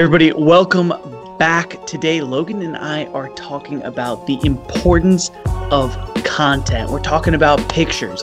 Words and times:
everybody, 0.00 0.32
welcome 0.32 0.94
back. 1.38 1.86
Today, 1.86 2.22
Logan 2.22 2.62
and 2.62 2.74
I 2.74 3.04
are 3.08 3.28
talking 3.34 3.82
about 3.82 4.26
the 4.26 4.40
importance 4.46 5.30
of 5.70 5.94
content. 6.24 6.90
We're 6.90 7.00
talking 7.00 7.34
about 7.34 7.58
pictures, 7.68 8.22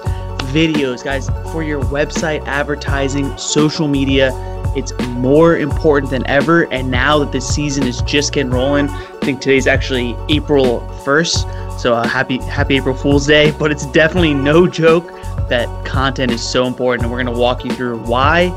videos, 0.49 1.03
guys, 1.03 1.29
for 1.51 1.61
your 1.61 1.79
website, 1.83 2.43
advertising, 2.47 3.37
social 3.37 3.87
media. 3.87 4.31
It's 4.75 4.91
more 5.09 5.59
important 5.59 6.09
than 6.09 6.25
ever. 6.25 6.63
And 6.73 6.89
now 6.89 7.19
that 7.19 7.31
the 7.31 7.39
season 7.39 7.85
is 7.85 8.01
just 8.01 8.33
getting 8.33 8.51
rolling, 8.51 8.89
I 8.89 9.19
think 9.21 9.39
today's 9.39 9.67
actually 9.67 10.17
April 10.29 10.79
1st. 11.05 11.79
So 11.79 11.93
uh, 11.93 12.07
happy 12.07 12.39
happy 12.39 12.77
April 12.77 12.95
Fool's 12.95 13.27
Day. 13.27 13.51
But 13.51 13.71
it's 13.71 13.85
definitely 13.85 14.33
no 14.33 14.65
joke 14.65 15.09
that 15.47 15.67
content 15.85 16.31
is 16.31 16.41
so 16.41 16.65
important. 16.65 17.03
And 17.03 17.11
we're 17.11 17.23
going 17.23 17.35
to 17.35 17.39
walk 17.39 17.63
you 17.63 17.69
through 17.69 17.99
why, 17.99 18.47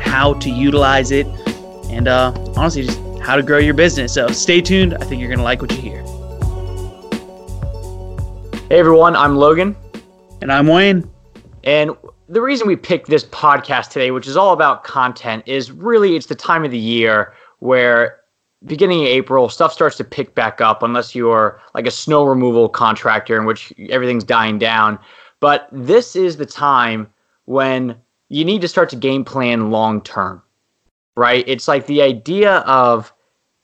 how 0.00 0.32
to 0.34 0.48
utilize 0.48 1.10
it, 1.10 1.26
and 1.92 2.08
uh, 2.08 2.32
honestly, 2.56 2.84
just 2.84 2.98
how 3.20 3.36
to 3.36 3.42
grow 3.42 3.58
your 3.58 3.74
business. 3.74 4.14
So 4.14 4.28
stay 4.28 4.60
tuned. 4.60 4.94
I 4.94 5.04
think 5.04 5.20
you're 5.20 5.28
going 5.28 5.38
to 5.38 5.44
like 5.44 5.60
what 5.60 5.70
you 5.72 5.78
hear. 5.78 6.02
Hey 8.68 8.78
everyone, 8.78 9.14
I'm 9.14 9.36
Logan. 9.36 9.76
And 10.40 10.50
I'm 10.50 10.66
Wayne. 10.66 11.08
And 11.64 11.90
the 12.28 12.40
reason 12.40 12.66
we 12.66 12.76
picked 12.76 13.08
this 13.08 13.24
podcast 13.24 13.90
today, 13.90 14.10
which 14.10 14.26
is 14.26 14.36
all 14.36 14.54
about 14.54 14.84
content, 14.84 15.44
is 15.46 15.70
really 15.70 16.16
it's 16.16 16.26
the 16.26 16.34
time 16.34 16.64
of 16.64 16.70
the 16.70 16.78
year 16.78 17.34
where 17.58 18.20
beginning 18.64 19.02
of 19.02 19.08
April, 19.08 19.50
stuff 19.50 19.72
starts 19.72 19.96
to 19.98 20.04
pick 20.04 20.34
back 20.34 20.62
up 20.62 20.82
unless 20.82 21.14
you're 21.14 21.60
like 21.74 21.86
a 21.86 21.90
snow 21.90 22.24
removal 22.24 22.68
contractor 22.70 23.38
in 23.38 23.44
which 23.44 23.72
everything's 23.90 24.24
dying 24.24 24.58
down. 24.58 24.98
But 25.40 25.68
this 25.70 26.16
is 26.16 26.38
the 26.38 26.46
time 26.46 27.12
when 27.44 27.94
you 28.30 28.44
need 28.46 28.62
to 28.62 28.68
start 28.68 28.88
to 28.90 28.96
game 28.96 29.24
plan 29.24 29.70
long 29.70 30.00
term 30.00 30.42
right? 31.16 31.44
It's 31.46 31.68
like 31.68 31.86
the 31.86 32.02
idea 32.02 32.58
of 32.58 33.12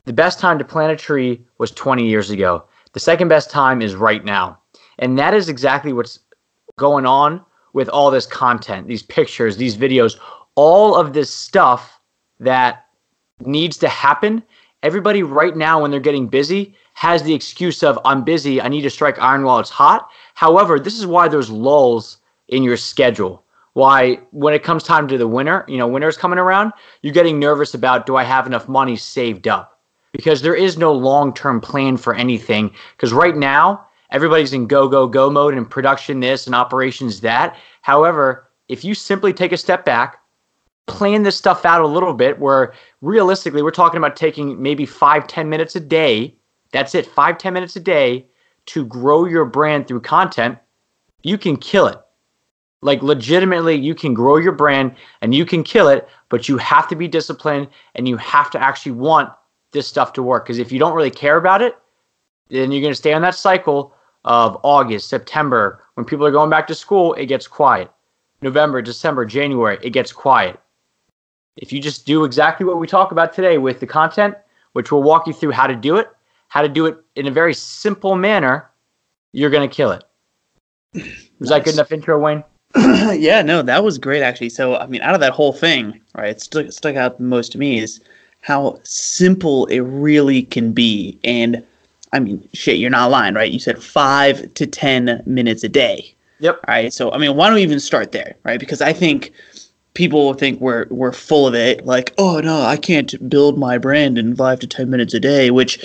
the 0.05 0.13
best 0.13 0.39
time 0.39 0.59
to 0.59 0.65
plant 0.65 0.93
a 0.93 0.97
tree 0.97 1.45
was 1.59 1.71
20 1.73 2.07
years 2.07 2.31
ago. 2.31 2.65
The 2.93 3.01
second 3.01 3.29
best 3.29 3.51
time 3.51 3.83
is 3.83 3.95
right 3.95 4.25
now. 4.25 4.59
And 4.99 5.19
that 5.19 5.35
is 5.35 5.49
exactly 5.49 5.93
what's 5.93 6.21
going 6.77 7.07
on 7.07 7.45
with 7.73 7.89
all 7.89 8.11
this 8.11 8.27
content, 8.27 8.87
these 8.87 9.03
pictures, 9.03 9.57
these 9.57 9.77
videos, 9.77 10.19
all 10.55 10.97
of 10.97 11.13
this 11.13 11.31
stuff 11.31 12.01
that 12.41 12.87
needs 13.45 13.77
to 13.79 13.89
happen. 13.89 14.43
Everybody 14.83 15.23
right 15.23 15.57
now, 15.57 15.83
when 15.83 15.91
they're 15.91 16.01
getting 16.01 16.29
busy, 16.29 16.75
has 16.95 17.23
the 17.23 17.35
excuse 17.35 17.83
of, 17.83 17.99
I'm 18.05 18.25
busy, 18.25 18.61
I 18.61 18.69
need 18.69 18.83
to 18.83 18.91
strike 18.91 19.19
iron 19.21 19.45
while 19.45 19.61
it's 19.61 19.71
hot. 19.71 20.09
However, 20.35 20.81
this 20.81 20.99
is 20.99 21.07
why 21.07 21.29
there's 21.29 21.51
lulls 21.51 22.19
in 22.49 22.63
your 22.63 22.77
schedule 22.77 23.45
why 23.79 24.17
when 24.33 24.55
it 24.55 24.65
comes 24.65 24.83
time 24.83 25.07
to 25.07 25.17
the 25.17 25.29
winter, 25.29 25.65
you 25.69 25.79
know, 25.79 25.87
winter's 25.87 26.17
coming 26.17 26.41
around, 26.41 26.73
you're 27.03 27.15
getting 27.15 27.39
nervous 27.39 27.75
about 27.75 28.07
do 28.07 28.17
I 28.17 28.25
have 28.25 28.45
enough 28.45 28.69
money 28.69 28.97
saved 28.97 29.47
up? 29.47 29.79
Because 30.11 30.43
there 30.43 30.57
is 30.57 30.77
no 30.77 30.93
long-term 30.93 31.61
plan 31.61 31.97
for 31.97 32.13
anything 32.13 32.73
because 32.97 33.13
right 33.13 33.37
now 33.37 33.87
everybody's 34.11 34.53
in 34.53 34.67
go 34.67 34.89
go 34.89 35.07
go 35.07 35.31
mode 35.31 35.55
and 35.55 35.71
production 35.71 36.19
this 36.19 36.47
and 36.47 36.57
operations 36.57 37.21
that. 37.21 37.57
However, 37.83 38.51
if 38.67 38.85
you 38.85 38.95
simply 38.95 39.33
take 39.33 39.53
a 39.53 39.57
step 39.57 39.85
back, 39.85 40.19
plan 40.89 41.23
this 41.23 41.37
stuff 41.37 41.65
out 41.65 41.81
a 41.81 41.87
little 41.87 42.15
bit 42.15 42.41
where 42.41 42.75
realistically 43.01 43.63
we're 43.63 43.71
talking 43.71 43.99
about 43.99 44.17
taking 44.17 44.61
maybe 44.61 44.87
five 44.87 45.29
ten 45.29 45.49
minutes 45.49 45.77
a 45.77 45.81
day 45.81 46.35
that's 46.73 46.97
it 46.97 47.07
five 47.07 47.39
ten 47.39 47.53
minutes 47.53 47.77
a 47.77 47.81
day 47.81 48.27
to 48.67 48.85
grow 48.87 49.25
your 49.25 49.45
brand 49.45 49.87
through 49.87 50.01
content 50.01 50.59
you 51.23 51.39
can 51.39 51.57
kill 51.57 51.87
it 51.87 51.99
like 52.83 53.03
legitimately, 53.03 53.75
you 53.75 53.95
can 53.95 54.15
grow 54.15 54.37
your 54.37 54.53
brand 54.53 54.95
and 55.21 55.35
you 55.35 55.45
can 55.45 55.65
kill 55.65 55.89
it, 55.89 56.09
but 56.29 56.49
you 56.49 56.57
have 56.59 56.89
to 56.89 56.97
be 56.97 57.09
disciplined 57.09 57.69
and 57.95 58.09
you 58.09 58.17
have 58.19 58.51
to 58.51 58.63
actually 58.63 58.93
want 58.93 59.33
this 59.73 59.87
stuff 59.87 60.13
to 60.15 60.23
work. 60.23 60.45
Because 60.45 60.59
if 60.59 60.71
you 60.71 60.79
don't 60.79 60.95
really 60.95 61.11
care 61.11 61.37
about 61.37 61.61
it, 61.61 61.77
then 62.51 62.71
you're 62.71 62.81
going 62.81 62.93
to 62.93 62.97
stay 62.97 63.13
on 63.13 63.23
that 63.23 63.35
cycle 63.35 63.95
of 64.25 64.59
August, 64.63 65.09
September. 65.09 65.85
When 65.95 66.05
people 66.05 66.25
are 66.27 66.31
going 66.31 66.51
back 66.51 66.67
to 66.69 66.75
school, 66.75 67.15
it 67.15 67.27
gets 67.27 67.47
quiet. 67.47 67.91
November, 68.43 68.81
December, 68.81 69.25
January, 69.25 69.79
it 69.83 69.91
gets 69.91 70.13
quiet. 70.13 70.61
If 71.57 71.73
you 71.73 71.81
just 71.81 72.07
do 72.07 72.25
exactly 72.25 72.65
what 72.65 72.79
we 72.79 72.87
talk 72.87 73.11
about 73.11 73.33
today 73.33 73.59
with 73.59 73.81
the 73.81 73.87
content, 73.87 74.37
which 74.75 74.93
we'll 74.93 75.03
walk 75.03 75.27
you 75.27 75.33
through 75.33 75.51
how 75.51 75.67
to 75.67 75.75
do 75.75 75.97
it, 75.97 76.09
how 76.47 76.63
to 76.63 76.69
do 76.69 76.87
it 76.87 76.99
in 77.17 77.27
a 77.27 77.33
very 77.33 77.53
simple 77.53 78.15
manner, 78.15 78.71
you're 79.33 79.51
going 79.51 79.69
to 79.69 79.75
kill 79.75 79.91
it. 79.91 80.05
Was 80.95 81.05
nice. 81.05 81.49
that 81.49 81.65
good 81.65 81.75
enough 81.75 81.91
intro, 81.91 82.19
Wayne? 82.19 82.45
yeah, 82.77 83.43
no, 83.43 83.63
that 83.63 83.83
was 83.83 83.99
great 83.99 84.23
actually. 84.23 84.51
So, 84.51 84.77
I 84.77 84.87
mean, 84.87 85.01
out 85.01 85.15
of 85.15 85.21
that 85.21 85.33
whole 85.33 85.53
thing, 85.53 86.01
right, 86.15 86.31
it 86.31 86.41
stuck, 86.41 86.71
stuck 86.73 86.97
out 86.97 87.19
most 87.19 87.53
to 87.53 87.59
me 87.59 87.79
is 87.79 88.01
how 88.43 88.79
simple 88.83 89.67
it 89.67 89.81
really 89.81 90.43
can 90.43 90.73
be. 90.73 91.19
And 91.25 91.65
I 92.13 92.21
mean, 92.21 92.47
shit, 92.53 92.79
you're 92.79 92.91
not 92.91 93.11
lying, 93.11 93.35
right? 93.35 93.51
You 93.51 93.59
said 93.59 93.83
five 93.83 94.53
to 94.55 94.67
10 94.67 95.23
minutes 95.27 95.65
a 95.65 95.69
day. 95.69 96.15
Yep. 96.41 96.61
All 96.69 96.75
right. 96.75 96.93
So, 96.93 97.11
I 97.13 97.19
mean, 97.19 97.37
why 97.37 97.47
don't 97.47 97.57
we 97.57 97.63
even 97.63 97.81
start 97.81 98.13
there, 98.13 98.35
right? 98.45 98.61
Because 98.61 98.81
I 98.81 98.93
think 98.93 99.33
people 99.95 100.35
think 100.35 100.61
we're, 100.61 100.87
we're 100.91 101.13
full 101.13 101.47
of 101.47 101.55
it. 101.55 101.85
Like, 101.85 102.15
oh, 102.19 102.41
no, 102.41 102.63
I 102.63 102.77
can't 102.77 103.29
build 103.29 103.59
my 103.59 103.79
brand 103.79 104.19
in 104.19 104.37
five 104.37 104.61
to 104.61 104.67
10 104.67 104.89
minutes 104.89 105.15
a 105.15 105.21
day, 105.21 105.51
which, 105.51 105.85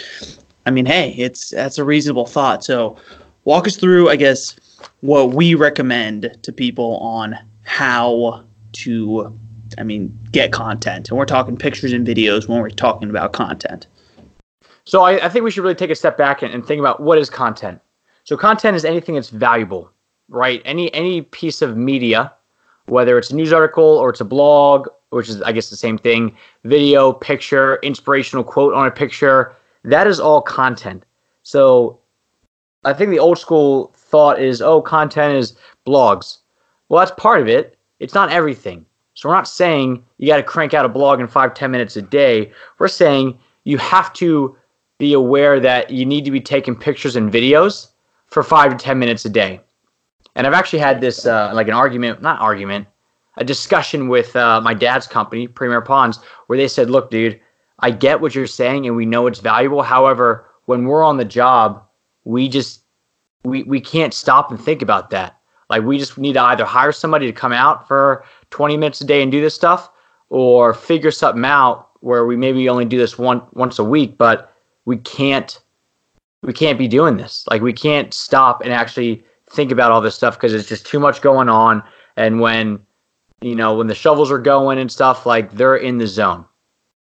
I 0.66 0.72
mean, 0.72 0.86
hey, 0.86 1.14
it's 1.18 1.50
that's 1.50 1.78
a 1.78 1.84
reasonable 1.84 2.28
thought. 2.28 2.64
So, 2.64 2.98
walk 3.46 3.68
us 3.68 3.76
through, 3.76 4.10
I 4.10 4.16
guess, 4.16 4.56
what 5.02 5.34
we 5.34 5.56
recommend 5.56 6.38
to 6.42 6.52
people 6.52 6.98
on 6.98 7.38
how 7.64 8.44
to 8.74 9.38
I 9.78 9.84
mean, 9.84 10.18
get 10.32 10.52
content. 10.52 11.10
And 11.10 11.18
we're 11.18 11.26
talking 11.26 11.58
pictures 11.58 11.94
and 11.94 12.06
videos 12.06 12.48
when 12.48 12.60
we're 12.60 12.70
talking 12.70 13.10
about 13.10 13.34
content. 13.34 13.88
So 14.86 15.02
I, 15.02 15.26
I 15.26 15.30
think 15.30 15.46
we 15.46 15.52
should 15.52 15.64
really 15.64 15.76
take 15.76 15.90
a 15.90 15.96
step 15.96 16.18
back 16.18 16.42
and, 16.42 16.54
and, 16.54 16.66
think 16.66 16.80
about 16.80 17.00
what 17.00 17.18
is 17.18 17.30
content. 17.30 17.80
So 18.26 18.36
content 18.36 18.76
is 18.76 18.84
anything 18.84 19.16
that's 19.16 19.30
valuable, 19.30 19.92
right? 20.30 20.62
Any 20.66 20.94
any 20.94 21.22
piece 21.22 21.62
of 21.62 21.78
media, 21.78 22.34
whether 22.88 23.18
it's 23.18 23.32
a 23.32 23.36
news 23.36 23.54
article 23.54 23.84
or 23.84 24.10
it's 24.10 24.22
a 24.22 24.26
blog, 24.26 24.88
which 25.10 25.30
is 25.30 25.42
I 25.42 25.52
guess 25.52 25.70
the 25.70 25.78
same 25.78 25.98
thing, 25.98 26.36
video, 26.64 27.14
picture, 27.14 27.78
inspirational 27.78 28.44
quote 28.44 28.74
on 28.74 28.86
a 28.86 28.92
picture, 28.92 29.56
that 29.86 30.08
is 30.08 30.20
all 30.20 30.42
content. 30.42 31.06
So 31.44 32.00
I 32.84 32.94
think 32.94 33.12
the 33.12 33.20
old 33.20 33.38
school 33.38 33.94
thought 34.14 34.40
is, 34.40 34.62
oh, 34.62 34.80
content 34.80 35.34
is 35.34 35.56
blogs. 35.88 36.38
Well, 36.88 37.00
that's 37.00 37.20
part 37.20 37.42
of 37.42 37.48
it. 37.48 37.80
It's 38.00 38.14
not 38.14 38.32
everything. 38.32 38.86
So 39.16 39.28
we're 39.28 39.34
not 39.34 39.48
saying 39.48 40.06
you 40.20 40.28
got 40.28 40.38
to 40.38 40.44
crank 40.44 40.76
out 40.76 40.86
a 40.86 40.90
blog 40.90 41.20
in 41.20 41.28
five, 41.28 41.56
ten 41.56 41.72
minutes 41.72 41.98
a 41.98 42.04
day. 42.04 42.52
We're 42.78 42.90
saying 42.90 43.40
you 43.64 43.80
have 43.80 44.14
to 44.14 44.56
be 45.00 45.14
aware 45.14 45.60
that 45.60 45.90
you 45.90 46.06
need 46.06 46.26
to 46.26 46.32
be 46.32 46.40
taking 46.40 46.76
pictures 46.76 47.16
and 47.16 47.34
videos 47.34 47.88
for 48.28 48.44
five 48.44 48.70
to 48.70 48.78
ten 48.78 49.00
minutes 49.00 49.26
a 49.26 49.30
day. 49.30 49.60
And 50.36 50.46
I've 50.46 50.54
actually 50.54 50.80
had 50.80 51.02
this 51.02 51.26
uh, 51.26 51.50
like 51.56 51.68
an 51.68 51.74
argument, 51.74 52.22
not 52.22 52.40
argument, 52.40 52.86
a 53.38 53.44
discussion 53.44 54.10
with 54.10 54.36
uh, 54.36 54.62
my 54.62 54.76
dad's 54.76 55.08
company, 55.08 55.48
Premier 55.48 55.82
Ponds, 55.82 56.20
where 56.46 56.58
they 56.58 56.68
said, 56.68 56.92
"Look, 56.92 57.10
dude, 57.10 57.42
I 57.80 57.90
get 57.90 58.22
what 58.22 58.36
you're 58.36 58.46
saying, 58.46 58.86
and 58.86 58.96
we 58.96 59.08
know 59.08 59.26
it's 59.26 59.40
valuable. 59.40 59.82
However, 59.82 60.46
when 60.66 60.86
we're 60.86 61.04
on 61.04 61.18
the 61.18 61.26
job, 61.26 61.84
we 62.26 62.48
just 62.48 62.83
we 63.44 63.64
we 63.64 63.80
can't 63.82 64.14
stop 64.14 64.52
and 64.52 64.60
think 64.60 64.82
about 64.82 65.10
that. 65.12 65.40
Like 65.70 65.84
we 65.84 65.98
just 65.98 66.18
need 66.18 66.34
to 66.34 66.42
either 66.42 66.66
hire 66.66 66.92
somebody 66.92 67.26
to 67.26 67.34
come 67.34 67.54
out 67.54 67.88
for 67.88 68.26
20 68.52 68.78
minutes 68.78 69.02
a 69.02 69.06
day 69.06 69.22
and 69.22 69.32
do 69.32 69.42
this 69.42 69.56
stuff, 69.56 69.90
or 70.30 70.74
figure 70.74 71.12
something 71.12 71.46
out 71.46 71.90
where 72.02 72.26
we 72.26 72.36
maybe 72.36 72.68
only 72.68 72.86
do 72.86 72.98
this 72.98 73.18
one 73.18 73.42
once 73.54 73.80
a 73.80 73.84
week, 73.84 74.18
but 74.18 74.54
we 74.86 74.98
can't 74.98 75.60
we 76.42 76.54
can't 76.54 76.78
be 76.78 76.88
doing 76.88 77.18
this. 77.18 77.46
Like 77.50 77.62
we 77.62 77.74
can't 77.74 78.14
stop 78.14 78.62
and 78.62 78.74
actually 78.74 79.24
think 79.50 79.72
about 79.72 79.92
all 79.92 80.02
this 80.02 80.16
stuff 80.16 80.36
because 80.36 80.54
it's 80.54 80.68
just 80.68 80.86
too 80.86 81.00
much 81.00 81.22
going 81.22 81.50
on. 81.50 81.84
And 82.18 82.40
when 82.40 82.80
you 83.42 83.56
know 83.56 83.76
when 83.76 83.88
the 83.88 83.96
shovels 83.96 84.32
are 84.32 84.40
going 84.40 84.78
and 84.78 84.92
stuff, 84.92 85.26
like 85.26 85.52
they're 85.54 85.78
in 85.78 85.98
the 85.98 86.08
zone. 86.08 86.46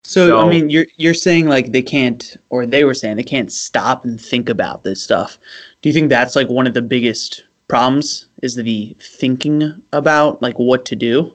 So, 0.03 0.29
so, 0.29 0.39
I 0.39 0.49
mean, 0.49 0.69
you're 0.69 0.87
you're 0.97 1.13
saying 1.13 1.47
like 1.47 1.71
they 1.71 1.81
can't, 1.81 2.37
or 2.49 2.65
they 2.65 2.83
were 2.83 2.93
saying 2.93 3.17
they 3.17 3.23
can't 3.23 3.51
stop 3.51 4.05
and 4.05 4.19
think 4.19 4.49
about 4.49 4.83
this 4.83 5.03
stuff. 5.03 5.37
Do 5.81 5.89
you 5.89 5.93
think 5.93 6.09
that's 6.09 6.35
like 6.35 6.49
one 6.49 6.67
of 6.67 6.73
the 6.73 6.81
biggest 6.81 7.45
problems? 7.67 8.27
Is 8.41 8.55
the 8.55 8.95
thinking 8.99 9.81
about 9.93 10.41
like 10.41 10.59
what 10.59 10.85
to 10.85 10.95
do? 10.95 11.33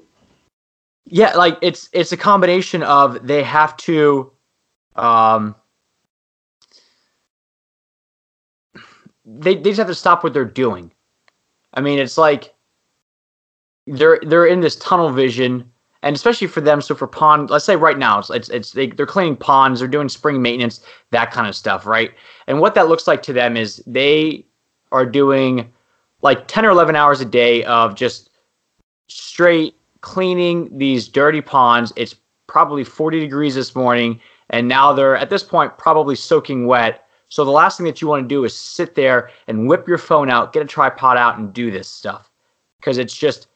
Yeah, 1.07 1.35
like 1.35 1.59
it's 1.63 1.89
it's 1.93 2.13
a 2.13 2.17
combination 2.17 2.83
of 2.83 3.27
they 3.27 3.43
have 3.43 3.77
to, 3.79 4.33
um, 4.97 5.55
they 9.25 9.55
they 9.55 9.71
just 9.71 9.79
have 9.79 9.87
to 9.87 9.95
stop 9.95 10.25
what 10.25 10.33
they're 10.33 10.45
doing. 10.45 10.91
I 11.75 11.81
mean, 11.81 11.99
it's 11.99 12.19
like 12.19 12.55
they're 13.87 14.19
they're 14.27 14.47
in 14.47 14.61
this 14.61 14.77
tunnel 14.77 15.11
vision 15.11 15.71
and 16.05 16.15
especially 16.15 16.47
for 16.47 16.61
them. 16.61 16.83
So 16.83 16.95
for 16.95 17.07
pond, 17.07 17.49
let's 17.49 17.65
say 17.65 17.77
right 17.77 17.99
now, 17.99 18.19
it's 18.19 18.31
it's, 18.31 18.49
it's 18.51 18.71
they, 18.73 18.89
they're 18.89 19.07
cleaning 19.07 19.37
ponds, 19.37 19.81
they're 19.81 19.89
doing 19.89 20.09
spring 20.09 20.41
maintenance, 20.41 20.85
that 21.11 21.33
kind 21.33 21.49
of 21.49 21.57
stuff, 21.57 21.87
right? 21.87 22.13
And 22.47 22.61
what 22.61 22.75
that 22.77 22.89
looks 22.89 23.09
like 23.09 23.23
to 23.23 23.33
them 23.33 23.57
is 23.57 23.83
they 23.87 24.45
are 24.93 25.07
doing 25.07 25.73
like 26.21 26.47
ten 26.47 26.65
or 26.65 26.71
eleven 26.71 26.95
hours 26.95 27.21
a 27.21 27.25
day 27.25 27.65
of 27.65 27.95
just 27.95 28.31
straight 29.09 29.75
cleaning 30.03 30.77
these 30.77 31.09
dirty 31.09 31.41
ponds. 31.41 31.93
It's 31.97 32.15
probably 32.47 32.85
40 32.85 33.21
degrees 33.21 33.55
this 33.55 33.75
morning, 33.75 34.21
and 34.51 34.69
now 34.69 34.93
they're 34.93 35.17
at 35.17 35.31
this 35.31 35.43
point 35.43 35.77
probably 35.79 36.17
soaking 36.17 36.67
wet. 36.67 37.07
So 37.31 37.47
the 37.47 37.51
last 37.51 37.79
thing 37.79 37.87
that 37.87 38.03
you 38.03 38.09
want 38.09 38.23
to 38.23 38.29
do 38.29 38.45
is 38.45 38.57
sit 38.57 38.95
there 38.95 39.31
and 39.49 39.67
whip 39.67 39.89
your 39.89 39.99
phone 39.99 40.29
out, 40.29 40.53
get 40.53 40.63
a 40.63 40.67
tripod 40.67 41.17
out, 41.17 41.39
and 41.39 41.53
do 41.53 41.71
this 41.71 41.89
stuff 41.89 42.31
because 42.79 42.99
it's 42.99 43.17
just 43.17 43.49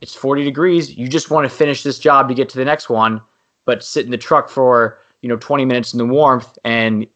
it's 0.00 0.14
40 0.14 0.44
degrees. 0.44 0.96
You 0.96 1.08
just 1.08 1.30
want 1.30 1.48
to 1.48 1.54
finish 1.54 1.82
this 1.82 1.98
job 1.98 2.28
to 2.28 2.34
get 2.34 2.48
to 2.50 2.58
the 2.58 2.64
next 2.64 2.88
one, 2.88 3.20
but 3.64 3.82
sit 3.82 4.04
in 4.04 4.10
the 4.10 4.18
truck 4.18 4.48
for 4.48 5.00
you 5.22 5.28
know 5.28 5.36
20 5.36 5.64
minutes 5.64 5.92
in 5.92 5.98
the 5.98 6.06
warmth 6.06 6.58
and 6.64 7.06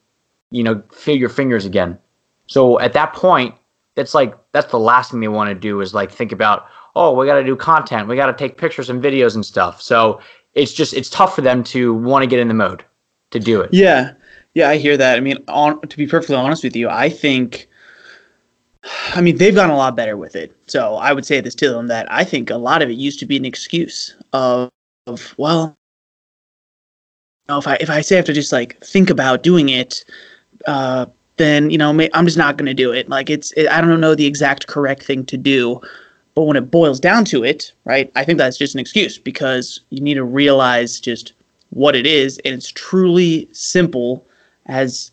you 0.51 0.63
know 0.63 0.83
feel 0.93 1.17
your 1.17 1.29
fingers 1.29 1.65
again. 1.65 1.99
So 2.47 2.81
at 2.81 2.93
that 2.95 3.13
point, 3.13 3.55
that's 3.95 4.15
like 4.15 4.35
that's 4.53 4.71
the 4.71 4.79
last 4.79 5.11
thing 5.11 5.21
they 5.21 5.29
want 5.29 5.49
to 5.51 5.55
do 5.55 5.81
is 5.81 5.95
like 5.95 6.11
think 6.11 6.33
about 6.33 6.67
oh 6.97 7.15
we 7.15 7.27
got 7.27 7.37
to 7.37 7.45
do 7.45 7.57
content, 7.57 8.09
we 8.09 8.17
got 8.17 8.27
to 8.27 8.33
take 8.33 8.57
pictures 8.57 8.91
and 8.91 9.03
videos 9.03 9.35
and 9.35 9.45
stuff. 9.45 9.81
So 9.81 10.21
it's 10.55 10.73
just 10.73 10.95
it's 10.95 11.11
tough 11.11 11.35
for 11.35 11.43
them 11.43 11.63
to 11.65 11.95
want 11.95 12.23
to 12.23 12.27
get 12.27 12.41
in 12.41 12.49
the 12.49 12.55
mode 12.55 12.85
to 13.31 13.39
do 13.39 13.61
it. 13.61 13.73
Yeah, 13.73 14.15
yeah, 14.55 14.69
I 14.69 14.79
hear 14.79 14.97
that. 14.97 15.17
I 15.17 15.21
mean, 15.21 15.39
on, 15.49 15.81
to 15.83 15.97
be 15.97 16.07
perfectly 16.07 16.37
honest 16.37 16.65
with 16.65 16.75
you, 16.75 16.89
I 16.89 17.09
think. 17.09 17.69
I 19.15 19.21
mean, 19.21 19.37
they've 19.37 19.55
gotten 19.55 19.71
a 19.71 19.77
lot 19.77 19.97
better 19.97 20.17
with 20.17 20.37
it. 20.37 20.55
So 20.67 20.97
I 20.97 21.13
would 21.13 21.27
say 21.27 21.41
this 21.41 21.55
to 21.57 21.71
them 21.71 21.89
that 21.89 22.11
I 22.11 22.25
think 22.25 22.51
a 22.51 22.57
lot 22.57 22.83
of 22.83 22.91
it 22.91 22.97
used 22.97 23.19
to 23.21 23.27
be 23.27 23.37
an 23.37 23.45
excuse 23.45 24.15
of, 24.33 24.71
of 25.07 25.35
well, 25.37 25.77
you 27.49 27.55
know, 27.55 27.59
if 27.59 27.67
I 27.67 27.77
if 27.81 27.91
I 27.91 28.01
say 28.01 28.17
I 28.17 28.19
have 28.19 28.27
to 28.27 28.33
just 28.33 28.53
like 28.53 28.79
think 28.79 29.11
about 29.11 29.43
doing 29.43 29.69
it, 29.69 30.05
uh, 30.67 31.07
then 31.37 31.71
you 31.71 31.79
know 31.79 31.89
I'm 32.15 32.27
just 32.27 32.39
not 32.39 32.57
going 32.57 32.67
to 32.67 32.75
do 32.75 32.93
it. 32.93 33.09
Like 33.09 33.31
it's 33.31 33.51
it, 33.53 33.67
I 33.69 33.81
don't 33.81 34.01
know 34.01 34.15
the 34.15 34.27
exact 34.27 34.67
correct 34.67 35.03
thing 35.03 35.25
to 35.27 35.37
do, 35.37 35.81
but 36.35 36.43
when 36.43 36.57
it 36.57 36.71
boils 36.71 37.01
down 37.01 37.25
to 37.27 37.43
it, 37.43 37.73
right? 37.85 38.13
I 38.15 38.25
think 38.25 38.39
that's 38.39 38.59
just 38.59 38.75
an 38.75 38.81
excuse 38.81 39.19
because 39.19 39.81
you 39.91 40.01
need 40.01 40.15
to 40.15 40.25
realize 40.25 41.01
just 41.01 41.33
what 41.71 41.97
it 41.97 42.07
is, 42.07 42.39
and 42.45 42.55
it's 42.55 42.71
truly 42.71 43.49
simple 43.53 44.25
as 44.67 45.11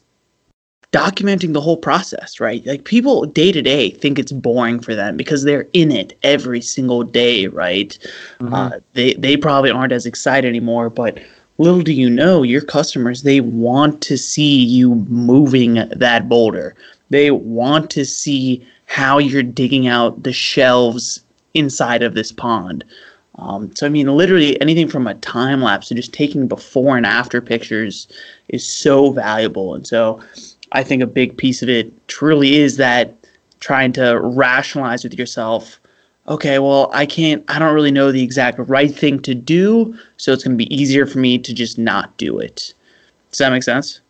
documenting 0.97 1.53
the 1.53 1.61
whole 1.61 1.77
process, 1.77 2.39
right? 2.39 2.65
Like 2.65 2.83
people 2.83 3.25
day 3.25 3.51
to 3.51 3.61
day 3.61 3.91
think 3.91 4.17
it's 4.17 4.31
boring 4.31 4.79
for 4.79 4.95
them 4.95 5.15
because 5.15 5.43
they're 5.43 5.67
in 5.73 5.91
it 5.91 6.17
every 6.23 6.61
single 6.61 7.03
day, 7.03 7.47
right? 7.47 7.97
Mm-hmm. 8.39 8.53
Uh, 8.53 8.79
they 8.93 9.13
they 9.13 9.37
probably 9.37 9.69
aren't 9.69 9.93
as 9.93 10.05
excited 10.05 10.47
anymore, 10.47 10.89
but 10.89 11.19
little 11.59 11.81
do 11.81 11.93
you 11.93 12.09
know, 12.09 12.43
your 12.43 12.61
customers 12.61 13.23
they 13.23 13.41
want 13.41 14.01
to 14.01 14.17
see 14.17 14.63
you 14.63 14.95
moving 14.95 15.75
that 15.89 16.27
boulder. 16.27 16.75
They 17.09 17.31
want 17.31 17.89
to 17.91 18.03
see 18.03 18.65
how 18.85 19.19
you're 19.19 19.43
digging 19.43 19.87
out 19.87 20.23
the 20.23 20.33
shelves 20.33 21.21
inside 21.53 22.01
of 22.03 22.15
this 22.15 22.31
pond. 22.31 22.83
Um, 23.35 23.73
so 23.75 23.85
I 23.85 23.89
mean, 23.89 24.07
literally 24.07 24.59
anything 24.61 24.87
from 24.87 25.05
a 25.05 25.13
time 25.15 25.61
lapse 25.61 25.89
to 25.89 25.95
just 25.95 26.11
taking 26.11 26.47
before 26.47 26.97
and 26.97 27.05
after 27.05 27.39
pictures 27.39 28.07
is 28.49 28.67
so 28.67 29.11
valuable. 29.11 29.75
And 29.75 29.85
so 29.85 30.19
I 30.71 30.83
think 30.83 31.01
a 31.01 31.07
big 31.07 31.37
piece 31.37 31.61
of 31.61 31.69
it 31.69 31.91
truly 32.07 32.55
is 32.55 32.77
that 32.77 33.13
trying 33.59 33.93
to 33.93 34.19
rationalize 34.19 35.03
with 35.03 35.13
yourself. 35.13 35.79
Okay, 36.27 36.59
well, 36.59 36.89
I 36.93 37.05
can't. 37.05 37.43
I 37.47 37.57
don't 37.57 37.73
really 37.73 37.91
know 37.91 38.11
the 38.11 38.23
exact 38.23 38.59
right 38.59 38.93
thing 38.93 39.19
to 39.21 39.33
do, 39.33 39.97
so 40.17 40.33
it's 40.33 40.43
going 40.43 40.57
to 40.57 40.63
be 40.63 40.73
easier 40.73 41.05
for 41.05 41.19
me 41.19 41.37
to 41.37 41.53
just 41.53 41.77
not 41.77 42.15
do 42.17 42.37
it. 42.39 42.73
Does 43.31 43.39
that 43.39 43.51
make 43.51 43.63
sense? 43.63 44.01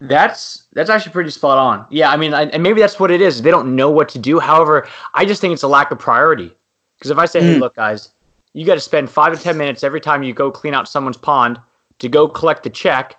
That's 0.00 0.66
that's 0.72 0.90
actually 0.90 1.12
pretty 1.12 1.30
spot 1.30 1.58
on. 1.58 1.84
Yeah, 1.90 2.10
I 2.10 2.16
mean, 2.16 2.32
I, 2.32 2.44
and 2.44 2.62
maybe 2.62 2.80
that's 2.80 3.00
what 3.00 3.10
it 3.10 3.20
is. 3.20 3.42
They 3.42 3.50
don't 3.50 3.74
know 3.74 3.90
what 3.90 4.08
to 4.10 4.18
do. 4.18 4.38
However, 4.38 4.88
I 5.14 5.24
just 5.24 5.40
think 5.40 5.52
it's 5.52 5.64
a 5.64 5.68
lack 5.68 5.90
of 5.90 5.98
priority. 5.98 6.54
Because 6.98 7.10
if 7.10 7.18
I 7.18 7.26
say, 7.26 7.40
mm. 7.40 7.54
"Hey, 7.54 7.58
look, 7.58 7.74
guys, 7.74 8.12
you 8.52 8.64
got 8.64 8.74
to 8.74 8.80
spend 8.80 9.10
five 9.10 9.36
to 9.36 9.42
ten 9.42 9.58
minutes 9.58 9.82
every 9.82 10.00
time 10.00 10.22
you 10.22 10.32
go 10.32 10.52
clean 10.52 10.74
out 10.74 10.88
someone's 10.88 11.16
pond 11.16 11.60
to 11.98 12.08
go 12.08 12.28
collect 12.28 12.62
the 12.62 12.70
check," 12.70 13.16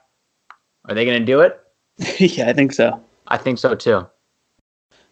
are 0.87 0.95
they 0.95 1.03
going 1.03 1.19
to 1.19 1.25
do 1.25 1.41
it? 1.41 1.59
yeah, 2.19 2.49
I 2.49 2.53
think 2.53 2.73
so. 2.73 3.01
I 3.27 3.37
think 3.37 3.59
so 3.59 3.75
too. 3.75 4.07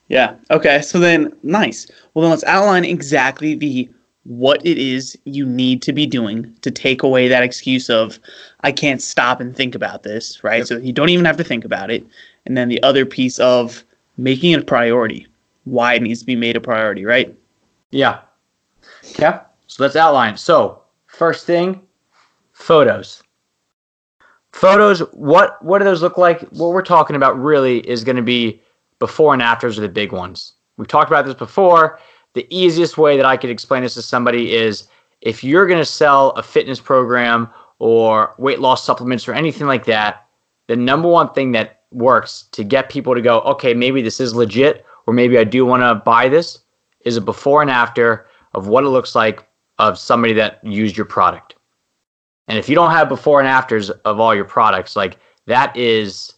Yeah. 0.07 0.35
Okay. 0.51 0.81
So 0.81 0.99
then, 0.99 1.35
nice. 1.43 1.87
Well, 2.13 2.21
then 2.21 2.31
let's 2.31 2.43
outline 2.45 2.85
exactly 2.85 3.55
the 3.55 3.89
what 4.23 4.65
it 4.65 4.77
is 4.77 5.17
you 5.23 5.45
need 5.45 5.81
to 5.81 5.93
be 5.93 6.05
doing 6.05 6.53
to 6.61 6.69
take 6.69 7.01
away 7.01 7.29
that 7.29 7.43
excuse 7.43 7.89
of 7.89 8.19
I 8.61 8.73
can't 8.73 9.01
stop 9.01 9.39
and 9.39 9.55
think 9.55 9.73
about 9.73 10.03
this, 10.03 10.43
right? 10.43 10.59
Yep. 10.59 10.67
So 10.67 10.77
you 10.77 10.91
don't 10.91 11.09
even 11.09 11.25
have 11.25 11.37
to 11.37 11.43
think 11.43 11.63
about 11.63 11.89
it. 11.91 12.05
And 12.45 12.57
then 12.57 12.69
the 12.69 12.81
other 12.83 13.05
piece 13.05 13.39
of 13.39 13.83
making 14.17 14.51
it 14.51 14.61
a 14.61 14.65
priority, 14.65 15.27
why 15.65 15.93
it 15.93 16.01
needs 16.01 16.21
to 16.21 16.25
be 16.25 16.35
made 16.35 16.55
a 16.55 16.61
priority, 16.61 17.05
right? 17.05 17.33
Yeah. 17.91 18.19
Okay. 19.11 19.37
So 19.67 19.83
let's 19.83 19.95
outline. 19.95 20.37
So, 20.37 20.81
first 21.07 21.45
thing, 21.45 21.81
photos. 22.53 23.23
Photos, 24.57 24.99
what 25.13 25.63
what 25.63 25.77
do 25.77 25.85
those 25.85 26.01
look 26.01 26.17
like? 26.17 26.41
What 26.49 26.69
we're 26.69 26.81
talking 26.81 27.15
about 27.15 27.39
really 27.39 27.79
is 27.87 28.03
going 28.03 28.15
to 28.15 28.23
be 28.23 28.59
before 28.97 29.33
and 29.33 29.41
afters 29.41 29.77
are 29.77 29.81
the 29.81 29.89
big 29.89 30.11
ones. 30.11 30.53
We've 30.77 30.87
talked 30.87 31.11
about 31.11 31.25
this 31.25 31.35
before 31.35 31.99
the 32.33 32.47
easiest 32.49 32.97
way 32.97 33.17
that 33.17 33.25
I 33.25 33.37
could 33.37 33.49
explain 33.49 33.83
this 33.83 33.93
to 33.95 34.01
somebody 34.01 34.55
is 34.55 34.87
if 35.21 35.43
you're 35.43 35.67
going 35.67 35.79
to 35.79 35.85
sell 35.85 36.31
a 36.31 36.43
fitness 36.43 36.79
program 36.79 37.49
or 37.79 38.33
weight 38.37 38.59
loss 38.59 38.83
supplements 38.83 39.27
or 39.27 39.33
anything 39.33 39.67
like 39.67 39.85
that, 39.85 40.27
the 40.67 40.75
number 40.75 41.07
one 41.07 41.31
thing 41.33 41.51
that 41.51 41.81
works 41.91 42.45
to 42.51 42.63
get 42.63 42.89
people 42.89 43.13
to 43.13 43.21
go, 43.21 43.41
okay, 43.41 43.73
maybe 43.73 44.01
this 44.01 44.19
is 44.19 44.35
legit, 44.35 44.85
or 45.05 45.13
maybe 45.13 45.37
I 45.37 45.43
do 45.43 45.65
want 45.65 45.81
to 45.81 45.95
buy 45.95 46.29
this, 46.29 46.59
is 47.01 47.15
a 47.15 47.21
before 47.21 47.61
and 47.61 47.71
after 47.71 48.27
of 48.53 48.67
what 48.67 48.83
it 48.83 48.89
looks 48.89 49.13
like 49.13 49.47
of 49.77 49.99
somebody 49.99 50.33
that 50.33 50.63
used 50.63 50.97
your 50.97 51.05
product. 51.05 51.56
And 52.47 52.57
if 52.57 52.69
you 52.69 52.75
don't 52.75 52.91
have 52.91 53.09
before 53.09 53.39
and 53.39 53.47
afters 53.47 53.89
of 53.89 54.19
all 54.19 54.33
your 54.33 54.45
products, 54.45 54.95
like 54.95 55.17
that 55.45 55.75
is 55.75 56.33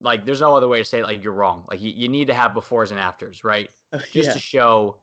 like 0.00 0.24
there's 0.24 0.40
no 0.40 0.54
other 0.54 0.68
way 0.68 0.78
to 0.78 0.84
say 0.84 1.00
it 1.00 1.04
like 1.04 1.22
you're 1.22 1.32
wrong. 1.32 1.66
Like 1.68 1.80
you, 1.80 1.90
you 1.90 2.08
need 2.08 2.26
to 2.26 2.34
have 2.34 2.52
befores 2.52 2.90
and 2.90 3.00
afters 3.00 3.44
right? 3.44 3.74
Just 3.92 4.14
yeah. 4.14 4.32
to 4.32 4.38
show 4.38 5.02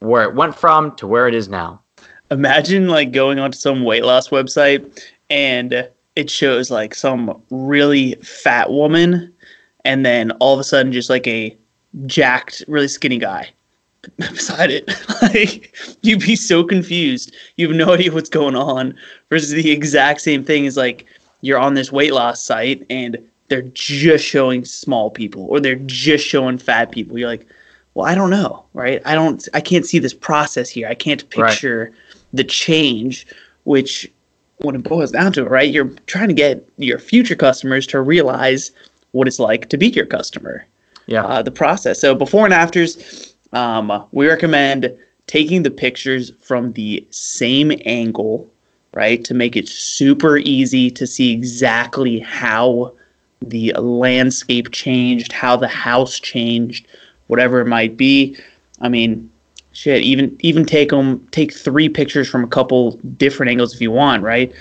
where 0.00 0.24
it 0.24 0.34
went 0.34 0.54
from 0.54 0.94
to 0.96 1.06
where 1.06 1.28
it 1.28 1.34
is 1.34 1.48
now. 1.48 1.82
Imagine 2.30 2.88
like 2.88 3.12
going 3.12 3.38
onto 3.38 3.56
some 3.56 3.84
weight 3.84 4.04
loss 4.04 4.30
website 4.30 5.02
and 5.30 5.88
it 6.16 6.30
shows 6.30 6.70
like 6.70 6.94
some 6.94 7.40
really 7.50 8.14
fat 8.16 8.70
woman 8.70 9.32
and 9.84 10.04
then 10.04 10.30
all 10.32 10.54
of 10.54 10.60
a 10.60 10.64
sudden 10.64 10.92
just 10.92 11.10
like 11.10 11.26
a 11.26 11.56
jacked 12.06 12.64
really 12.66 12.88
skinny 12.88 13.18
guy 13.18 13.48
beside 14.16 14.70
it 14.70 14.88
like 15.22 15.74
you'd 16.02 16.20
be 16.20 16.36
so 16.36 16.64
confused 16.64 17.34
you 17.56 17.66
have 17.66 17.76
no 17.76 17.92
idea 17.92 18.12
what's 18.12 18.28
going 18.28 18.54
on 18.54 18.94
versus 19.30 19.50
the 19.50 19.70
exact 19.70 20.20
same 20.20 20.44
thing 20.44 20.64
is 20.64 20.76
like 20.76 21.06
you're 21.44 21.58
on 21.58 21.74
this 21.74 21.92
weight 21.92 22.12
loss 22.12 22.42
site 22.42 22.86
and 22.88 23.18
they're 23.48 23.62
just 23.62 24.24
showing 24.24 24.64
small 24.64 25.10
people 25.10 25.46
or 25.46 25.60
they're 25.60 25.76
just 25.76 26.26
showing 26.26 26.58
fat 26.58 26.90
people. 26.90 27.18
You're 27.18 27.28
like, 27.28 27.46
well, 27.94 28.06
I 28.06 28.14
don't 28.14 28.30
know, 28.30 28.64
right? 28.72 29.02
I 29.04 29.14
don't, 29.14 29.46
I 29.54 29.60
can't 29.60 29.86
see 29.86 29.98
this 29.98 30.14
process 30.14 30.68
here. 30.68 30.88
I 30.88 30.94
can't 30.94 31.28
picture 31.30 31.84
right. 31.84 32.18
the 32.32 32.44
change, 32.44 33.26
which 33.64 34.10
when 34.58 34.74
it 34.74 34.82
boils 34.82 35.10
down 35.10 35.32
to 35.34 35.42
it, 35.44 35.50
right? 35.50 35.70
You're 35.70 35.90
trying 36.06 36.28
to 36.28 36.34
get 36.34 36.66
your 36.78 36.98
future 36.98 37.36
customers 37.36 37.86
to 37.88 38.00
realize 38.00 38.70
what 39.12 39.28
it's 39.28 39.38
like 39.38 39.68
to 39.68 39.76
be 39.76 39.88
your 39.88 40.06
customer. 40.06 40.64
Yeah. 41.06 41.24
Uh, 41.24 41.42
the 41.42 41.50
process. 41.50 42.00
So 42.00 42.14
before 42.14 42.46
and 42.46 42.54
afters, 42.54 43.33
um, 43.54 44.06
we 44.12 44.28
recommend 44.28 44.94
taking 45.26 45.62
the 45.62 45.70
pictures 45.70 46.32
from 46.40 46.72
the 46.72 47.06
same 47.10 47.72
angle, 47.86 48.50
right? 48.92 49.24
To 49.24 49.34
make 49.34 49.56
it 49.56 49.68
super 49.68 50.38
easy 50.38 50.90
to 50.90 51.06
see 51.06 51.32
exactly 51.32 52.18
how 52.18 52.92
the 53.40 53.72
landscape 53.74 54.70
changed, 54.72 55.32
how 55.32 55.56
the 55.56 55.68
house 55.68 56.18
changed, 56.18 56.86
whatever 57.28 57.60
it 57.60 57.66
might 57.66 57.96
be. 57.96 58.36
I 58.80 58.88
mean, 58.88 59.30
shit, 59.72 60.02
even 60.02 60.36
even 60.40 60.64
take 60.64 60.90
them 60.90 61.26
take 61.28 61.54
three 61.54 61.88
pictures 61.88 62.28
from 62.28 62.44
a 62.44 62.48
couple 62.48 62.92
different 63.16 63.50
angles 63.50 63.74
if 63.74 63.80
you 63.80 63.90
want, 63.90 64.22
right? 64.22 64.52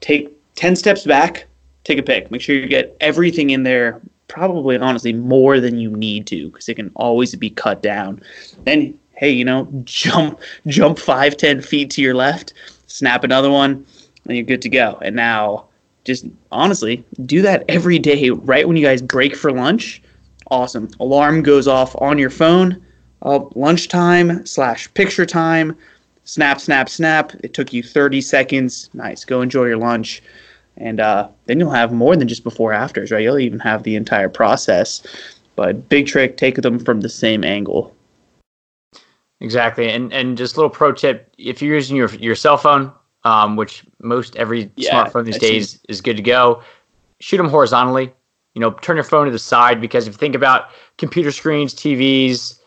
Take 0.00 0.32
10 0.56 0.76
steps 0.76 1.04
back, 1.04 1.46
take 1.84 1.98
a 1.98 2.02
pic. 2.02 2.30
Make 2.30 2.40
sure 2.40 2.56
you 2.56 2.66
get 2.66 2.96
everything 3.00 3.50
in 3.50 3.62
there 3.62 4.00
probably 4.28 4.76
honestly 4.76 5.12
more 5.12 5.60
than 5.60 5.78
you 5.78 5.90
need 5.90 6.26
to 6.28 6.50
because 6.50 6.68
it 6.68 6.74
can 6.74 6.90
always 6.94 7.34
be 7.34 7.50
cut 7.50 7.82
down. 7.82 8.22
Then 8.64 8.98
hey, 9.14 9.30
you 9.30 9.44
know, 9.44 9.68
jump 9.84 10.40
jump 10.66 10.98
five, 10.98 11.36
ten 11.36 11.60
feet 11.60 11.90
to 11.90 12.02
your 12.02 12.14
left, 12.14 12.52
snap 12.86 13.24
another 13.24 13.50
one, 13.50 13.86
and 14.26 14.36
you're 14.36 14.46
good 14.46 14.62
to 14.62 14.68
go. 14.68 14.98
And 15.02 15.16
now 15.16 15.66
just 16.04 16.26
honestly 16.52 17.04
do 17.24 17.42
that 17.42 17.64
every 17.68 17.98
day 17.98 18.30
right 18.30 18.66
when 18.66 18.76
you 18.76 18.84
guys 18.84 19.02
break 19.02 19.34
for 19.34 19.52
lunch. 19.52 20.02
Awesome. 20.48 20.88
Alarm 21.00 21.42
goes 21.42 21.66
off 21.66 21.96
on 22.00 22.18
your 22.18 22.30
phone 22.30 22.80
uh, 23.22 23.40
lunchtime 23.54 24.46
slash 24.46 24.92
picture 24.94 25.26
time. 25.26 25.76
Snap 26.24 26.60
snap 26.60 26.88
snap. 26.88 27.32
It 27.42 27.54
took 27.54 27.72
you 27.72 27.82
30 27.82 28.20
seconds. 28.20 28.90
Nice. 28.94 29.24
Go 29.24 29.42
enjoy 29.42 29.64
your 29.64 29.78
lunch 29.78 30.22
and 30.76 31.00
uh, 31.00 31.28
then 31.46 31.58
you'll 31.58 31.70
have 31.70 31.92
more 31.92 32.16
than 32.16 32.28
just 32.28 32.44
before 32.44 32.72
afters 32.72 33.10
right 33.10 33.22
you'll 33.22 33.38
even 33.38 33.58
have 33.58 33.82
the 33.82 33.96
entire 33.96 34.28
process 34.28 35.02
but 35.56 35.88
big 35.88 36.06
trick 36.06 36.36
take 36.36 36.56
them 36.56 36.78
from 36.78 37.00
the 37.00 37.08
same 37.08 37.44
angle 37.44 37.94
exactly 39.40 39.90
and 39.90 40.12
and 40.12 40.36
just 40.36 40.56
little 40.56 40.70
pro 40.70 40.92
tip 40.92 41.32
if 41.38 41.60
you're 41.60 41.74
using 41.74 41.96
your 41.96 42.12
your 42.16 42.34
cell 42.34 42.56
phone 42.56 42.92
um, 43.26 43.56
which 43.56 43.84
most 44.00 44.36
every 44.36 44.70
Yeah, 44.76 45.04
smartphone 45.04 45.24
these 45.24 45.34
I 45.34 45.38
see. 45.38 45.48
days 45.48 45.80
is 45.88 46.00
good 46.00 46.16
to 46.16 46.22
go. 46.22 46.62
Shoot 47.20 47.38
them 47.38 47.48
horizontally. 47.48 48.12
You 48.54 48.60
know, 48.60 48.70
turn 48.70 48.96
your 48.96 49.04
phone 49.04 49.26
to 49.26 49.32
the 49.32 49.38
side 49.38 49.80
because 49.80 50.06
if 50.06 50.14
you 50.14 50.18
think 50.18 50.36
about 50.36 50.70
computer 50.96 51.32
screens, 51.32 51.74
TVs, 51.74 52.60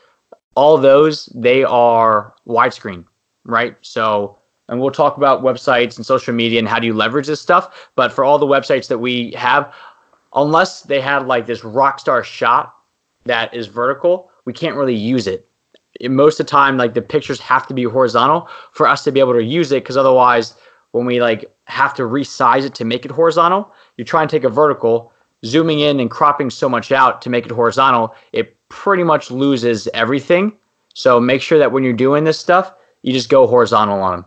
all 0.56 0.78
those, 0.78 1.28
they 1.28 1.64
are 1.64 2.36
widescreen, 2.46 3.06
right? 3.46 3.78
So, 3.82 4.38
and 4.70 4.80
we'll 4.80 4.92
talk 4.92 5.18
about 5.18 5.42
websites 5.42 5.98
and 5.98 6.06
social 6.06 6.34
media 6.34 6.60
and 6.60 6.68
how 6.68 6.80
do 6.80 6.88
you 6.88 6.94
leverage 6.94 7.28
this 7.28 7.42
stuff. 7.42 7.90
But 7.96 8.14
for 8.14 8.24
all 8.24 8.38
the 8.38 8.46
websites 8.46 8.88
that 8.88 9.00
we 9.00 9.32
have, 9.32 9.74
unless 10.36 10.84
they 10.84 11.02
have 11.02 11.28
like 11.28 11.48
this 11.48 11.64
rock 11.64 12.00
star 12.00 12.24
shot 12.24 12.76
that 13.26 13.54
is 13.54 13.68
vertical, 13.68 14.32
we 14.46 14.54
can't 14.54 14.76
really 14.76 14.96
use 14.96 15.28
it. 15.28 15.46
Most 16.02 16.40
of 16.40 16.46
the 16.46 16.52
time, 16.52 16.78
like 16.78 16.94
the 16.94 17.02
pictures 17.02 17.40
have 17.40 17.68
to 17.68 17.74
be 17.74 17.84
horizontal 17.84 18.48
for 18.72 18.88
us 18.88 19.04
to 19.04 19.12
be 19.12 19.20
able 19.20 19.34
to 19.34 19.44
use 19.44 19.72
it 19.72 19.84
because 19.84 19.98
otherwise, 19.98 20.56
when 20.92 21.06
we 21.06 21.22
like 21.22 21.52
have 21.66 21.94
to 21.96 22.04
resize 22.04 22.64
it 22.64 22.76
to 22.76 22.86
make 22.86 23.06
it 23.06 23.12
horizontal, 23.12 23.74
you 23.98 24.06
try 24.06 24.22
and 24.22 24.30
take 24.30 24.44
a 24.44 24.50
vertical, 24.50 25.12
zooming 25.46 25.80
in 25.80 26.00
and 26.00 26.10
cropping 26.10 26.50
so 26.50 26.70
much 26.70 26.92
out 26.92 27.22
to 27.24 27.30
make 27.30 27.46
it 27.46 27.52
horizontal, 27.52 28.16
it 28.34 28.56
pretty 28.70 29.04
much 29.04 29.32
loses 29.32 29.88
everything. 29.94 30.56
So 30.94 31.20
make 31.20 31.42
sure 31.42 31.58
that 31.58 31.72
when 31.72 31.84
you're 31.84 31.94
doing 31.94 32.24
this 32.24 32.40
stuff, 32.40 32.74
you 33.02 33.14
just 33.14 33.30
go 33.30 33.48
horizontal 33.48 34.00
on 34.02 34.12
them. 34.22 34.26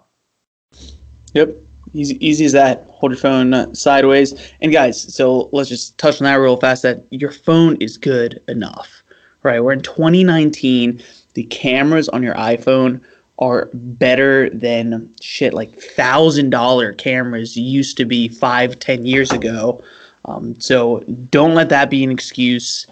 Yep. 1.35 1.57
Easy, 1.95 2.27
easy 2.27 2.45
as 2.45 2.53
that. 2.53 2.87
Hold 2.89 3.13
your 3.13 3.19
phone 3.19 3.53
uh, 3.53 3.75
sideways. 3.75 4.53
And 4.61 4.73
guys, 4.73 5.15
so 5.15 5.51
let's 5.53 5.69
just 5.69 5.99
touch 5.99 6.21
on 6.21 6.25
that 6.25 6.37
real 6.37 6.57
fast. 6.57 6.83
That 6.83 7.03
your 7.11 7.31
phone 7.31 7.77
is 7.77 7.99
good 7.99 8.43
enough, 8.49 9.03
right? 9.43 9.61
We're 9.61 9.73
in 9.73 9.83
2019. 9.83 11.03
The 11.35 11.45
cameras 11.45 12.09
on 12.11 12.23
your 12.23 12.35
iPhone 12.35 13.03
are 13.39 13.69
better 13.73 14.49
than 14.51 15.13
shit 15.21 15.53
like 15.53 15.75
thousand 15.75 16.51
dollar 16.51 16.93
cameras 16.93 17.57
used 17.57 17.97
to 17.97 18.05
be 18.05 18.29
five, 18.29 18.79
ten 18.79 19.05
years 19.05 19.31
ago. 19.33 19.83
Um, 20.27 20.59
so 20.61 21.01
don't 21.31 21.55
let 21.55 21.69
that 21.71 21.91
be 21.91 22.05
an 22.05 22.11
excuse. 22.11 22.87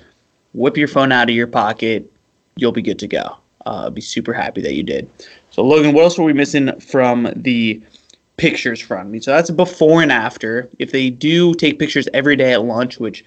Whip 0.53 0.77
your 0.77 0.89
phone 0.89 1.13
out 1.13 1.31
of 1.31 1.37
your 1.37 1.47
pocket. 1.47 2.11
You'll 2.57 2.73
be 2.73 2.83
good 2.83 2.99
to 2.99 3.07
go. 3.07 3.37
Uh, 3.67 3.91
be 3.91 4.01
super 4.01 4.33
happy 4.33 4.61
that 4.63 4.75
you 4.75 4.83
did. 4.83 5.09
So 5.51 5.63
Logan, 5.63 5.95
what 5.95 6.05
else 6.05 6.19
were 6.19 6.25
we 6.25 6.33
missing 6.33 6.79
from 6.81 7.33
the 7.37 7.81
pictures 8.41 8.81
from 8.81 9.11
me. 9.11 9.21
So 9.21 9.33
that's 9.33 9.51
before 9.51 10.01
and 10.03 10.11
after. 10.11 10.67
If 10.79 10.93
they 10.93 11.11
do 11.11 11.53
take 11.55 11.79
pictures 11.79 12.09
every 12.15 12.37
day 12.37 12.55
at 12.55 12.65
lunch, 12.65 12.99
which 12.99 13.23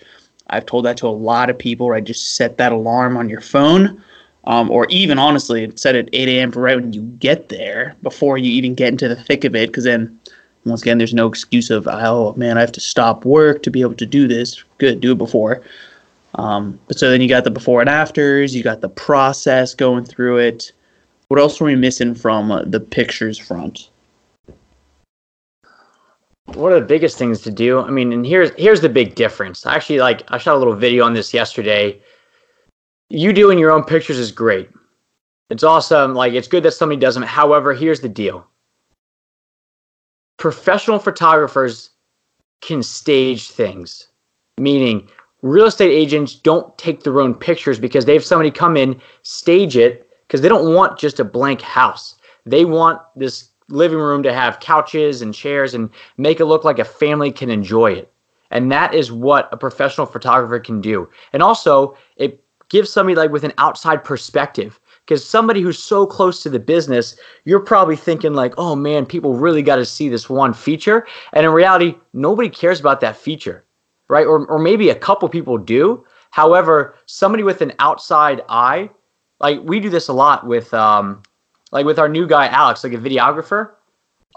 I've 0.49 0.65
told 0.65 0.85
that 0.85 0.97
to 0.97 1.07
a 1.07 1.09
lot 1.09 1.51
of 1.51 1.57
people, 1.57 1.87
right? 1.87 2.03
Just 2.03 2.33
set 2.35 2.57
that 2.57 2.71
alarm 2.71 3.15
on 3.15 3.29
your 3.29 3.39
phone. 3.39 4.01
Um, 4.45 4.71
or 4.71 4.87
even 4.89 5.19
honestly, 5.19 5.71
set 5.75 5.95
it 5.95 6.09
8 6.11 6.27
a.m. 6.29 6.51
for 6.51 6.61
right 6.61 6.75
when 6.75 6.93
you 6.93 7.03
get 7.03 7.49
there 7.49 7.95
before 8.01 8.39
you 8.39 8.51
even 8.51 8.73
get 8.73 8.89
into 8.89 9.07
the 9.07 9.15
thick 9.15 9.43
of 9.43 9.55
it. 9.55 9.67
Because 9.67 9.83
then, 9.83 10.19
once 10.65 10.81
again, 10.81 10.97
there's 10.97 11.13
no 11.13 11.27
excuse 11.27 11.69
of, 11.69 11.87
oh 11.87 12.33
man, 12.35 12.57
I 12.57 12.61
have 12.61 12.71
to 12.71 12.81
stop 12.81 13.23
work 13.23 13.61
to 13.63 13.69
be 13.69 13.81
able 13.81 13.93
to 13.93 14.07
do 14.07 14.27
this. 14.27 14.63
Good, 14.79 14.99
do 14.99 15.11
it 15.11 15.19
before. 15.19 15.61
Um, 16.35 16.79
but 16.87 16.97
so 16.97 17.11
then 17.11 17.21
you 17.21 17.29
got 17.29 17.43
the 17.43 17.51
before 17.51 17.81
and 17.81 17.89
afters, 17.89 18.55
you 18.55 18.63
got 18.63 18.81
the 18.81 18.89
process 18.89 19.75
going 19.75 20.05
through 20.05 20.39
it. 20.39 20.71
What 21.27 21.39
else 21.39 21.59
were 21.59 21.67
we 21.67 21.75
missing 21.75 22.15
from 22.15 22.63
the 22.65 22.79
pictures 22.79 23.37
front? 23.37 23.89
One 26.45 26.71
of 26.71 26.79
the 26.79 26.85
biggest 26.85 27.17
things 27.17 27.41
to 27.41 27.51
do 27.51 27.79
i 27.79 27.89
mean 27.89 28.11
and 28.13 28.25
here's 28.25 28.51
here's 28.57 28.81
the 28.81 28.89
big 28.89 29.15
difference. 29.15 29.65
Actually 29.65 29.99
like 29.99 30.23
i 30.29 30.37
shot 30.37 30.55
a 30.55 30.57
little 30.59 30.75
video 30.75 31.05
on 31.05 31.13
this 31.13 31.33
yesterday. 31.33 32.01
You 33.09 33.33
doing 33.33 33.59
your 33.59 33.71
own 33.71 33.83
pictures 33.83 34.17
is 34.17 34.31
great. 34.31 34.69
It's 35.49 35.63
awesome. 35.63 36.15
Like 36.15 36.33
it's 36.33 36.47
good 36.47 36.63
that 36.63 36.73
somebody 36.73 36.99
does 36.99 37.13
them. 37.13 37.23
However 37.23 37.73
here's 37.73 38.01
the 38.01 38.09
deal. 38.09 38.47
Professional 40.37 40.99
photographers 40.99 41.91
can 42.61 42.81
stage 42.81 43.49
things 43.49 44.07
meaning 44.57 45.09
real 45.41 45.65
estate 45.65 45.91
agents 45.91 46.35
don't 46.35 46.75
take 46.77 47.03
their 47.03 47.19
own 47.19 47.35
pictures 47.35 47.79
because 47.79 48.05
they 48.05 48.13
have 48.13 48.23
somebody 48.23 48.51
come 48.51 48.77
in 48.77 48.99
stage 49.23 49.77
it 49.77 50.09
because 50.27 50.41
they 50.41 50.49
don't 50.49 50.73
want 50.73 50.97
just 50.97 51.19
a 51.19 51.23
blank 51.23 51.61
house. 51.61 52.15
They 52.45 52.65
want 52.65 53.01
this 53.15 53.49
living 53.73 53.97
room 53.99 54.23
to 54.23 54.33
have 54.33 54.59
couches 54.59 55.21
and 55.21 55.33
chairs 55.33 55.73
and 55.73 55.89
make 56.17 56.39
it 56.39 56.45
look 56.45 56.63
like 56.63 56.79
a 56.79 56.85
family 56.85 57.31
can 57.31 57.49
enjoy 57.49 57.91
it. 57.91 58.11
And 58.51 58.71
that 58.71 58.93
is 58.93 59.11
what 59.11 59.49
a 59.51 59.57
professional 59.57 60.05
photographer 60.05 60.59
can 60.59 60.79
do. 60.79 61.09
And 61.33 61.41
also, 61.41 61.97
it 62.17 62.43
gives 62.69 62.91
somebody 62.91 63.15
like 63.15 63.31
with 63.31 63.43
an 63.43 63.53
outside 63.57 64.03
perspective 64.03 64.79
because 65.05 65.27
somebody 65.27 65.61
who's 65.61 65.79
so 65.79 66.05
close 66.05 66.41
to 66.43 66.49
the 66.49 66.59
business, 66.59 67.15
you're 67.45 67.59
probably 67.59 67.95
thinking 67.95 68.33
like, 68.33 68.53
"Oh 68.57 68.75
man, 68.75 69.05
people 69.05 69.35
really 69.35 69.61
got 69.61 69.77
to 69.77 69.85
see 69.85 70.07
this 70.07 70.29
one 70.29 70.53
feature." 70.53 71.05
And 71.33 71.45
in 71.45 71.51
reality, 71.51 71.95
nobody 72.13 72.49
cares 72.49 72.79
about 72.79 73.01
that 73.01 73.17
feature, 73.17 73.65
right? 74.07 74.25
Or 74.25 74.45
or 74.47 74.59
maybe 74.59 74.89
a 74.89 74.95
couple 74.95 75.27
people 75.29 75.57
do. 75.57 76.05
However, 76.31 76.95
somebody 77.05 77.43
with 77.43 77.61
an 77.61 77.73
outside 77.79 78.41
eye, 78.49 78.89
like 79.39 79.59
we 79.63 79.79
do 79.79 79.89
this 79.89 80.07
a 80.07 80.13
lot 80.13 80.47
with 80.47 80.73
um 80.73 81.21
like 81.73 81.87
with 81.87 81.97
our 81.99 82.07
new 82.07 82.25
guy 82.27 82.47
Alex, 82.47 82.83
like 82.83 82.93
a 82.93 82.97
videographer, 82.97 83.71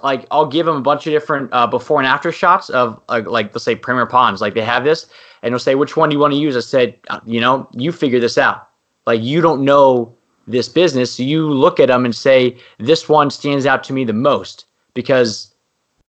like 0.02 0.26
I'll 0.30 0.46
give 0.46 0.66
him 0.66 0.76
a 0.76 0.80
bunch 0.80 1.06
of 1.06 1.12
different 1.12 1.52
uh, 1.52 1.66
before 1.66 2.00
and 2.00 2.06
after 2.06 2.32
shots 2.32 2.70
of 2.70 3.00
uh, 3.10 3.22
like 3.26 3.54
let's 3.54 3.64
say 3.64 3.76
Premier 3.76 4.06
Ponds, 4.06 4.40
like 4.40 4.54
they 4.54 4.62
have 4.62 4.84
this, 4.84 5.06
and 5.42 5.52
he'll 5.52 5.58
say 5.58 5.74
which 5.74 5.96
one 5.96 6.08
do 6.08 6.16
you 6.16 6.20
want 6.20 6.32
to 6.32 6.38
use. 6.38 6.56
I 6.56 6.60
said, 6.60 6.98
uh, 7.08 7.20
you 7.26 7.40
know, 7.40 7.68
you 7.72 7.92
figure 7.92 8.18
this 8.18 8.38
out. 8.38 8.68
Like 9.06 9.22
you 9.22 9.40
don't 9.42 9.64
know 9.64 10.14
this 10.46 10.68
business, 10.68 11.14
so 11.14 11.22
you 11.22 11.48
look 11.48 11.78
at 11.78 11.88
them 11.88 12.06
and 12.06 12.16
say 12.16 12.58
this 12.78 13.08
one 13.08 13.30
stands 13.30 13.66
out 13.66 13.84
to 13.84 13.92
me 13.92 14.04
the 14.04 14.14
most 14.14 14.64
because 14.94 15.54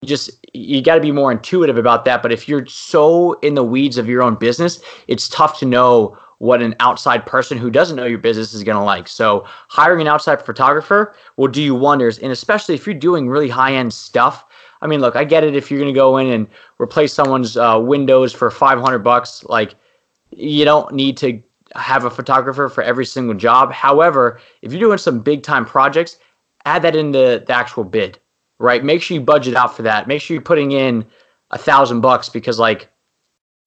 you 0.01 0.07
just 0.07 0.31
you 0.53 0.81
got 0.81 0.95
to 0.95 1.01
be 1.01 1.11
more 1.11 1.33
intuitive 1.33 1.77
about 1.77 2.05
that. 2.05 2.21
But 2.21 2.31
if 2.31 2.47
you're 2.47 2.65
so 2.65 3.33
in 3.39 3.55
the 3.55 3.63
weeds 3.63 3.97
of 3.97 4.07
your 4.07 4.23
own 4.23 4.35
business, 4.35 4.81
it's 5.07 5.27
tough 5.27 5.59
to 5.59 5.65
know 5.65 6.17
what 6.39 6.61
an 6.61 6.75
outside 6.79 7.25
person 7.25 7.57
who 7.57 7.69
doesn't 7.69 7.95
know 7.95 8.05
your 8.05 8.17
business 8.17 8.53
is 8.53 8.63
going 8.63 8.77
to 8.77 8.83
like. 8.83 9.07
So, 9.07 9.45
hiring 9.67 10.01
an 10.01 10.07
outside 10.07 10.41
photographer 10.41 11.15
will 11.37 11.49
do 11.49 11.61
you 11.61 11.75
wonders. 11.75 12.17
And 12.17 12.31
especially 12.31 12.75
if 12.75 12.85
you're 12.85 12.95
doing 12.95 13.29
really 13.29 13.49
high 13.49 13.73
end 13.73 13.93
stuff. 13.93 14.45
I 14.81 14.87
mean, 14.87 15.01
look, 15.01 15.17
I 15.17 15.25
get 15.25 15.43
it 15.43 15.55
if 15.55 15.69
you're 15.69 15.79
going 15.79 15.93
to 15.93 15.97
go 15.97 16.17
in 16.17 16.27
and 16.27 16.47
replace 16.79 17.13
someone's 17.13 17.57
uh, 17.57 17.77
windows 17.81 18.31
for 18.31 18.49
500 18.49 18.99
bucks. 18.99 19.43
Like, 19.43 19.75
you 20.31 20.63
don't 20.63 20.93
need 20.93 21.17
to 21.17 21.41
have 21.75 22.05
a 22.05 22.09
photographer 22.09 22.69
for 22.69 22.81
every 22.83 23.05
single 23.05 23.35
job. 23.35 23.73
However, 23.73 24.39
if 24.61 24.71
you're 24.71 24.79
doing 24.79 24.97
some 24.97 25.19
big 25.19 25.43
time 25.43 25.65
projects, 25.65 26.17
add 26.65 26.81
that 26.83 26.95
into 26.95 27.43
the 27.45 27.53
actual 27.53 27.83
bid, 27.83 28.17
right? 28.59 28.83
Make 28.83 29.01
sure 29.01 29.15
you 29.15 29.21
budget 29.21 29.55
out 29.55 29.75
for 29.75 29.81
that. 29.81 30.07
Make 30.07 30.21
sure 30.21 30.35
you're 30.35 30.41
putting 30.41 30.71
in 30.71 31.05
a 31.51 31.57
thousand 31.57 31.99
bucks 31.99 32.29
because, 32.29 32.57
like, 32.59 32.89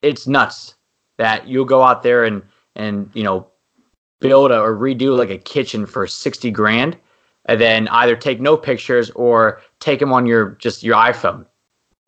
it's 0.01 0.27
nuts 0.27 0.75
that 1.19 1.47
you'll 1.47 1.67
go 1.67 1.83
out 1.83 2.03
there 2.03 2.25
and 2.25 2.43
and 2.77 3.11
you 3.15 3.23
know 3.23 3.47
build 4.21 4.51
a, 4.51 4.61
or 4.61 4.77
redo 4.77 5.17
like 5.17 5.31
a 5.31 5.39
kitchen 5.39 5.85
for 5.87 6.07
60 6.07 6.51
grand 6.51 6.97
and 7.47 7.61
then 7.61 7.89
either 7.89 8.15
take 8.15 8.41
no 8.41 8.57
pictures 8.57 9.11
or 9.11 9.61
take 9.81 9.99
them 9.99 10.13
on 10.13 10.27
your 10.27 10.51
just 10.53 10.83
your 10.83 10.97
iphone 10.97 11.45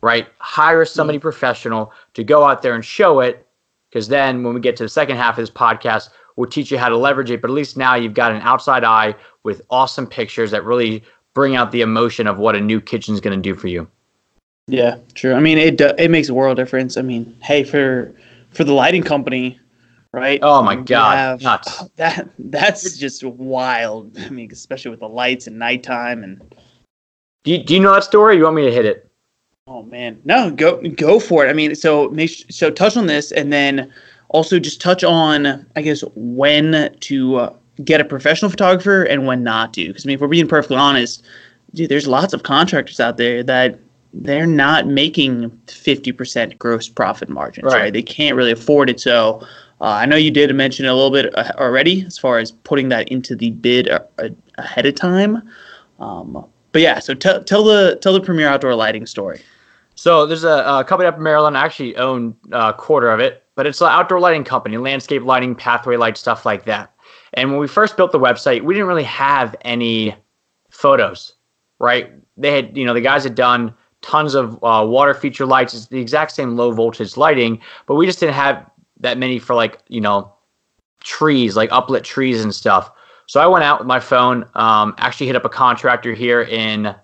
right 0.00 0.28
hire 0.38 0.84
mm-hmm. 0.84 0.94
somebody 0.94 1.18
professional 1.18 1.92
to 2.14 2.22
go 2.22 2.44
out 2.44 2.62
there 2.62 2.74
and 2.74 2.84
show 2.84 3.20
it 3.20 3.46
because 3.90 4.08
then 4.08 4.42
when 4.42 4.54
we 4.54 4.60
get 4.60 4.76
to 4.76 4.82
the 4.82 4.88
second 4.88 5.16
half 5.16 5.38
of 5.38 5.42
this 5.42 5.50
podcast 5.50 6.10
we'll 6.36 6.48
teach 6.48 6.70
you 6.70 6.78
how 6.78 6.88
to 6.88 6.96
leverage 6.96 7.30
it 7.30 7.40
but 7.40 7.50
at 7.50 7.54
least 7.54 7.76
now 7.76 7.94
you've 7.94 8.14
got 8.14 8.32
an 8.32 8.42
outside 8.42 8.84
eye 8.84 9.14
with 9.42 9.62
awesome 9.70 10.06
pictures 10.06 10.50
that 10.50 10.64
really 10.64 11.02
bring 11.34 11.56
out 11.56 11.72
the 11.72 11.80
emotion 11.80 12.26
of 12.26 12.38
what 12.38 12.54
a 12.54 12.60
new 12.60 12.80
kitchen 12.80 13.12
is 13.12 13.20
going 13.20 13.36
to 13.36 13.42
do 13.42 13.58
for 13.58 13.68
you 13.68 13.88
Yeah, 14.66 14.96
true. 15.14 15.34
I 15.34 15.40
mean, 15.40 15.58
it 15.58 15.76
do, 15.76 15.92
it 15.98 16.10
makes 16.10 16.28
a 16.28 16.34
world 16.34 16.56
difference. 16.56 16.96
I 16.96 17.02
mean, 17.02 17.36
hey, 17.42 17.64
for 17.64 18.14
for 18.50 18.64
the 18.64 18.72
lighting 18.72 19.02
company, 19.02 19.60
right? 20.14 20.38
Oh 20.42 20.62
my 20.62 20.76
God, 20.76 21.16
have- 21.16 21.42
nuts. 21.42 21.82
That 21.96 22.30
that's 22.38 22.96
just 22.96 23.22
wild. 23.24 24.16
I 24.18 24.28
mean, 24.30 24.50
especially 24.52 24.90
with 24.92 25.00
the 25.00 25.08
lights 25.08 25.46
and 25.46 25.58
nighttime 25.58 26.22
and 26.24 26.40
do 27.44 27.52
you, 27.52 27.62
do 27.62 27.74
you 27.74 27.80
know 27.80 27.92
that 27.92 28.04
story 28.04 28.36
you 28.36 28.44
want 28.44 28.56
me 28.56 28.64
to 28.64 28.72
hit 28.72 28.86
it 28.86 29.10
oh 29.66 29.82
man, 29.84 30.20
no, 30.24 30.50
go 30.50 30.80
go 30.82 31.18
for 31.18 31.44
it. 31.46 31.50
I 31.50 31.52
mean, 31.52 31.74
so 31.74 32.08
make 32.10 32.30
so 32.50 32.70
touch 32.70 32.96
on 32.96 33.06
this 33.06 33.32
and 33.32 33.52
then 33.52 33.92
also 34.28 34.58
just 34.58 34.80
touch 34.80 35.02
on 35.04 35.66
I 35.76 35.82
guess 35.82 36.02
when 36.14 36.94
to 37.00 37.36
uh, 37.36 37.56
get 37.84 38.00
a 38.00 38.04
professional 38.04 38.50
photographer 38.50 39.04
and 39.04 39.26
when 39.26 39.42
not 39.42 39.74
to. 39.74 39.86
Because 39.88 40.04
I 40.04 40.08
mean, 40.08 40.14
if 40.16 40.20
we're 40.20 40.28
being 40.28 40.48
perfectly 40.48 40.76
honest, 40.76 41.24
dude, 41.74 41.88
there's 41.88 42.06
lots 42.06 42.32
of 42.34 42.42
contractors 42.42 43.00
out 43.00 43.16
there 43.16 43.42
that 43.42 43.78
they're 44.12 44.46
not 44.46 44.86
making 44.86 45.50
50% 45.66 46.56
gross 46.58 46.88
profit 46.88 47.28
margins, 47.28 47.64
Right. 47.64 47.80
right? 47.82 47.92
They 47.92 48.02
can't 48.02 48.36
really 48.36 48.52
afford 48.52 48.88
it. 48.88 49.00
So 49.00 49.44
uh, 49.84 49.98
I 50.00 50.06
know 50.06 50.16
you 50.16 50.30
did 50.30 50.54
mention 50.54 50.86
a 50.86 50.94
little 50.94 51.10
bit 51.10 51.36
uh, 51.36 51.52
already 51.56 52.06
as 52.06 52.16
far 52.16 52.38
as 52.38 52.50
putting 52.50 52.88
that 52.88 53.06
into 53.10 53.36
the 53.36 53.50
bid 53.50 53.86
uh, 53.90 53.98
uh, 54.18 54.30
ahead 54.56 54.86
of 54.86 54.94
time. 54.94 55.46
Um, 56.00 56.46
but 56.72 56.80
yeah, 56.80 57.00
so 57.00 57.12
tell 57.12 57.44
tell 57.44 57.62
the 57.62 57.98
tell 58.00 58.14
the 58.14 58.20
Premier 58.20 58.48
Outdoor 58.48 58.74
Lighting 58.74 59.04
story. 59.04 59.42
So 59.94 60.24
there's 60.24 60.42
a, 60.42 60.64
a 60.64 60.84
company 60.84 61.06
up 61.06 61.18
in 61.18 61.22
Maryland. 61.22 61.58
I 61.58 61.66
actually 61.66 61.94
own 61.98 62.34
a 62.50 62.72
quarter 62.72 63.10
of 63.10 63.20
it, 63.20 63.44
but 63.56 63.66
it's 63.66 63.82
an 63.82 63.88
outdoor 63.88 64.20
lighting 64.20 64.42
company, 64.42 64.78
landscape 64.78 65.22
lighting, 65.22 65.54
pathway 65.54 65.96
light, 65.96 66.16
stuff 66.16 66.46
like 66.46 66.64
that. 66.64 66.90
And 67.34 67.50
when 67.50 67.60
we 67.60 67.68
first 67.68 67.98
built 67.98 68.10
the 68.10 68.18
website, 68.18 68.62
we 68.62 68.72
didn't 68.72 68.88
really 68.88 69.04
have 69.04 69.54
any 69.66 70.16
photos. 70.70 71.34
right? 71.78 72.10
They 72.38 72.52
had, 72.52 72.74
you 72.74 72.86
know, 72.86 72.94
the 72.94 73.02
guys 73.02 73.24
had 73.24 73.34
done 73.34 73.74
tons 74.00 74.34
of 74.34 74.54
uh, 74.64 74.84
water 74.86 75.14
feature 75.14 75.46
lights. 75.46 75.74
It's 75.74 75.86
the 75.86 76.00
exact 76.00 76.32
same 76.32 76.56
low 76.56 76.72
voltage 76.72 77.16
lighting, 77.18 77.60
but 77.86 77.96
we 77.96 78.06
just 78.06 78.20
didn't 78.20 78.34
have 78.34 78.70
that 79.00 79.18
many 79.18 79.38
for 79.38 79.54
like, 79.54 79.80
you 79.88 80.00
know, 80.00 80.32
trees, 81.02 81.56
like 81.56 81.70
uplit 81.70 82.02
trees 82.02 82.42
and 82.42 82.54
stuff. 82.54 82.90
So 83.26 83.40
I 83.40 83.46
went 83.46 83.64
out 83.64 83.78
with 83.78 83.86
my 83.86 84.00
phone, 84.00 84.44
um, 84.54 84.94
actually 84.98 85.26
hit 85.26 85.36
up 85.36 85.44
a 85.44 85.50
contractor 85.50 86.12
here 86.14 86.42
in 86.42 86.94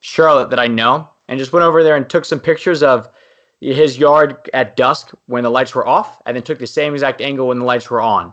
Charlotte 0.00 0.50
that 0.50 0.58
I 0.58 0.66
know, 0.66 1.08
and 1.28 1.38
just 1.38 1.52
went 1.52 1.64
over 1.64 1.82
there 1.82 1.96
and 1.96 2.08
took 2.08 2.24
some 2.24 2.40
pictures 2.40 2.82
of 2.82 3.08
his 3.60 3.98
yard 3.98 4.48
at 4.54 4.76
dusk 4.76 5.12
when 5.26 5.42
the 5.42 5.50
lights 5.50 5.74
were 5.74 5.86
off, 5.86 6.20
and 6.26 6.36
then 6.36 6.42
took 6.42 6.58
the 6.58 6.66
same 6.66 6.92
exact 6.92 7.20
angle 7.20 7.48
when 7.48 7.58
the 7.58 7.64
lights 7.64 7.90
were 7.90 8.00
on. 8.00 8.32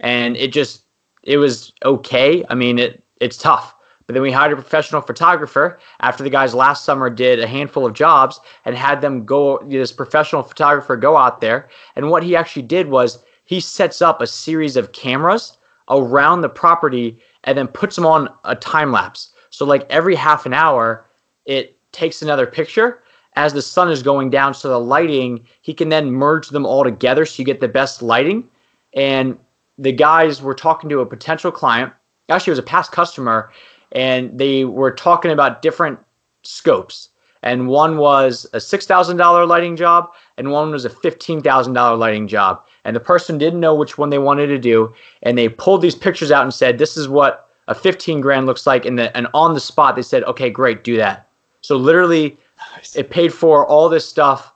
And 0.00 0.36
it 0.36 0.52
just, 0.52 0.84
it 1.22 1.36
was 1.38 1.72
okay. 1.84 2.44
I 2.48 2.54
mean, 2.54 2.78
it 2.78 3.04
it's 3.20 3.36
tough. 3.36 3.74
But 4.10 4.14
then 4.14 4.22
we 4.24 4.32
hired 4.32 4.50
a 4.50 4.56
professional 4.56 5.02
photographer 5.02 5.78
after 6.00 6.24
the 6.24 6.30
guys 6.30 6.52
last 6.52 6.84
summer 6.84 7.08
did 7.08 7.38
a 7.38 7.46
handful 7.46 7.86
of 7.86 7.94
jobs 7.94 8.40
and 8.64 8.76
had 8.76 9.00
them 9.00 9.24
go, 9.24 9.60
this 9.68 9.92
professional 9.92 10.42
photographer 10.42 10.96
go 10.96 11.16
out 11.16 11.40
there. 11.40 11.68
And 11.94 12.10
what 12.10 12.24
he 12.24 12.34
actually 12.34 12.62
did 12.62 12.88
was 12.88 13.22
he 13.44 13.60
sets 13.60 14.02
up 14.02 14.20
a 14.20 14.26
series 14.26 14.74
of 14.74 14.90
cameras 14.90 15.58
around 15.88 16.40
the 16.40 16.48
property 16.48 17.22
and 17.44 17.56
then 17.56 17.68
puts 17.68 17.94
them 17.94 18.04
on 18.04 18.28
a 18.42 18.56
time 18.56 18.90
lapse. 18.90 19.30
So, 19.50 19.64
like 19.64 19.86
every 19.90 20.16
half 20.16 20.44
an 20.44 20.54
hour, 20.54 21.06
it 21.46 21.78
takes 21.92 22.20
another 22.20 22.48
picture 22.48 23.04
as 23.34 23.52
the 23.52 23.62
sun 23.62 23.92
is 23.92 24.02
going 24.02 24.28
down. 24.30 24.54
So, 24.54 24.70
the 24.70 24.80
lighting, 24.80 25.46
he 25.62 25.72
can 25.72 25.88
then 25.88 26.10
merge 26.10 26.48
them 26.48 26.66
all 26.66 26.82
together 26.82 27.24
so 27.24 27.40
you 27.40 27.44
get 27.46 27.60
the 27.60 27.68
best 27.68 28.02
lighting. 28.02 28.48
And 28.92 29.38
the 29.78 29.92
guys 29.92 30.42
were 30.42 30.52
talking 30.52 30.90
to 30.90 30.98
a 30.98 31.06
potential 31.06 31.52
client, 31.52 31.92
actually, 32.28 32.50
it 32.50 32.58
was 32.58 32.58
a 32.58 32.64
past 32.64 32.90
customer, 32.90 33.52
and 33.92 34.38
they 34.38 34.64
were 34.64 34.90
talking 34.90 35.30
about 35.30 35.62
different 35.62 35.98
scopes. 36.42 37.08
And 37.42 37.68
one 37.68 37.96
was 37.96 38.46
a 38.52 38.58
$6,000 38.58 39.48
lighting 39.48 39.76
job, 39.76 40.10
and 40.36 40.50
one 40.50 40.70
was 40.70 40.84
a 40.84 40.90
$15,000 40.90 41.98
lighting 41.98 42.28
job. 42.28 42.62
And 42.84 42.94
the 42.94 43.00
person 43.00 43.38
didn't 43.38 43.60
know 43.60 43.74
which 43.74 43.96
one 43.96 44.10
they 44.10 44.18
wanted 44.18 44.48
to 44.48 44.58
do. 44.58 44.92
And 45.22 45.38
they 45.38 45.48
pulled 45.48 45.82
these 45.82 45.94
pictures 45.94 46.30
out 46.30 46.42
and 46.42 46.52
said, 46.52 46.78
This 46.78 46.96
is 46.96 47.08
what 47.08 47.48
a 47.68 47.74
15 47.74 48.20
grand 48.20 48.46
looks 48.46 48.66
like. 48.66 48.84
And, 48.84 48.98
the, 48.98 49.16
and 49.16 49.26
on 49.32 49.54
the 49.54 49.60
spot, 49.60 49.96
they 49.96 50.02
said, 50.02 50.22
Okay, 50.24 50.50
great, 50.50 50.84
do 50.84 50.96
that. 50.96 51.28
So 51.62 51.76
literally, 51.76 52.36
nice. 52.74 52.96
it 52.96 53.10
paid 53.10 53.32
for 53.32 53.66
all 53.66 53.88
this 53.88 54.06
stuff. 54.06 54.52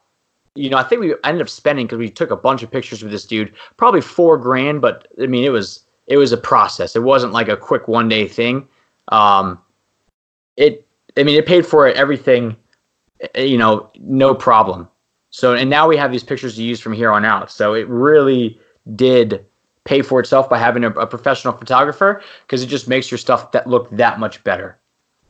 You 0.54 0.70
know, 0.70 0.76
I 0.76 0.84
think 0.84 1.00
we 1.00 1.14
ended 1.24 1.42
up 1.42 1.48
spending 1.48 1.86
because 1.86 1.98
we 1.98 2.10
took 2.10 2.30
a 2.30 2.36
bunch 2.36 2.62
of 2.62 2.70
pictures 2.70 3.02
with 3.02 3.12
this 3.12 3.24
dude, 3.24 3.52
probably 3.76 4.00
four 4.00 4.38
grand. 4.38 4.80
But 4.80 5.08
I 5.20 5.26
mean, 5.26 5.44
it 5.44 5.50
was 5.50 5.84
it 6.06 6.16
was 6.16 6.32
a 6.32 6.36
process. 6.36 6.94
It 6.96 7.02
wasn't 7.02 7.32
like 7.32 7.48
a 7.48 7.56
quick 7.56 7.88
one 7.88 8.08
day 8.08 8.28
thing. 8.28 8.68
Um, 9.08 9.60
it, 10.56 10.86
I 11.16 11.22
mean, 11.22 11.36
it 11.36 11.46
paid 11.46 11.66
for 11.66 11.88
everything, 11.88 12.56
you 13.36 13.58
know, 13.58 13.90
no 13.98 14.34
problem. 14.34 14.88
So, 15.30 15.54
and 15.54 15.68
now 15.68 15.88
we 15.88 15.96
have 15.96 16.12
these 16.12 16.22
pictures 16.22 16.56
to 16.56 16.62
use 16.62 16.80
from 16.80 16.92
here 16.92 17.10
on 17.10 17.24
out. 17.24 17.50
So 17.50 17.74
it 17.74 17.88
really 17.88 18.60
did 18.94 19.44
pay 19.84 20.00
for 20.02 20.20
itself 20.20 20.48
by 20.48 20.58
having 20.58 20.84
a, 20.84 20.90
a 20.90 21.06
professional 21.06 21.52
photographer 21.54 22.22
because 22.46 22.62
it 22.62 22.66
just 22.66 22.88
makes 22.88 23.10
your 23.10 23.18
stuff 23.18 23.52
that 23.52 23.66
look 23.66 23.90
that 23.90 24.18
much 24.18 24.42
better. 24.44 24.78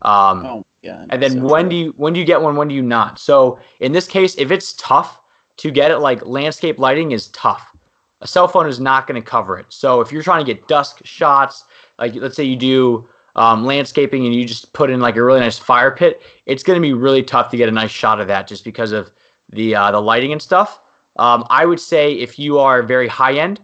Um, 0.02 0.44
oh, 0.44 0.66
yeah. 0.82 1.06
And 1.08 1.22
then 1.22 1.32
so 1.32 1.44
when 1.46 1.68
do 1.68 1.76
you 1.76 1.94
when 1.96 2.12
do 2.12 2.20
you 2.20 2.26
get 2.26 2.40
one? 2.40 2.56
When 2.56 2.68
do 2.68 2.74
you 2.74 2.82
not? 2.82 3.18
So 3.18 3.58
in 3.80 3.92
this 3.92 4.06
case, 4.06 4.36
if 4.36 4.50
it's 4.50 4.74
tough 4.74 5.20
to 5.56 5.70
get 5.70 5.90
it, 5.90 5.98
like 5.98 6.24
landscape 6.26 6.78
lighting 6.78 7.12
is 7.12 7.28
tough. 7.28 7.74
A 8.20 8.26
cell 8.26 8.46
phone 8.46 8.68
is 8.68 8.80
not 8.80 9.06
going 9.06 9.20
to 9.20 9.26
cover 9.26 9.58
it. 9.58 9.66
So 9.72 10.00
if 10.00 10.12
you're 10.12 10.22
trying 10.22 10.44
to 10.44 10.54
get 10.54 10.68
dusk 10.68 11.04
shots, 11.04 11.64
like 11.98 12.14
let's 12.14 12.36
say 12.36 12.44
you 12.44 12.56
do 12.56 13.08
um, 13.36 13.64
landscaping 13.64 14.26
and 14.26 14.34
you 14.34 14.44
just 14.44 14.72
put 14.72 14.90
in 14.90 15.00
like 15.00 15.16
a 15.16 15.22
really 15.22 15.40
nice 15.40 15.58
fire 15.58 15.90
pit, 15.90 16.22
it's 16.46 16.62
going 16.62 16.76
to 16.76 16.80
be 16.80 16.92
really 16.92 17.22
tough 17.22 17.50
to 17.50 17.56
get 17.56 17.68
a 17.68 17.72
nice 17.72 17.90
shot 17.90 18.20
of 18.20 18.28
that 18.28 18.46
just 18.46 18.64
because 18.64 18.92
of 18.92 19.10
the 19.50 19.74
uh, 19.74 19.90
the 19.90 20.00
lighting 20.00 20.32
and 20.32 20.40
stuff. 20.40 20.80
Um, 21.16 21.44
I 21.50 21.66
would 21.66 21.80
say 21.80 22.12
if 22.12 22.38
you 22.38 22.58
are 22.58 22.80
a 22.80 22.86
very 22.86 23.08
high 23.08 23.34
end 23.34 23.60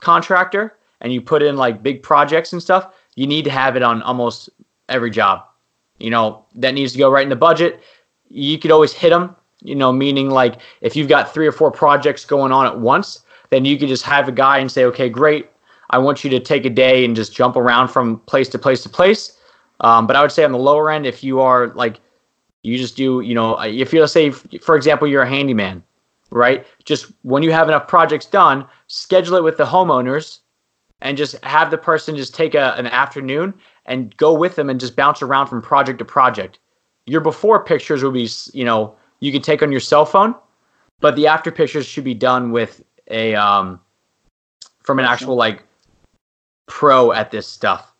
contractor 0.00 0.76
and 1.00 1.12
you 1.12 1.20
put 1.20 1.42
in 1.42 1.56
like 1.56 1.82
big 1.82 2.02
projects 2.02 2.52
and 2.52 2.62
stuff, 2.62 2.94
you 3.14 3.26
need 3.26 3.44
to 3.44 3.50
have 3.50 3.76
it 3.76 3.82
on 3.82 4.02
almost 4.02 4.48
every 4.88 5.10
job. 5.10 5.44
You 5.98 6.10
know 6.10 6.44
that 6.54 6.74
needs 6.74 6.92
to 6.92 6.98
go 6.98 7.10
right 7.10 7.24
in 7.24 7.28
the 7.28 7.36
budget. 7.36 7.80
You 8.28 8.58
could 8.58 8.70
always 8.70 8.92
hit 8.92 9.10
them. 9.10 9.34
You 9.60 9.74
know, 9.74 9.92
meaning 9.92 10.30
like 10.30 10.60
if 10.82 10.94
you've 10.94 11.08
got 11.08 11.34
three 11.34 11.46
or 11.46 11.52
four 11.52 11.72
projects 11.72 12.24
going 12.24 12.52
on 12.52 12.66
at 12.66 12.78
once, 12.78 13.24
then 13.50 13.64
you 13.64 13.76
could 13.76 13.88
just 13.88 14.04
have 14.04 14.28
a 14.28 14.32
guy 14.32 14.58
and 14.58 14.70
say, 14.70 14.84
okay, 14.84 15.08
great, 15.08 15.48
I 15.90 15.98
want 15.98 16.22
you 16.22 16.30
to 16.30 16.40
take 16.40 16.64
a 16.64 16.70
day 16.70 17.04
and 17.04 17.16
just 17.16 17.34
jump 17.34 17.56
around 17.56 17.88
from 17.88 18.18
place 18.20 18.48
to 18.50 18.58
place 18.58 18.82
to 18.82 18.88
place. 18.88 19.38
Um, 19.80 20.06
but 20.06 20.16
I 20.16 20.22
would 20.22 20.32
say 20.32 20.44
on 20.44 20.52
the 20.52 20.58
lower 20.58 20.90
end, 20.90 21.06
if 21.06 21.22
you 21.22 21.40
are 21.40 21.68
like, 21.68 22.00
you 22.62 22.76
just 22.76 22.96
do, 22.96 23.20
you 23.20 23.34
know, 23.34 23.58
if 23.60 23.92
you 23.92 24.06
say, 24.06 24.30
for 24.30 24.76
example, 24.76 25.06
you're 25.06 25.22
a 25.22 25.28
handyman, 25.28 25.82
right? 26.30 26.66
Just 26.84 27.12
when 27.22 27.42
you 27.42 27.52
have 27.52 27.68
enough 27.68 27.86
projects 27.86 28.26
done, 28.26 28.66
schedule 28.88 29.36
it 29.36 29.44
with 29.44 29.56
the 29.56 29.64
homeowners 29.64 30.40
and 31.00 31.16
just 31.16 31.42
have 31.44 31.70
the 31.70 31.78
person 31.78 32.16
just 32.16 32.34
take 32.34 32.54
a, 32.54 32.74
an 32.76 32.86
afternoon 32.86 33.54
and 33.86 34.16
go 34.16 34.32
with 34.34 34.56
them 34.56 34.68
and 34.68 34.80
just 34.80 34.96
bounce 34.96 35.22
around 35.22 35.46
from 35.46 35.62
project 35.62 36.00
to 36.00 36.04
project. 36.04 36.58
Your 37.06 37.20
before 37.20 37.64
pictures 37.64 38.02
will 38.02 38.10
be, 38.10 38.28
you 38.52 38.64
know, 38.64 38.94
you 39.20 39.32
can 39.32 39.40
take 39.40 39.62
on 39.62 39.70
your 39.70 39.80
cell 39.80 40.04
phone, 40.04 40.34
but 41.00 41.16
the 41.16 41.26
after 41.28 41.50
pictures 41.50 41.86
should 41.86 42.04
be 42.04 42.14
done 42.14 42.50
with 42.50 42.82
a, 43.08 43.34
um, 43.36 43.80
from 44.82 44.98
an 44.98 45.04
actual 45.04 45.36
like 45.36 45.62
pro 46.68 47.12
at 47.12 47.30
this 47.30 47.46
stuff. 47.46 47.92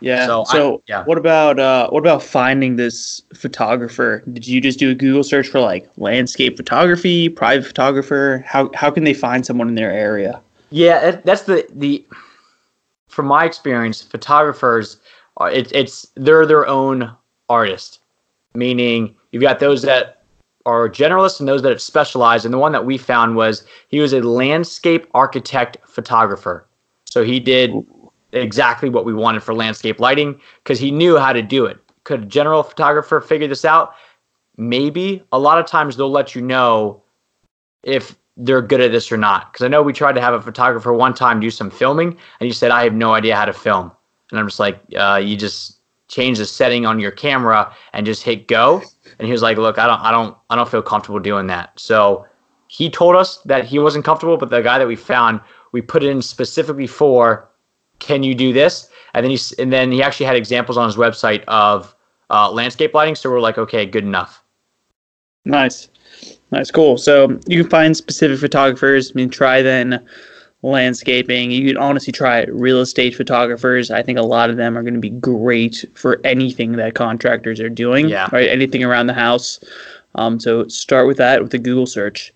Yeah. 0.00 0.26
So, 0.26 0.44
so 0.44 0.74
I, 0.76 0.78
yeah. 0.86 1.04
what 1.04 1.18
about 1.18 1.58
uh, 1.58 1.90
what 1.90 2.00
about 2.00 2.22
finding 2.22 2.76
this 2.76 3.22
photographer? 3.34 4.22
Did 4.32 4.46
you 4.46 4.60
just 4.60 4.78
do 4.78 4.90
a 4.90 4.94
Google 4.94 5.24
search 5.24 5.48
for 5.48 5.60
like 5.60 5.90
landscape 5.96 6.56
photography, 6.56 7.28
private 7.28 7.66
photographer? 7.66 8.44
How 8.46 8.70
how 8.74 8.90
can 8.90 9.04
they 9.04 9.14
find 9.14 9.44
someone 9.44 9.68
in 9.68 9.74
their 9.74 9.90
area? 9.90 10.40
Yeah, 10.70 11.20
that's 11.24 11.42
the 11.42 11.66
the. 11.74 12.06
From 13.08 13.26
my 13.26 13.44
experience, 13.44 14.02
photographers, 14.02 14.98
are, 15.38 15.50
it, 15.50 15.72
it's 15.72 16.06
they're 16.14 16.46
their 16.46 16.68
own 16.68 17.10
artist. 17.48 18.00
Meaning, 18.54 19.16
you've 19.32 19.42
got 19.42 19.58
those 19.58 19.82
that 19.82 20.22
are 20.66 20.88
generalists 20.88 21.40
and 21.40 21.48
those 21.48 21.62
that 21.62 21.80
specialize. 21.80 22.44
And 22.44 22.54
the 22.54 22.58
one 22.58 22.72
that 22.72 22.84
we 22.84 22.98
found 22.98 23.34
was 23.34 23.64
he 23.88 23.98
was 23.98 24.12
a 24.12 24.20
landscape 24.20 25.06
architect 25.14 25.78
photographer. 25.86 26.66
So 27.10 27.24
he 27.24 27.40
did 27.40 27.74
exactly 28.32 28.88
what 28.88 29.04
we 29.04 29.14
wanted 29.14 29.42
for 29.42 29.54
landscape 29.54 30.00
lighting 30.00 30.40
because 30.62 30.78
he 30.78 30.90
knew 30.90 31.16
how 31.16 31.32
to 31.32 31.42
do 31.42 31.64
it. 31.66 31.78
Could 32.04 32.22
a 32.22 32.26
general 32.26 32.62
photographer 32.62 33.20
figure 33.20 33.48
this 33.48 33.64
out? 33.64 33.94
Maybe. 34.56 35.22
A 35.32 35.38
lot 35.38 35.58
of 35.58 35.66
times 35.66 35.96
they'll 35.96 36.10
let 36.10 36.34
you 36.34 36.42
know 36.42 37.02
if 37.82 38.16
they're 38.36 38.62
good 38.62 38.80
at 38.80 38.92
this 38.92 39.10
or 39.10 39.16
not. 39.16 39.52
Because 39.52 39.64
I 39.64 39.68
know 39.68 39.82
we 39.82 39.92
tried 39.92 40.14
to 40.14 40.20
have 40.20 40.34
a 40.34 40.40
photographer 40.40 40.92
one 40.92 41.14
time 41.14 41.40
do 41.40 41.50
some 41.50 41.70
filming, 41.70 42.16
and 42.40 42.46
he 42.46 42.52
said, 42.52 42.70
I 42.70 42.84
have 42.84 42.94
no 42.94 43.14
idea 43.14 43.36
how 43.36 43.44
to 43.44 43.52
film. 43.52 43.90
And 44.30 44.38
I'm 44.38 44.46
just 44.46 44.60
like, 44.60 44.80
uh, 44.96 45.20
you 45.22 45.36
just 45.36 45.78
change 46.08 46.38
the 46.38 46.46
setting 46.46 46.86
on 46.86 46.98
your 46.98 47.10
camera 47.10 47.74
and 47.92 48.06
just 48.06 48.22
hit 48.22 48.48
go. 48.48 48.82
And 49.18 49.26
he 49.26 49.32
was 49.32 49.42
like, 49.42 49.58
look, 49.58 49.78
I 49.78 49.86
don't, 49.86 50.00
I 50.00 50.10
don't, 50.10 50.36
I 50.50 50.56
don't 50.56 50.68
feel 50.68 50.82
comfortable 50.82 51.20
doing 51.20 51.46
that. 51.48 51.78
So 51.78 52.26
he 52.68 52.88
told 52.90 53.16
us 53.16 53.38
that 53.38 53.64
he 53.64 53.78
wasn't 53.78 54.04
comfortable, 54.04 54.36
but 54.36 54.50
the 54.50 54.60
guy 54.60 54.78
that 54.78 54.86
we 54.86 54.96
found 54.96 55.40
we 55.72 55.82
put 55.82 56.02
it 56.02 56.10
in 56.10 56.22
specifically 56.22 56.86
for 56.86 57.48
can 57.98 58.22
you 58.22 58.34
do 58.34 58.52
this? 58.52 58.88
And 59.14 59.24
then 59.24 59.30
he 59.30 59.38
and 59.58 59.72
then 59.72 59.92
he 59.92 60.02
actually 60.02 60.26
had 60.26 60.36
examples 60.36 60.76
on 60.76 60.86
his 60.86 60.96
website 60.96 61.44
of 61.48 61.94
uh, 62.30 62.50
landscape 62.50 62.94
lighting 62.94 63.14
so 63.14 63.30
we're 63.30 63.40
like 63.40 63.58
okay 63.58 63.86
good 63.86 64.04
enough. 64.04 64.42
Nice. 65.44 65.88
Nice 66.50 66.70
cool. 66.70 66.98
So 66.98 67.38
you 67.46 67.62
can 67.62 67.70
find 67.70 67.96
specific 67.96 68.38
photographers 68.38 69.10
i 69.10 69.14
mean 69.14 69.30
try 69.30 69.62
then 69.62 70.06
landscaping. 70.62 71.50
You 71.50 71.68
can 71.68 71.76
honestly 71.76 72.12
try 72.12 72.44
real 72.46 72.80
estate 72.80 73.14
photographers. 73.14 73.90
I 73.90 74.02
think 74.02 74.18
a 74.18 74.22
lot 74.22 74.50
of 74.50 74.56
them 74.56 74.76
are 74.76 74.82
going 74.82 74.94
to 74.94 75.00
be 75.00 75.10
great 75.10 75.84
for 75.94 76.20
anything 76.24 76.72
that 76.72 76.94
contractors 76.94 77.60
are 77.60 77.68
doing 77.68 78.08
yeah. 78.08 78.28
right? 78.32 78.48
Anything 78.48 78.82
around 78.82 79.06
the 79.06 79.14
house. 79.14 79.60
Um, 80.14 80.40
so 80.40 80.66
start 80.68 81.06
with 81.06 81.16
that 81.18 81.42
with 81.42 81.54
a 81.54 81.58
google 81.58 81.86
search. 81.86 82.32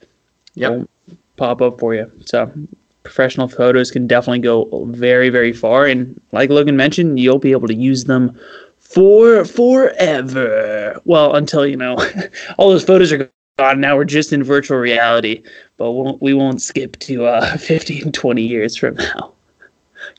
Yep. 0.54 0.88
pop 1.36 1.62
up 1.62 1.80
for 1.80 1.94
you. 1.94 2.10
So 2.24 2.52
professional 3.02 3.48
photos 3.48 3.90
can 3.90 4.06
definitely 4.06 4.38
go 4.40 4.86
very, 4.90 5.28
very 5.28 5.52
far. 5.52 5.86
And 5.86 6.20
like 6.32 6.50
Logan 6.50 6.76
mentioned, 6.76 7.18
you'll 7.18 7.38
be 7.38 7.52
able 7.52 7.68
to 7.68 7.74
use 7.74 8.04
them 8.04 8.38
for 8.78 9.44
forever. 9.44 11.00
Well, 11.04 11.34
until 11.34 11.66
you 11.66 11.76
know 11.76 11.96
all 12.58 12.70
those 12.70 12.84
photos 12.84 13.12
are 13.12 13.30
gone. 13.58 13.80
Now 13.80 13.96
we're 13.96 14.04
just 14.04 14.32
in 14.32 14.42
virtual 14.42 14.78
reality, 14.78 15.42
but 15.76 15.92
we 16.22 16.34
won't 16.34 16.62
skip 16.62 16.98
to 17.00 17.26
uh, 17.26 17.56
15, 17.58 18.12
20 18.12 18.42
years 18.42 18.76
from 18.76 18.96
now. 18.96 19.32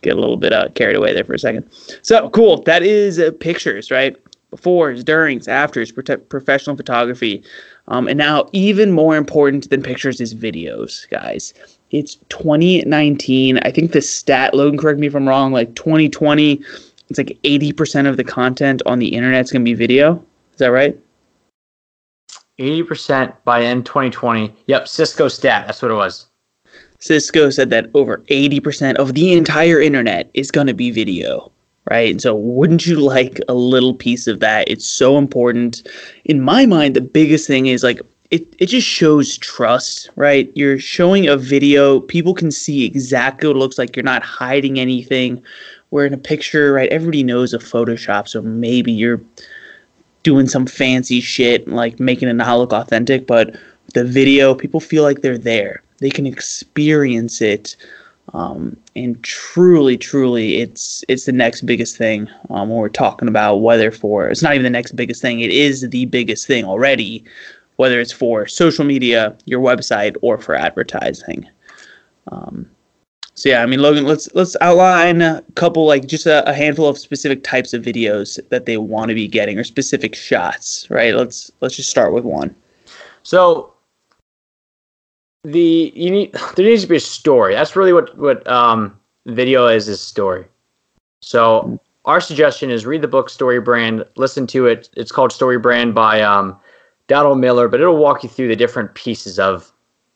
Get 0.02 0.18
a 0.18 0.20
little 0.20 0.38
bit 0.38 0.54
uh, 0.54 0.70
carried 0.76 0.96
away 0.96 1.14
there 1.14 1.24
for 1.24 1.34
a 1.34 1.40
second. 1.40 1.70
So 2.02 2.30
cool. 2.30 2.62
That 2.64 2.84
is 2.84 3.20
uh, 3.20 3.32
pictures, 3.40 3.92
right? 3.92 4.16
Befores, 4.52 5.04
durings, 5.04 5.48
afters, 5.48 5.92
professional 5.92 6.76
photography. 6.78 7.44
Um, 7.88 8.08
and 8.08 8.18
now, 8.18 8.48
even 8.54 8.92
more 8.92 9.18
important 9.18 9.70
than 9.70 9.82
pictures 9.82 10.22
is 10.22 10.34
videos, 10.34 11.10
guys. 11.10 11.54
It's 11.94 12.16
2019. 12.30 13.60
I 13.60 13.72
think 13.72 13.92
the 13.92 14.02
stat, 14.02 14.56
Logan, 14.56 14.80
correct 14.80 15.00
me 15.00 15.08
if 15.08 15.16
I'm 15.16 15.30
wrong, 15.30 15.54
like 15.54 15.76
2020, 15.76 16.60
it's 17.10 17.20
like 17.20 17.38
80% 17.44 18.10
of 18.10 18.18
the 18.18 18.24
content 18.24 18.82
on 18.88 18.98
the 18.98 19.10
internet 19.10 19.46
is 19.46 19.52
going 19.52 19.64
to 19.64 19.70
be 19.70 19.76
video. 19.76 20.16
Is 20.54 20.58
that 20.58 20.72
right? 20.72 21.00
80% 22.60 23.36
by 23.46 23.64
end 23.64 23.86
2020. 23.86 24.52
Yep, 24.66 24.88
Cisco 24.88 25.28
stat. 25.28 25.68
That's 25.68 25.84
what 25.84 25.92
it 25.92 25.96
was. 25.96 26.28
Cisco 27.00 27.52
said 27.52 27.70
that 27.70 27.92
over 27.94 28.18
80% 28.30 28.96
of 28.96 29.14
the 29.14 29.34
entire 29.34 29.80
internet 29.80 30.32
is 30.34 30.50
going 30.50 30.68
to 30.68 30.74
be 30.74 30.90
video, 30.90 31.52
right? 31.92 32.10
And 32.10 32.22
so, 32.22 32.34
wouldn't 32.34 32.88
you 32.88 33.02
like 33.02 33.40
a 33.48 33.54
little 33.54 33.94
piece 33.94 34.26
of 34.26 34.40
that? 34.40 34.68
It's 34.68 34.88
so 34.88 35.18
important. 35.20 35.88
In 36.26 36.42
my 36.42 36.66
mind, 36.66 36.96
the 36.96 37.02
biggest 37.02 37.46
thing 37.46 37.68
is 37.68 37.84
like 37.84 38.02
it, 38.34 38.56
it 38.58 38.66
just 38.66 38.88
shows 38.88 39.38
trust, 39.38 40.10
right? 40.16 40.52
You're 40.56 40.80
showing 40.80 41.28
a 41.28 41.38
video, 41.38 42.00
people 42.00 42.34
can 42.34 42.50
see 42.50 42.84
exactly 42.84 43.48
what 43.48 43.56
it 43.56 43.60
looks 43.60 43.78
like. 43.78 43.96
You're 43.96 44.02
not 44.02 44.24
hiding 44.24 44.80
anything. 44.80 45.44
Where 45.92 46.08
in 46.08 46.16
a 46.16 46.18
picture, 46.18 46.74
right, 46.74 46.90
everybody 46.90 47.22
knows 47.22 47.54
a 47.54 47.60
Photoshop, 47.60 48.28
so 48.28 48.42
maybe 48.42 48.92
you're 48.92 49.22
doing 50.24 50.48
some 50.48 50.66
fancy 50.66 51.22
shit, 51.22 51.68
like 51.68 52.00
making 52.00 52.28
it 52.28 52.34
not 52.34 52.58
look 52.58 52.74
authentic, 52.74 53.28
but 53.28 53.56
the 53.94 54.04
video, 54.04 54.56
people 54.56 54.80
feel 54.80 55.04
like 55.04 55.22
they're 55.22 55.38
there. 55.38 55.84
They 56.00 56.10
can 56.10 56.26
experience 56.26 57.40
it. 57.40 57.76
Um, 58.34 58.76
and 58.96 59.22
truly, 59.24 59.96
truly, 59.96 60.56
it's 60.62 61.04
it's 61.08 61.26
the 61.26 61.32
next 61.32 61.62
biggest 61.68 61.98
thing 61.98 62.28
um, 62.50 62.70
when 62.70 62.80
we're 62.80 62.90
talking 62.90 63.28
about 63.28 63.58
whether 63.58 63.92
for 63.92 64.28
it's 64.28 64.42
not 64.42 64.54
even 64.54 64.64
the 64.64 64.72
next 64.72 64.94
biggest 64.94 65.22
thing. 65.22 65.42
It 65.42 65.52
is 65.52 65.82
the 65.82 66.06
biggest 66.06 66.48
thing 66.48 66.64
already 66.66 67.24
whether 67.78 68.00
it's 68.00 68.12
for 68.12 68.46
social 68.48 68.86
media, 68.86 69.36
your 69.46 69.62
website, 69.62 70.16
or 70.22 70.38
for 70.38 70.56
advertising. 70.56 71.48
Um, 72.32 72.70
so 73.36 73.50
yeah, 73.50 73.64
I 73.64 73.66
mean, 73.66 73.82
Logan, 73.82 74.06
let's 74.06 74.30
let's 74.36 74.56
outline 74.62 75.22
a 75.22 75.44
couple, 75.56 75.86
like 75.86 76.06
just 76.06 76.28
a, 76.28 76.48
a 76.48 76.54
handful 76.54 76.88
of 76.88 77.00
specific 77.00 77.44
types 77.44 77.74
of 77.74 77.82
videos 77.82 78.40
that 78.50 78.66
they 78.66 78.78
want 78.78 79.10
to 79.10 79.16
be 79.16 79.28
getting, 79.28 79.58
or 79.58 79.64
specific 79.64 80.14
shots, 80.14 80.88
right? 80.90 81.16
Let's 81.16 81.52
let's 81.60 81.76
just 81.76 81.90
start 81.90 82.14
with 82.14 82.26
one. 82.26 82.56
So 83.24 83.74
the 85.44 85.92
you 85.96 86.12
need 86.12 86.34
there 86.56 86.66
needs 86.66 86.84
to 86.84 86.88
be 86.88 86.98
a 86.98 87.00
story. 87.00 87.56
That's 87.56 87.76
really 87.76 87.94
what 87.94 88.16
what 88.18 88.48
um, 88.48 89.00
video 89.26 89.68
is 89.68 89.88
is 89.90 90.00
story. 90.00 90.46
So 91.24 91.80
our 92.06 92.22
suggestion 92.22 92.70
is 92.70 92.86
read 92.86 93.02
the 93.02 93.08
book 93.08 93.30
StoryBrand, 93.30 94.06
listen 94.18 94.46
to 94.48 94.68
it. 94.68 94.90
It's 94.96 95.12
called 95.12 95.32
StoryBrand 95.32 95.94
by 95.94 96.22
um, 96.22 96.60
Donald 97.14 97.38
Miller, 97.38 97.68
but 97.68 97.80
it'll 97.80 97.98
walk 97.98 98.24
you 98.24 98.30
through 98.30 98.48
the 98.48 98.56
different 98.56 98.96
pieces 98.96 99.38
of 99.38 99.72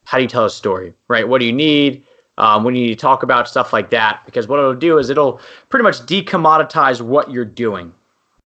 how 0.06 0.18
do 0.18 0.24
you 0.24 0.28
tell 0.28 0.46
a 0.46 0.50
story, 0.50 0.96
right? 1.10 1.30
What 1.30 1.38
do 1.38 1.46
you 1.46 1.54
need? 1.54 2.04
Um, 2.40 2.64
when 2.64 2.76
you 2.76 2.88
need 2.88 2.96
to 2.98 3.02
talk 3.10 3.22
about 3.22 3.48
stuff 3.48 3.72
like 3.72 3.92
that, 3.92 4.24
because 4.26 4.48
what 4.48 4.58
it'll 4.58 4.74
do 4.74 4.98
is 4.98 5.12
it'll 5.12 5.40
pretty 5.70 5.84
much 5.84 6.00
decommoditize 6.08 7.00
what 7.00 7.30
you're 7.30 7.46
doing, 7.46 7.94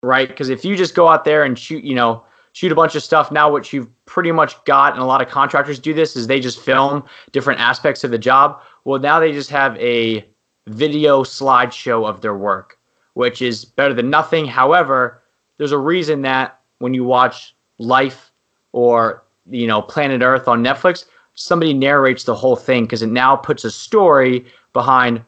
right? 0.03 0.29
Because 0.29 0.51
if 0.51 0.63
you 0.63 0.77
just 0.77 0.95
go 0.95 1.09
out 1.09 1.25
there 1.25 1.43
and 1.45 1.59
shoot, 1.59 1.83
you 1.85 1.95
know, 1.95 2.23
shoot 2.53 2.71
a 2.71 2.75
bunch 2.75 2.95
of 2.95 3.03
stuff, 3.03 3.33
now 3.33 3.51
what 3.51 3.73
you've 3.73 3.89
pretty 4.05 4.31
much 4.31 4.63
got, 4.67 4.93
and 4.93 5.01
a 5.01 5.07
lot 5.07 5.23
of 5.23 5.29
contractors 5.31 5.79
do 5.79 5.95
this, 5.95 6.15
is 6.15 6.27
they 6.27 6.39
just 6.39 6.61
film 6.61 7.03
different 7.33 7.61
aspects 7.61 8.05
of 8.05 8.11
the 8.11 8.19
job. 8.19 8.61
Well, 8.85 9.01
now 9.01 9.21
they 9.21 9.33
just 9.33 9.49
have 9.49 9.75
a 9.79 10.23
video 10.67 11.25
slideshow 11.25 12.07
of 12.07 12.21
their 12.21 12.37
work, 12.37 12.79
which 13.15 13.41
is 13.41 13.65
better 13.65 13.95
than 13.95 14.11
nothing. 14.11 14.45
However, 14.45 15.23
there's 15.57 15.73
a 15.73 15.79
reason 15.79 16.21
that 16.23 16.61
when 16.79 16.93
you 16.93 17.05
watch 17.05 17.55
Life 17.79 18.31
or 18.75 19.23
you 19.49 19.67
know 19.69 19.81
Planet 19.81 20.21
Earth 20.21 20.49
on 20.49 20.63
Netflix, 20.63 21.07
somebody 21.35 21.73
narrates 21.73 22.25
the 22.25 22.35
whole 22.35 22.57
thing 22.57 22.85
because 22.85 23.03
it 23.03 23.09
now 23.09 23.37
puts 23.37 23.65
a 23.65 23.71
story 23.71 24.45
behind 24.73 25.25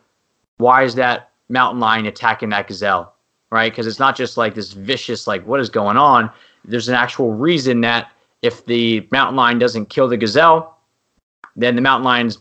why 0.58 0.82
is 0.82 0.96
that 0.96 1.30
mountain 1.48 1.78
lion 1.78 2.06
attacking 2.06 2.48
that 2.48 2.66
gazelle, 2.66 3.14
right? 3.50 3.72
Because 3.72 3.86
it's 3.86 4.00
not 4.00 4.16
just 4.16 4.36
like 4.36 4.54
this 4.54 4.72
vicious 4.72 5.28
like 5.28 5.46
what 5.46 5.60
is 5.60 5.70
going 5.70 5.96
on. 5.96 6.30
There's 6.64 6.88
an 6.88 6.96
actual 6.96 7.32
reason 7.32 7.82
that 7.82 8.10
if 8.42 8.66
the 8.66 9.06
mountain 9.12 9.36
lion 9.36 9.60
doesn't 9.60 9.90
kill 9.90 10.08
the 10.08 10.16
gazelle, 10.16 10.78
then 11.54 11.76
the 11.76 11.82
mountain 11.82 12.04
lion's 12.04 12.38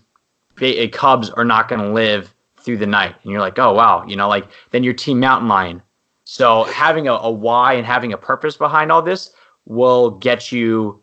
uh, 0.60 0.88
cubs 0.92 1.30
are 1.30 1.46
not 1.46 1.70
going 1.70 1.82
to 1.82 1.92
live 1.92 2.34
through 2.58 2.78
the 2.78 2.88
night. 2.88 3.16
And 3.22 3.32
you're 3.32 3.42
like, 3.42 3.60
oh 3.60 3.74
wow, 3.74 4.04
you 4.08 4.16
know, 4.16 4.28
like 4.28 4.48
then 4.72 4.84
your 4.84 4.94
team 4.94 5.20
mountain 5.20 5.48
lion. 5.48 5.84
So 6.24 6.64
having 6.64 7.08
a, 7.08 7.14
a 7.14 7.30
why 7.30 7.74
and 7.74 7.86
having 7.86 8.12
a 8.12 8.18
purpose 8.18 8.58
behind 8.58 8.92
all 8.92 9.04
this 9.04 9.30
will 9.66 10.12
get 10.12 10.52
you 10.52 11.02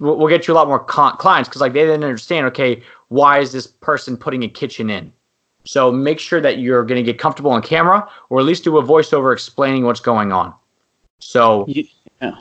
will 0.00 0.28
get 0.28 0.48
you 0.48 0.54
a 0.54 0.56
lot 0.56 0.66
more 0.66 0.82
clients 0.82 1.48
because 1.48 1.60
like 1.60 1.72
they 1.72 1.80
didn't 1.80 2.04
understand 2.04 2.46
okay 2.46 2.82
why 3.14 3.38
is 3.38 3.52
this 3.52 3.68
person 3.68 4.16
putting 4.16 4.42
a 4.42 4.48
kitchen 4.48 4.90
in? 4.90 5.12
So 5.64 5.92
make 5.92 6.18
sure 6.18 6.40
that 6.40 6.58
you're 6.58 6.84
going 6.84 7.02
to 7.02 7.12
get 7.12 7.18
comfortable 7.18 7.52
on 7.52 7.62
camera 7.62 8.08
or 8.28 8.40
at 8.40 8.44
least 8.44 8.64
do 8.64 8.76
a 8.76 8.82
voiceover 8.82 9.32
explaining 9.32 9.84
what's 9.84 10.00
going 10.00 10.32
on. 10.32 10.52
So 11.20 11.64
yeah. 11.68 12.32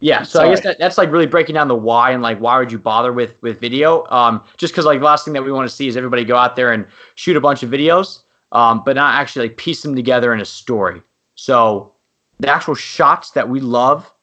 Yeah 0.00 0.22
so 0.22 0.38
Sorry. 0.38 0.48
i 0.48 0.54
guess 0.54 0.64
that, 0.64 0.78
that's 0.78 0.98
like 0.98 1.10
really 1.10 1.26
breaking 1.26 1.54
down 1.54 1.66
the 1.66 1.74
why 1.74 2.12
and 2.12 2.22
like 2.22 2.38
why 2.38 2.58
would 2.58 2.70
you 2.70 2.78
bother 2.78 3.12
with 3.12 3.40
with 3.42 3.60
video? 3.60 4.06
Um 4.06 4.44
just 4.56 4.72
because 4.72 4.84
like 4.84 5.00
the 5.00 5.04
last 5.04 5.24
thing 5.24 5.34
that 5.34 5.42
we 5.42 5.50
want 5.50 5.68
to 5.68 5.74
see 5.74 5.88
is 5.88 5.96
everybody 5.96 6.24
go 6.24 6.36
out 6.36 6.54
there 6.54 6.72
and 6.72 6.86
shoot 7.16 7.36
a 7.36 7.40
bunch 7.40 7.64
of 7.64 7.70
videos 7.70 8.22
um 8.52 8.82
but 8.84 8.94
not 8.94 9.20
actually 9.20 9.48
like 9.48 9.56
piece 9.56 9.82
them 9.82 9.96
together 9.96 10.32
in 10.32 10.40
a 10.40 10.44
story. 10.44 11.02
So 11.34 11.92
the 12.38 12.48
actual 12.48 12.76
shots 12.76 13.32
that 13.32 13.48
we 13.48 13.58
love 13.60 14.13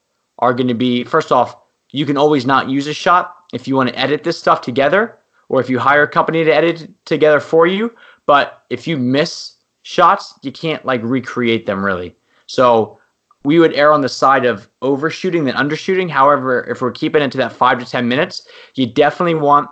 are 0.41 0.53
going 0.53 0.67
to 0.67 0.73
be 0.73 1.03
first 1.03 1.31
off, 1.31 1.55
you 1.91 2.05
can 2.05 2.17
always 2.17 2.45
not 2.45 2.69
use 2.69 2.87
a 2.87 2.93
shot 2.93 3.35
if 3.53 3.67
you 3.67 3.75
want 3.75 3.89
to 3.89 3.99
edit 3.99 4.23
this 4.23 4.39
stuff 4.39 4.61
together 4.61 5.17
or 5.49 5.61
if 5.61 5.69
you 5.69 5.79
hire 5.79 6.03
a 6.03 6.07
company 6.07 6.43
to 6.43 6.53
edit 6.53 6.81
it 6.81 7.05
together 7.05 7.39
for 7.39 7.67
you. 7.67 7.95
But 8.25 8.63
if 8.69 8.87
you 8.87 8.97
miss 8.97 9.55
shots, 9.83 10.33
you 10.41 10.51
can't 10.51 10.85
like 10.85 11.01
recreate 11.03 11.65
them 11.65 11.83
really. 11.83 12.15
So 12.47 12.97
we 13.43 13.59
would 13.59 13.75
err 13.75 13.91
on 13.91 14.01
the 14.01 14.09
side 14.09 14.45
of 14.45 14.69
overshooting 14.81 15.45
than 15.45 15.55
undershooting. 15.55 16.09
However, 16.09 16.63
if 16.69 16.81
we're 16.81 16.91
keeping 16.91 17.21
it 17.21 17.31
to 17.31 17.37
that 17.39 17.51
five 17.53 17.79
to 17.79 17.85
10 17.85 18.07
minutes, 18.07 18.47
you 18.75 18.85
definitely 18.85 19.35
want 19.35 19.69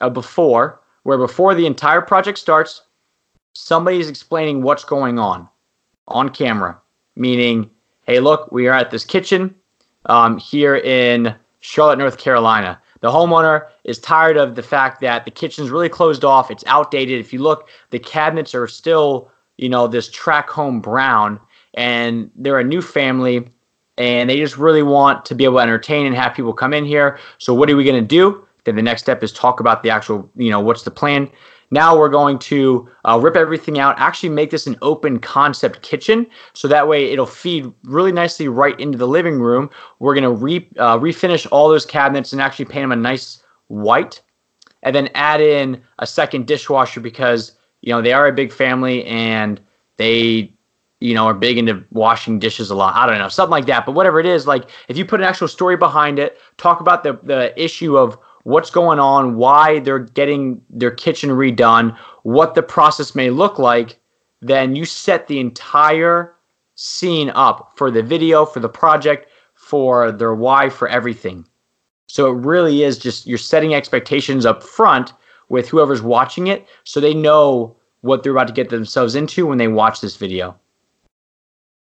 a 0.00 0.10
before, 0.10 0.80
where 1.04 1.18
before 1.18 1.54
the 1.54 1.66
entire 1.66 2.00
project 2.00 2.38
starts, 2.38 2.82
somebody 3.54 4.00
is 4.00 4.08
explaining 4.08 4.62
what's 4.62 4.84
going 4.84 5.18
on 5.18 5.48
on 6.08 6.28
camera. 6.28 6.78
Meaning, 7.14 7.70
hey, 8.06 8.18
look, 8.18 8.50
we 8.50 8.66
are 8.66 8.74
at 8.74 8.90
this 8.90 9.04
kitchen 9.04 9.54
um, 10.06 10.38
here 10.38 10.76
in 10.76 11.34
Charlotte, 11.60 11.98
North 11.98 12.18
Carolina. 12.18 12.80
The 13.00 13.10
homeowner 13.10 13.66
is 13.84 13.98
tired 13.98 14.36
of 14.36 14.54
the 14.54 14.62
fact 14.62 15.00
that 15.00 15.24
the 15.24 15.30
kitchen's 15.30 15.70
really 15.70 15.88
closed 15.88 16.24
off. 16.24 16.50
It's 16.50 16.64
outdated. 16.66 17.18
If 17.18 17.32
you 17.32 17.40
look, 17.40 17.68
the 17.90 17.98
cabinets 17.98 18.54
are 18.54 18.68
still, 18.68 19.30
you 19.58 19.68
know, 19.68 19.88
this 19.88 20.08
track 20.08 20.48
home 20.48 20.80
brown, 20.80 21.40
and 21.74 22.30
they're 22.36 22.60
a 22.60 22.64
new 22.64 22.80
family, 22.80 23.48
and 23.98 24.30
they 24.30 24.36
just 24.38 24.56
really 24.56 24.82
want 24.82 25.24
to 25.26 25.34
be 25.34 25.44
able 25.44 25.56
to 25.56 25.62
entertain 25.62 26.06
and 26.06 26.14
have 26.14 26.34
people 26.34 26.52
come 26.52 26.72
in 26.72 26.84
here. 26.84 27.18
So 27.38 27.54
what 27.54 27.68
are 27.70 27.76
we 27.76 27.84
going 27.84 28.00
to 28.00 28.06
do? 28.06 28.46
Then 28.64 28.76
the 28.76 28.82
next 28.82 29.02
step 29.02 29.22
is 29.24 29.32
talk 29.32 29.58
about 29.58 29.82
the 29.82 29.90
actual, 29.90 30.30
you 30.36 30.50
know, 30.50 30.60
what's 30.60 30.84
the 30.84 30.90
plan. 30.90 31.28
Now 31.72 31.98
we're 31.98 32.10
going 32.10 32.38
to 32.40 32.86
uh, 33.06 33.18
rip 33.20 33.34
everything 33.34 33.78
out, 33.78 33.98
actually 33.98 34.28
make 34.28 34.50
this 34.50 34.66
an 34.66 34.76
open 34.82 35.18
concept 35.18 35.80
kitchen. 35.80 36.26
So 36.52 36.68
that 36.68 36.86
way 36.86 37.10
it'll 37.10 37.24
feed 37.24 37.72
really 37.82 38.12
nicely 38.12 38.46
right 38.46 38.78
into 38.78 38.98
the 38.98 39.08
living 39.08 39.40
room. 39.40 39.70
We're 39.98 40.14
going 40.14 40.24
to 40.24 40.30
re, 40.30 40.68
uh, 40.78 40.98
refinish 40.98 41.48
all 41.50 41.70
those 41.70 41.86
cabinets 41.86 42.32
and 42.32 42.42
actually 42.42 42.66
paint 42.66 42.82
them 42.82 42.92
a 42.92 42.96
nice 42.96 43.42
white. 43.68 44.20
And 44.82 44.94
then 44.94 45.08
add 45.14 45.40
in 45.40 45.82
a 45.98 46.06
second 46.06 46.46
dishwasher 46.46 47.00
because, 47.00 47.52
you 47.80 47.92
know, 47.92 48.02
they 48.02 48.12
are 48.12 48.26
a 48.26 48.32
big 48.32 48.52
family 48.52 49.04
and 49.06 49.58
they 49.96 50.52
you 51.00 51.14
know, 51.14 51.26
are 51.26 51.34
big 51.34 51.58
into 51.58 51.82
washing 51.90 52.38
dishes 52.38 52.70
a 52.70 52.76
lot. 52.76 52.94
I 52.94 53.06
don't 53.06 53.18
know, 53.18 53.28
something 53.28 53.50
like 53.50 53.66
that. 53.66 53.84
But 53.84 53.92
whatever 53.92 54.20
it 54.20 54.26
is, 54.26 54.46
like 54.46 54.70
if 54.86 54.96
you 54.96 55.04
put 55.04 55.20
an 55.20 55.26
actual 55.26 55.48
story 55.48 55.76
behind 55.76 56.20
it, 56.20 56.38
talk 56.58 56.80
about 56.80 57.02
the 57.02 57.18
the 57.24 57.60
issue 57.60 57.98
of 57.98 58.16
what's 58.44 58.70
going 58.70 58.98
on, 58.98 59.36
why 59.36 59.78
they're 59.80 59.98
getting 59.98 60.62
their 60.70 60.90
kitchen 60.90 61.30
redone, 61.30 61.96
what 62.22 62.54
the 62.54 62.62
process 62.62 63.14
may 63.14 63.30
look 63.30 63.58
like, 63.58 63.98
then 64.40 64.74
you 64.74 64.84
set 64.84 65.26
the 65.26 65.38
entire 65.38 66.34
scene 66.74 67.30
up 67.30 67.72
for 67.76 67.90
the 67.90 68.02
video, 68.02 68.44
for 68.44 68.60
the 68.60 68.68
project, 68.68 69.28
for 69.54 70.10
their 70.10 70.34
why, 70.34 70.68
for 70.68 70.88
everything. 70.88 71.46
So 72.08 72.30
it 72.30 72.44
really 72.44 72.82
is 72.82 72.98
just 72.98 73.26
you're 73.26 73.38
setting 73.38 73.74
expectations 73.74 74.44
up 74.44 74.62
front 74.62 75.12
with 75.48 75.68
whoever's 75.68 76.02
watching 76.02 76.48
it 76.48 76.66
so 76.84 77.00
they 77.00 77.14
know 77.14 77.76
what 78.00 78.22
they're 78.22 78.32
about 78.32 78.48
to 78.48 78.52
get 78.52 78.68
themselves 78.68 79.14
into 79.14 79.46
when 79.46 79.58
they 79.58 79.68
watch 79.68 80.00
this 80.00 80.16
video. 80.16 80.58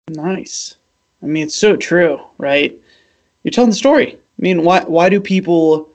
Nice. 0.10 0.76
I 1.22 1.28
mean, 1.28 1.44
it's 1.44 1.56
so 1.56 1.78
true, 1.78 2.20
right? 2.38 2.78
You're 3.44 3.52
telling 3.52 3.70
the 3.70 3.76
story. 3.76 4.16
I 4.16 4.42
mean, 4.42 4.64
why 4.64 4.84
why 4.84 5.10
do 5.10 5.22
people 5.22 5.90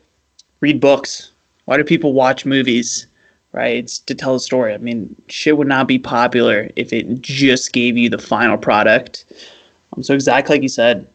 read 0.61 0.81
books? 0.81 1.31
Why 1.65 1.77
do 1.77 1.85
people 1.85 2.13
watch 2.13 2.47
movies? 2.47 3.07
Right? 3.53 3.77
It's 3.77 3.99
to 4.01 4.15
tell 4.15 4.35
a 4.35 4.41
story. 4.41 4.75
I 4.75 4.79
mean, 4.79 5.15
shit 5.29 5.57
would 5.57 5.69
not 5.69 5.89
be 5.89 5.99
popular 5.99 6.71
if 6.77 6.93
it 6.93 7.23
just 7.23 7.73
gave 7.73 7.97
you 7.97 8.11
the 8.11 8.19
final 8.19 8.59
product. 8.59 9.25
Um, 9.97 10.03
so 10.03 10.15
exactly 10.15 10.57
like 10.57 10.63
you 10.63 10.69
said, 10.69 11.09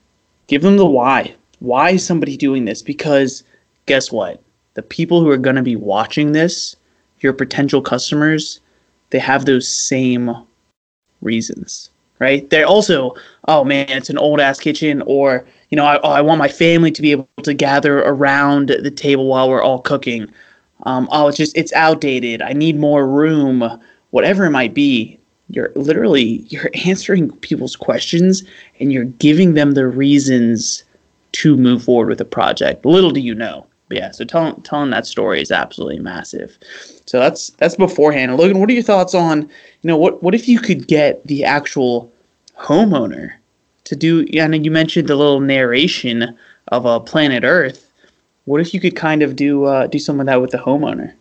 give 0.47 0.61
them 0.61 0.77
the 0.77 0.85
why. 0.85 1.33
Why 1.59 1.91
is 1.91 2.05
somebody 2.05 2.35
doing 2.35 2.65
this? 2.65 2.81
Because 2.81 3.43
guess 3.85 4.11
what? 4.11 4.41
The 4.73 4.81
people 4.81 5.21
who 5.21 5.29
are 5.29 5.37
going 5.37 5.55
to 5.55 5.61
be 5.61 5.75
watching 5.75 6.31
this, 6.31 6.75
your 7.19 7.33
potential 7.33 7.81
customers, 7.81 8.59
they 9.11 9.19
have 9.19 9.45
those 9.45 9.67
same 9.67 10.35
reasons. 11.21 11.91
right? 12.23 12.49
They're 12.49 12.65
also, 12.65 13.15
oh 13.49 13.65
man, 13.65 13.89
it's 13.89 14.09
an 14.09 14.17
old 14.17 14.39
ass 14.39 14.57
kitchen, 14.57 15.03
or 15.05 15.45
you 15.73 15.77
know, 15.77 15.85
I, 15.85 15.95
I 15.95 16.21
want 16.21 16.37
my 16.37 16.49
family 16.49 16.91
to 16.91 17.01
be 17.01 17.09
able 17.09 17.27
to 17.41 17.51
gather 17.51 18.03
around 18.03 18.67
the 18.67 18.91
table 18.91 19.25
while 19.25 19.49
we're 19.49 19.63
all 19.63 19.81
cooking. 19.81 20.31
Um, 20.83 21.09
oh, 21.11 21.27
it's 21.27 21.37
just 21.37 21.57
it's 21.57 21.73
outdated. 21.73 22.43
I 22.43 22.53
need 22.53 22.77
more 22.77 23.07
room. 23.07 23.81
Whatever 24.11 24.45
it 24.45 24.51
might 24.51 24.75
be, 24.75 25.17
you're 25.49 25.71
literally 25.75 26.45
you're 26.49 26.69
answering 26.85 27.31
people's 27.37 27.75
questions 27.75 28.43
and 28.79 28.93
you're 28.93 29.05
giving 29.05 29.55
them 29.55 29.71
the 29.71 29.87
reasons 29.87 30.83
to 31.31 31.57
move 31.57 31.85
forward 31.85 32.09
with 32.09 32.21
a 32.21 32.25
project. 32.25 32.85
Little 32.85 33.09
do 33.09 33.19
you 33.19 33.33
know. 33.33 33.65
But 33.87 33.97
yeah, 33.97 34.11
so 34.11 34.25
telling 34.25 34.61
telling 34.61 34.91
that 34.91 35.07
story 35.07 35.41
is 35.41 35.49
absolutely 35.49 35.97
massive. 35.97 36.55
So 37.07 37.17
that's 37.17 37.49
that's 37.57 37.77
beforehand. 37.77 38.37
Logan, 38.37 38.59
what 38.59 38.69
are 38.69 38.73
your 38.73 38.83
thoughts 38.83 39.15
on, 39.15 39.41
you 39.41 39.87
know, 39.87 39.97
what 39.97 40.21
what 40.21 40.35
if 40.35 40.47
you 40.47 40.59
could 40.59 40.87
get 40.87 41.25
the 41.25 41.43
actual 41.43 42.13
homeowner 42.59 43.31
to 43.85 43.95
do 43.95 44.25
and 44.33 44.65
you 44.65 44.71
mentioned 44.71 45.07
the 45.07 45.15
little 45.15 45.39
narration 45.39 46.37
of 46.69 46.85
a 46.85 46.89
uh, 46.89 46.99
planet 46.99 47.43
Earth. 47.43 47.89
What 48.45 48.61
if 48.61 48.73
you 48.73 48.79
could 48.79 48.95
kind 48.95 49.23
of 49.23 49.35
do 49.35 49.65
uh, 49.65 49.87
do 49.87 49.99
some 49.99 50.19
of 50.19 50.25
that 50.25 50.41
with 50.41 50.51
the 50.51 50.57
homeowner? 50.57 51.13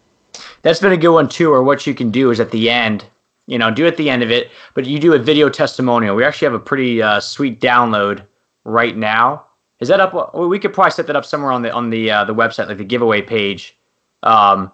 That's 0.62 0.80
been 0.80 0.92
a 0.92 0.96
good 0.96 1.12
one 1.12 1.28
too. 1.28 1.52
Or 1.52 1.62
what 1.62 1.86
you 1.86 1.94
can 1.94 2.10
do 2.10 2.30
is 2.30 2.40
at 2.40 2.50
the 2.50 2.70
end, 2.70 3.04
you 3.46 3.58
know, 3.58 3.70
do 3.70 3.86
at 3.86 3.96
the 3.96 4.10
end 4.10 4.22
of 4.22 4.30
it, 4.30 4.50
but 4.74 4.86
you 4.86 4.98
do 4.98 5.12
a 5.14 5.18
video 5.18 5.48
testimonial. 5.48 6.16
We 6.16 6.24
actually 6.24 6.46
have 6.46 6.54
a 6.54 6.60
pretty 6.60 7.02
uh, 7.02 7.20
sweet 7.20 7.60
download 7.60 8.24
right 8.64 8.96
now. 8.96 9.46
Is 9.80 9.88
that 9.88 10.00
up? 10.00 10.34
We 10.34 10.58
could 10.58 10.72
probably 10.72 10.92
set 10.92 11.06
that 11.08 11.16
up 11.16 11.24
somewhere 11.24 11.52
on 11.52 11.62
the 11.62 11.72
on 11.72 11.90
the 11.90 12.10
uh, 12.10 12.24
the 12.24 12.34
website, 12.34 12.68
like 12.68 12.78
the 12.78 12.84
giveaway 12.84 13.22
page. 13.22 13.76
Um, 14.22 14.70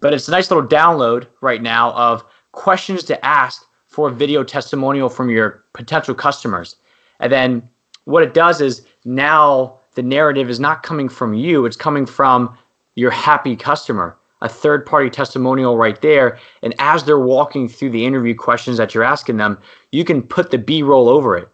but 0.00 0.12
it's 0.12 0.28
a 0.28 0.30
nice 0.30 0.50
little 0.50 0.66
download 0.66 1.26
right 1.40 1.62
now 1.62 1.92
of 1.92 2.24
questions 2.52 3.02
to 3.04 3.24
ask 3.24 3.64
for 3.86 4.08
a 4.08 4.12
video 4.12 4.44
testimonial 4.44 5.08
from 5.08 5.30
your 5.30 5.64
potential 5.72 6.14
customers. 6.14 6.76
And 7.20 7.32
then 7.32 7.68
what 8.04 8.22
it 8.22 8.34
does 8.34 8.60
is 8.60 8.82
now 9.04 9.78
the 9.94 10.02
narrative 10.02 10.50
is 10.50 10.58
not 10.58 10.82
coming 10.82 11.08
from 11.08 11.34
you, 11.34 11.66
it's 11.66 11.76
coming 11.76 12.06
from 12.06 12.56
your 12.94 13.10
happy 13.10 13.54
customer, 13.54 14.16
a 14.40 14.48
third 14.48 14.84
party 14.84 15.10
testimonial 15.10 15.76
right 15.76 16.00
there. 16.00 16.38
And 16.62 16.74
as 16.78 17.04
they're 17.04 17.20
walking 17.20 17.68
through 17.68 17.90
the 17.90 18.04
interview 18.04 18.34
questions 18.34 18.78
that 18.78 18.94
you're 18.94 19.04
asking 19.04 19.36
them, 19.36 19.60
you 19.92 20.04
can 20.04 20.22
put 20.22 20.50
the 20.50 20.58
B 20.58 20.82
roll 20.82 21.08
over 21.08 21.36
it. 21.36 21.48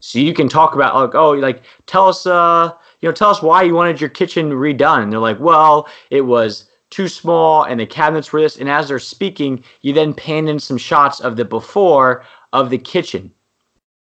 So 0.00 0.18
you 0.18 0.34
can 0.34 0.48
talk 0.48 0.74
about 0.74 0.96
like, 0.96 1.14
oh, 1.14 1.30
like 1.32 1.62
tell 1.86 2.08
us, 2.08 2.26
uh, 2.26 2.72
you 3.00 3.08
know, 3.08 3.12
tell 3.12 3.30
us 3.30 3.42
why 3.42 3.62
you 3.62 3.74
wanted 3.74 4.00
your 4.00 4.10
kitchen 4.10 4.50
redone. 4.50 5.02
And 5.02 5.12
they're 5.12 5.20
like, 5.20 5.38
well, 5.38 5.88
it 6.10 6.22
was 6.22 6.68
too 6.90 7.08
small 7.08 7.62
and 7.62 7.78
the 7.78 7.86
cabinets 7.86 8.32
were 8.32 8.40
this. 8.40 8.56
And 8.56 8.68
as 8.68 8.88
they're 8.88 8.98
speaking, 8.98 9.62
you 9.82 9.92
then 9.92 10.12
pan 10.12 10.48
in 10.48 10.58
some 10.58 10.76
shots 10.76 11.20
of 11.20 11.36
the 11.36 11.44
before 11.44 12.24
of 12.52 12.70
the 12.70 12.78
kitchen 12.78 13.32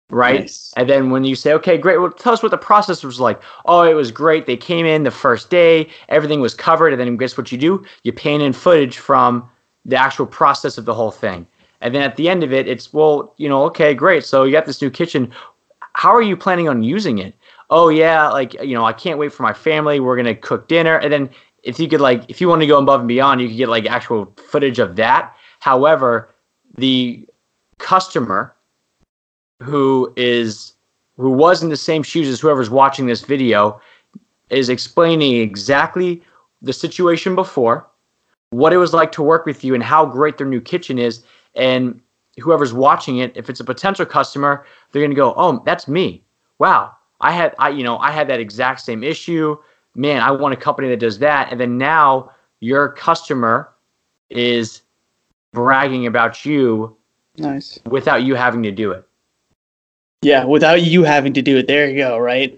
right? 0.09 0.41
Nice. 0.41 0.73
And 0.77 0.89
then 0.89 1.09
when 1.09 1.23
you 1.23 1.35
say, 1.35 1.53
okay, 1.53 1.77
great, 1.77 1.97
well, 1.97 2.11
tell 2.11 2.33
us 2.33 2.43
what 2.43 2.51
the 2.51 2.57
process 2.57 3.03
was 3.03 3.19
like. 3.19 3.41
Oh, 3.65 3.81
it 3.83 3.93
was 3.93 4.11
great. 4.11 4.45
They 4.45 4.57
came 4.57 4.85
in 4.85 5.03
the 5.03 5.11
first 5.11 5.49
day, 5.49 5.89
everything 6.09 6.39
was 6.39 6.53
covered, 6.53 6.93
and 6.93 6.99
then 6.99 7.17
guess 7.17 7.37
what 7.37 7.51
you 7.51 7.57
do? 7.57 7.83
You 8.03 8.13
pan 8.13 8.41
in 8.41 8.53
footage 8.53 8.97
from 8.97 9.49
the 9.85 9.95
actual 9.95 10.25
process 10.25 10.77
of 10.77 10.85
the 10.85 10.93
whole 10.93 11.11
thing. 11.11 11.47
And 11.81 11.93
then 11.93 12.01
at 12.01 12.15
the 12.15 12.29
end 12.29 12.43
of 12.43 12.53
it, 12.53 12.67
it's, 12.67 12.93
well, 12.93 13.33
you 13.37 13.49
know, 13.49 13.63
okay, 13.65 13.93
great. 13.93 14.23
So 14.23 14.43
you 14.45 14.51
got 14.51 14.65
this 14.65 14.81
new 14.81 14.89
kitchen. 14.89 15.33
How 15.93 16.13
are 16.15 16.21
you 16.21 16.37
planning 16.37 16.69
on 16.69 16.81
using 16.81 17.17
it? 17.17 17.35
Oh, 17.69 17.89
yeah, 17.89 18.29
like, 18.29 18.53
you 18.61 18.73
know, 18.73 18.85
I 18.85 18.93
can't 18.93 19.19
wait 19.19 19.33
for 19.33 19.43
my 19.43 19.53
family. 19.53 19.99
We're 19.99 20.15
going 20.15 20.25
to 20.27 20.35
cook 20.35 20.67
dinner. 20.67 20.97
And 20.97 21.11
then 21.11 21.29
if 21.63 21.79
you 21.79 21.89
could, 21.89 22.01
like, 22.01 22.23
if 22.29 22.39
you 22.39 22.47
want 22.47 22.61
to 22.61 22.67
go 22.67 22.79
above 22.79 23.01
and 23.01 23.07
beyond, 23.07 23.41
you 23.41 23.47
could 23.47 23.57
get, 23.57 23.69
like, 23.69 23.85
actual 23.85 24.33
footage 24.49 24.79
of 24.79 24.95
that. 24.95 25.35
However, 25.59 26.29
the 26.77 27.27
customer 27.79 28.55
who 29.61 30.11
is 30.15 30.73
who 31.17 31.29
was 31.29 31.61
in 31.61 31.69
the 31.69 31.77
same 31.77 32.03
shoes 32.03 32.27
as 32.27 32.39
whoever's 32.41 32.69
watching 32.69 33.05
this 33.05 33.21
video 33.21 33.79
is 34.49 34.69
explaining 34.69 35.35
exactly 35.35 36.21
the 36.61 36.73
situation 36.73 37.35
before, 37.35 37.87
what 38.49 38.73
it 38.73 38.77
was 38.77 38.93
like 38.93 39.11
to 39.11 39.21
work 39.21 39.45
with 39.45 39.63
you, 39.63 39.73
and 39.73 39.83
how 39.83 40.05
great 40.05 40.37
their 40.37 40.47
new 40.47 40.61
kitchen 40.61 40.97
is. 40.97 41.23
And 41.55 42.01
whoever's 42.39 42.73
watching 42.73 43.17
it, 43.17 43.31
if 43.35 43.49
it's 43.49 43.59
a 43.59 43.63
potential 43.63 44.05
customer, 44.05 44.65
they're 44.91 45.01
gonna 45.01 45.15
go, 45.15 45.33
"Oh, 45.37 45.61
that's 45.65 45.87
me! 45.87 46.23
Wow, 46.59 46.95
I 47.21 47.31
had 47.31 47.53
I 47.59 47.69
you 47.69 47.83
know 47.83 47.97
I 47.97 48.11
had 48.11 48.27
that 48.29 48.39
exact 48.39 48.81
same 48.81 49.03
issue. 49.03 49.57
Man, 49.95 50.21
I 50.21 50.31
want 50.31 50.53
a 50.53 50.57
company 50.57 50.89
that 50.89 50.99
does 50.99 51.19
that." 51.19 51.51
And 51.51 51.59
then 51.59 51.77
now 51.77 52.31
your 52.59 52.89
customer 52.89 53.69
is 54.29 54.81
bragging 55.51 56.07
about 56.07 56.45
you, 56.45 56.95
nice, 57.37 57.79
without 57.85 58.23
you 58.23 58.33
having 58.33 58.63
to 58.63 58.71
do 58.71 58.91
it. 58.91 59.07
Yeah, 60.23 60.45
without 60.45 60.81
you 60.81 61.03
having 61.03 61.33
to 61.33 61.41
do 61.41 61.57
it. 61.57 61.67
There 61.67 61.89
you 61.89 61.97
go, 61.97 62.17
right? 62.17 62.57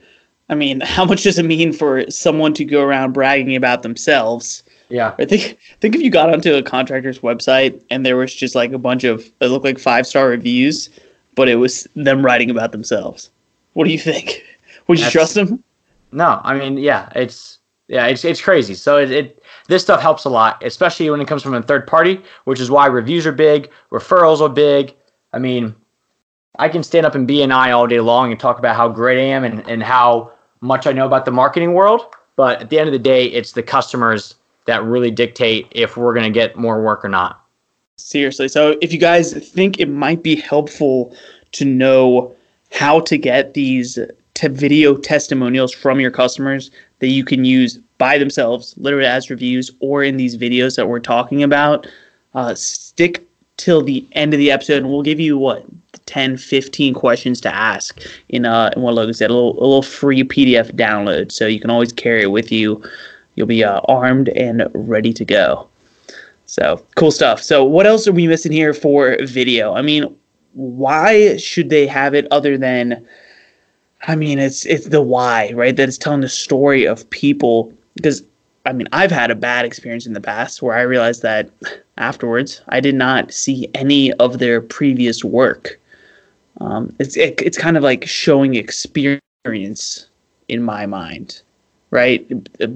I 0.50 0.56
mean, 0.56 0.80
how 0.82 1.06
much 1.06 1.24
does 1.24 1.40
it 1.40 1.46
mean 1.46 1.74
for 1.74 2.10
someone 2.10 2.54
to 2.56 2.66
go 2.66 2.84
around 2.84 3.14
bragging 3.14 3.56
about 3.56 3.84
themselves? 3.84 4.64
Yeah. 4.90 5.16
I 5.18 5.26
think 5.26 5.58
think 5.82 5.96
if 5.96 6.02
you 6.02 6.10
got 6.10 6.32
onto 6.32 6.54
a 6.54 6.64
contractor's 6.64 7.20
website 7.20 7.82
and 7.90 8.06
there 8.06 8.18
was 8.18 8.34
just 8.34 8.56
like 8.56 8.72
a 8.72 8.78
bunch 8.78 9.04
of 9.04 9.32
it 9.42 9.48
looked 9.48 9.66
like 9.66 9.80
five 9.80 10.08
star 10.08 10.30
reviews, 10.30 10.90
but 11.36 11.50
it 11.50 11.56
was 11.56 11.88
them 11.96 12.24
writing 12.26 12.50
about 12.50 12.72
themselves. 12.72 13.30
What 13.74 13.86
do 13.86 13.92
you 13.92 14.00
think? 14.00 14.44
Would 14.88 15.00
you 15.00 15.06
That's, 15.06 15.14
trust 15.14 15.34
them? 15.36 15.64
No, 16.12 16.40
I 16.44 16.58
mean, 16.58 16.78
yeah, 16.78 17.10
it's 17.16 17.60
yeah, 17.88 18.06
it's 18.08 18.24
it's 18.24 18.42
crazy. 18.42 18.76
So 18.76 18.98
it, 18.98 19.12
it 19.12 19.44
this 19.68 19.84
stuff 19.84 20.02
helps 20.02 20.26
a 20.26 20.30
lot, 20.30 20.64
especially 20.64 21.10
when 21.10 21.22
it 21.22 21.28
comes 21.28 21.44
from 21.44 21.54
a 21.54 21.62
third 21.62 21.88
party, 21.88 22.22
which 22.46 22.60
is 22.60 22.70
why 22.72 22.86
reviews 22.86 23.26
are 23.26 23.32
big, 23.32 23.70
referrals 23.92 24.42
are 24.42 24.50
big. 24.50 24.94
I 25.34 25.40
mean, 25.40 25.76
I 26.60 26.70
can 26.70 26.84
stand 26.84 27.06
up 27.06 27.16
in 27.16 27.28
BNI 27.28 27.76
all 27.76 27.88
day 27.88 28.00
long 28.00 28.32
and 28.32 28.40
talk 28.40 28.60
about 28.60 28.76
how 28.76 28.88
great 28.88 29.20
I 29.20 29.26
am 29.26 29.44
and, 29.44 29.68
and 29.68 29.84
how 29.84 30.32
much 30.62 30.88
I 30.88 30.92
know 30.92 31.06
about 31.06 31.26
the 31.26 31.32
marketing 31.32 31.74
world. 31.74 32.06
But 32.36 32.62
at 32.62 32.70
the 32.70 32.80
end 32.80 32.88
of 32.88 32.94
the 32.94 33.00
day, 33.00 33.26
it's 33.28 33.54
the 33.54 33.64
customers 33.64 34.36
that 34.66 34.84
really 34.84 35.12
dictate 35.12 35.68
if 35.72 35.96
we're 35.96 36.14
going 36.14 36.26
to 36.26 36.38
get 36.38 36.58
more 36.58 36.82
work 36.82 37.06
or 37.06 37.10
not. 37.10 37.42
Seriously. 37.98 38.48
So 38.48 38.78
if 38.82 38.92
you 38.92 39.00
guys 39.00 39.34
think 39.34 39.80
it 39.80 39.90
might 39.90 40.22
be 40.22 40.36
helpful 40.36 41.16
to 41.54 41.66
know 41.66 42.36
how 42.72 43.00
to 43.02 43.18
get 43.18 43.54
these 43.54 43.98
to 44.34 44.50
video 44.50 44.98
testimonials 44.98 45.74
from 45.74 46.00
your 46.00 46.12
customers 46.12 46.72
that 47.00 47.08
you 47.08 47.24
can 47.24 47.46
use 47.46 47.78
by 47.98 48.18
themselves, 48.18 48.74
literally 48.78 49.06
as 49.06 49.30
reviews, 49.30 49.72
or 49.80 50.04
in 50.04 50.18
these 50.18 50.36
videos 50.36 50.76
that 50.76 50.90
we're 50.90 51.00
talking 51.00 51.42
about, 51.42 51.88
uh, 52.34 52.54
stick 52.54 53.26
till 53.56 53.82
the 53.82 54.06
end 54.12 54.34
of 54.34 54.38
the 54.38 54.52
episode 54.52 54.78
and 54.78 54.90
we'll 54.90 55.02
give 55.02 55.20
you 55.20 55.38
what 55.38 55.66
10 56.06 56.38
15 56.38 56.94
questions 56.94 57.42
to 57.42 57.54
ask 57.54 58.02
in 58.30 58.46
uh 58.46 58.72
in 58.76 58.82
what 58.82 58.94
logan 58.94 59.14
said 59.14 59.30
a 59.30 59.34
little, 59.34 59.54
a 59.54 59.66
little 59.66 59.82
free 59.82 60.24
pdf 60.24 60.72
download. 60.74 61.32
So 61.32 61.48
you 61.48 61.60
can 61.60 61.70
always 61.70 61.92
carry 61.92 62.24
it 62.24 62.32
with 62.32 62.52
you. 62.52 62.84
You'll 63.36 63.48
be 63.48 63.64
uh, 63.64 63.82
armed 63.90 64.30
and 64.30 64.68
ready 64.74 65.12
to 65.14 65.26
go. 65.26 65.68
So 66.46 66.86
cool 66.96 67.12
stuff. 67.12 67.42
So 67.42 67.64
what 67.66 67.86
else 67.86 68.08
are 68.08 68.14
we 68.14 68.28
missing 68.28 68.52
here 68.52 68.74
for 68.74 69.18
video? 69.24 69.74
I 69.74 69.82
mean 69.82 70.16
why 70.54 71.36
should 71.38 71.70
they 71.70 71.86
have 71.86 72.14
it 72.14 72.28
other 72.32 72.58
than 72.58 73.06
i 74.08 74.16
mean 74.16 74.40
it's 74.40 74.66
it's 74.66 74.88
the 74.88 75.02
why 75.02 75.52
right? 75.54 75.76
That 75.76 75.90
it's 75.90 75.98
telling 75.98 76.22
the 76.22 76.30
story 76.30 76.86
of 76.86 77.10
people. 77.10 77.74
Because 77.96 78.24
I 78.66 78.74
mean, 78.74 78.88
I've 78.92 79.12
had 79.12 79.30
a 79.30 79.36
bad 79.36 79.64
experience 79.64 80.06
in 80.08 80.14
the 80.14 80.22
past 80.22 80.62
where 80.62 80.76
I 80.76 80.82
realized 80.82 81.22
that 81.22 81.50
afterwards 81.98 82.62
I 82.70 82.80
did 82.80 82.96
not 82.96 83.32
see 83.32 83.70
any 83.76 84.12
of 84.14 84.40
their 84.40 84.60
previous 84.60 85.24
work. 85.24 85.80
Um, 86.62 86.96
it's 87.00 87.18
it, 87.18 87.42
it's 87.42 87.58
kind 87.58 87.78
of 87.78 87.84
like 87.84 88.06
showing 88.08 88.56
experience 88.56 90.08
in 90.48 90.64
my 90.64 90.86
mind, 90.86 91.42
right? 91.92 92.26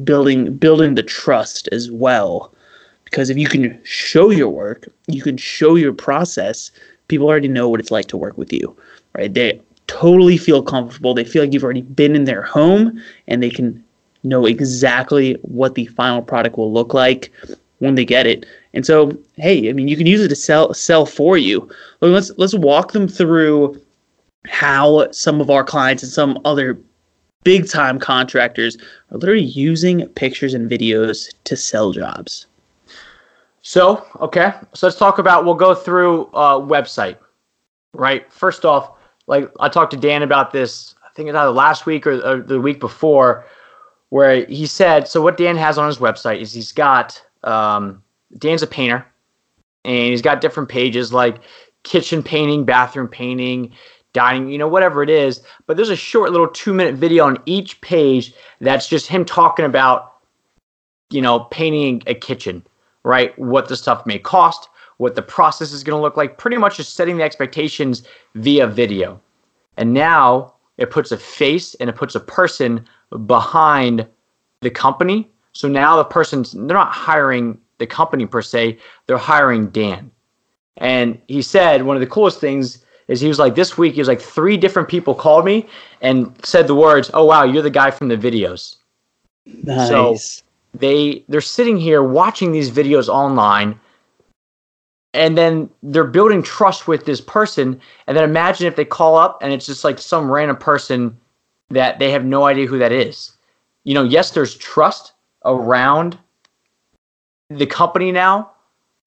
Building 0.03 0.55
building 0.57 0.95
the 0.95 1.03
trust 1.03 1.69
as 1.71 1.91
well, 1.91 2.53
because 3.05 3.29
if 3.29 3.37
you 3.37 3.47
can 3.47 3.79
show 3.83 4.29
your 4.29 4.49
work, 4.49 4.87
you 5.07 5.21
can 5.21 5.37
show 5.37 5.75
your 5.75 5.93
process. 5.93 6.71
People 7.07 7.27
already 7.27 7.47
know 7.47 7.69
what 7.69 7.79
it's 7.79 7.91
like 7.91 8.07
to 8.07 8.17
work 8.17 8.37
with 8.37 8.53
you, 8.53 8.75
right? 9.15 9.33
They 9.33 9.61
totally 9.87 10.37
feel 10.37 10.61
comfortable. 10.61 11.13
They 11.13 11.23
feel 11.23 11.43
like 11.43 11.53
you've 11.53 11.63
already 11.63 11.81
been 11.81 12.15
in 12.15 12.25
their 12.25 12.43
home, 12.43 13.01
and 13.27 13.41
they 13.41 13.49
can 13.49 13.83
know 14.23 14.45
exactly 14.45 15.33
what 15.41 15.75
the 15.75 15.85
final 15.85 16.21
product 16.21 16.57
will 16.57 16.71
look 16.71 16.93
like 16.93 17.31
when 17.79 17.95
they 17.95 18.05
get 18.05 18.27
it. 18.27 18.45
And 18.73 18.85
so, 18.85 19.17
hey, 19.35 19.69
I 19.69 19.73
mean, 19.73 19.87
you 19.87 19.97
can 19.97 20.05
use 20.05 20.21
it 20.21 20.29
to 20.29 20.35
sell 20.35 20.73
sell 20.73 21.05
for 21.05 21.37
you. 21.37 21.69
Let's 22.01 22.31
let's 22.37 22.53
walk 22.53 22.91
them 22.91 23.07
through 23.07 23.81
how 24.47 25.11
some 25.11 25.41
of 25.41 25.49
our 25.49 25.63
clients 25.63 26.03
and 26.03 26.11
some 26.11 26.39
other 26.45 26.79
big 27.43 27.67
time 27.69 27.99
contractors 27.99 28.77
are 29.11 29.17
literally 29.17 29.43
using 29.43 30.07
pictures 30.09 30.53
and 30.53 30.69
videos 30.69 31.33
to 31.45 31.55
sell 31.55 31.91
jobs. 31.91 32.45
So, 33.61 34.05
okay, 34.21 34.53
so 34.73 34.87
let's 34.87 34.97
talk 34.97 35.19
about. 35.19 35.45
We'll 35.45 35.55
go 35.55 35.75
through 35.75 36.25
uh, 36.27 36.59
website. 36.59 37.17
Right. 37.93 38.31
First 38.31 38.65
off, 38.65 38.91
like 39.27 39.49
I 39.59 39.67
talked 39.69 39.91
to 39.91 39.97
Dan 39.97 40.21
about 40.21 40.51
this. 40.51 40.95
I 41.03 41.09
think 41.15 41.29
it's 41.29 41.35
either 41.35 41.51
last 41.51 41.85
week 41.85 42.05
or, 42.05 42.19
or 42.21 42.41
the 42.41 42.61
week 42.61 42.79
before 42.79 43.45
where 44.09 44.45
he 44.45 44.65
said, 44.65 45.07
so 45.07 45.21
what 45.21 45.37
Dan 45.37 45.55
has 45.55 45.77
on 45.77 45.87
his 45.87 45.97
website 45.97 46.39
is 46.39 46.53
he's 46.53 46.71
got 46.71 47.23
um, 47.43 48.04
Dan's 48.38 48.63
a 48.63 48.67
painter, 48.67 49.06
and 49.86 50.10
he's 50.10 50.21
got 50.21 50.41
different 50.41 50.69
pages 50.69 51.13
like 51.13 51.39
kitchen 51.84 52.21
painting, 52.21 52.65
bathroom 52.65 53.08
painting, 53.08 53.71
dining, 54.13 54.49
you 54.49 54.58
know, 54.58 54.67
whatever 54.67 55.04
it 55.04 55.10
is. 55.10 55.41
But 55.65 55.78
there's 55.78 55.89
a 55.89 55.95
short 55.95 56.32
little 56.32 56.47
two 56.47 56.73
minute 56.73 56.95
video 56.95 57.25
on 57.25 57.38
each 57.45 57.80
page 57.82 58.34
that's 58.62 58.88
just 58.88 59.08
him 59.08 59.25
talking 59.25 59.65
about, 59.65 60.15
you 61.10 61.21
know, 61.21 61.41
painting 61.52 62.04
a 62.08 62.13
kitchen, 62.13 62.65
right? 63.04 63.38
What 63.39 63.67
the 63.67 63.75
stuff 63.75 64.06
may 64.06 64.19
cost, 64.19 64.69
what 64.97 65.15
the 65.15 65.21
process 65.21 65.71
is 65.71 65.84
going 65.84 65.97
to 65.97 66.02
look 66.02 66.17
like, 66.17 66.38
pretty 66.38 66.58
much 66.58 66.78
just 66.78 66.95
setting 66.95 67.17
the 67.17 67.23
expectations 67.23 68.04
via 68.36 68.67
video. 68.67 69.19
And 69.78 69.93
now 69.93 70.56
it 70.78 70.91
puts 70.91 71.12
a 71.12 71.17
face 71.17 71.73
and 71.75 71.89
it 71.89 71.95
puts 71.95 72.15
a 72.15 72.19
person 72.19 72.86
behind 73.25 74.08
the 74.62 74.69
company. 74.69 75.30
So 75.60 75.67
now 75.67 75.98
the 75.98 76.06
person's, 76.06 76.54
they're 76.54 76.67
not 76.67 76.93
hiring 76.93 77.60
the 77.80 77.86
company 77.86 78.26
per 78.26 78.41
se, 78.41 78.78
they're 79.08 79.17
hiring 79.17 79.67
Dan. 79.72 80.10
And 80.78 81.19
he 81.28 81.41
said 81.41 81.84
one 81.84 81.98
of 81.98 82.00
the 82.00 82.08
coolest 82.08 82.39
things 82.39 82.86
is 83.10 83.19
he 83.19 83.28
was 83.28 83.39
like 83.39 83.56
this 83.56 83.78
week 83.78 83.95
he 83.95 84.00
was 84.00 84.08
like 84.08 84.22
three 84.22 84.56
different 84.56 84.88
people 84.88 85.13
called 85.13 85.43
me 85.43 85.67
and 86.00 86.34
said 86.45 86.65
the 86.65 86.76
words, 86.76 87.12
"Oh 87.13 87.26
wow, 87.26 87.43
you're 87.43 87.62
the 87.62 87.69
guy 87.69 87.91
from 87.91 88.08
the 88.08 88.15
videos." 88.15 88.78
Nice. 89.45 89.89
So 89.89 90.15
they 90.76 91.26
they're 91.28 91.41
sitting 91.41 91.76
here 91.76 92.04
watching 92.04 92.54
these 92.54 92.72
videos 92.72 93.10
online 93.10 93.78
and 95.13 95.38
then 95.38 95.69
they're 95.84 96.06
building 96.06 96.41
trust 96.41 96.88
with 96.88 97.04
this 97.04 97.19
person 97.19 97.82
and 98.08 98.15
then 98.15 98.24
imagine 98.24 98.65
if 98.65 98.78
they 98.78 98.86
call 98.86 99.17
up 99.17 99.39
and 99.41 99.52
it's 99.52 99.65
just 99.65 99.84
like 99.84 100.00
some 100.00 100.32
random 100.32 100.56
person 100.56 101.17
that 101.69 102.00
they 102.00 102.12
have 102.12 102.24
no 102.24 102.45
idea 102.45 102.65
who 102.65 102.78
that 102.78 102.93
is. 102.93 103.34
You 103.84 103.93
know, 103.93 104.06
yes, 104.06 104.32
there's 104.32 104.56
trust 104.56 105.12
around 105.45 106.17
the 107.49 107.65
company 107.65 108.12
now, 108.12 108.52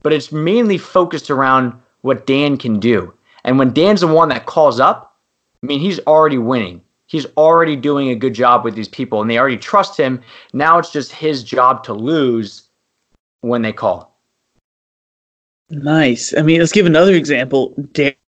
but 0.02 0.12
it's 0.12 0.32
mainly 0.32 0.78
focused 0.78 1.30
around 1.30 1.74
what 2.00 2.26
Dan 2.26 2.56
can 2.56 2.80
do. 2.80 3.12
And 3.44 3.58
when 3.58 3.72
Dan's 3.72 4.00
the 4.00 4.06
one 4.06 4.28
that 4.30 4.46
calls 4.46 4.80
up, 4.80 5.16
I 5.62 5.66
mean, 5.66 5.80
he's 5.80 6.00
already 6.00 6.38
winning. 6.38 6.82
He's 7.06 7.26
already 7.36 7.76
doing 7.76 8.08
a 8.08 8.16
good 8.16 8.34
job 8.34 8.64
with 8.64 8.74
these 8.74 8.88
people 8.88 9.20
and 9.20 9.30
they 9.30 9.38
already 9.38 9.58
trust 9.58 9.98
him. 9.98 10.22
Now 10.52 10.78
it's 10.78 10.90
just 10.90 11.12
his 11.12 11.44
job 11.44 11.84
to 11.84 11.92
lose 11.92 12.68
when 13.42 13.62
they 13.62 13.72
call. 13.72 14.16
Nice. 15.70 16.34
I 16.36 16.42
mean, 16.42 16.60
let's 16.60 16.72
give 16.72 16.86
another 16.86 17.14
example. 17.14 17.74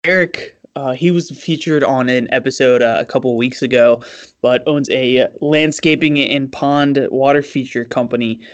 Derek, 0.03 0.57
uh, 0.75 0.93
he 0.93 1.11
was 1.11 1.29
featured 1.31 1.83
on 1.83 2.09
an 2.09 2.31
episode 2.33 2.81
uh, 2.81 2.97
a 2.99 3.05
couple 3.05 3.35
weeks 3.37 3.61
ago, 3.61 4.03
but 4.41 4.67
owns 4.67 4.89
a 4.89 5.29
landscaping 5.41 6.19
and 6.19 6.51
pond 6.51 7.07
water 7.11 7.43
feature 7.43 7.85
company. 7.85 8.39
I 8.41 8.47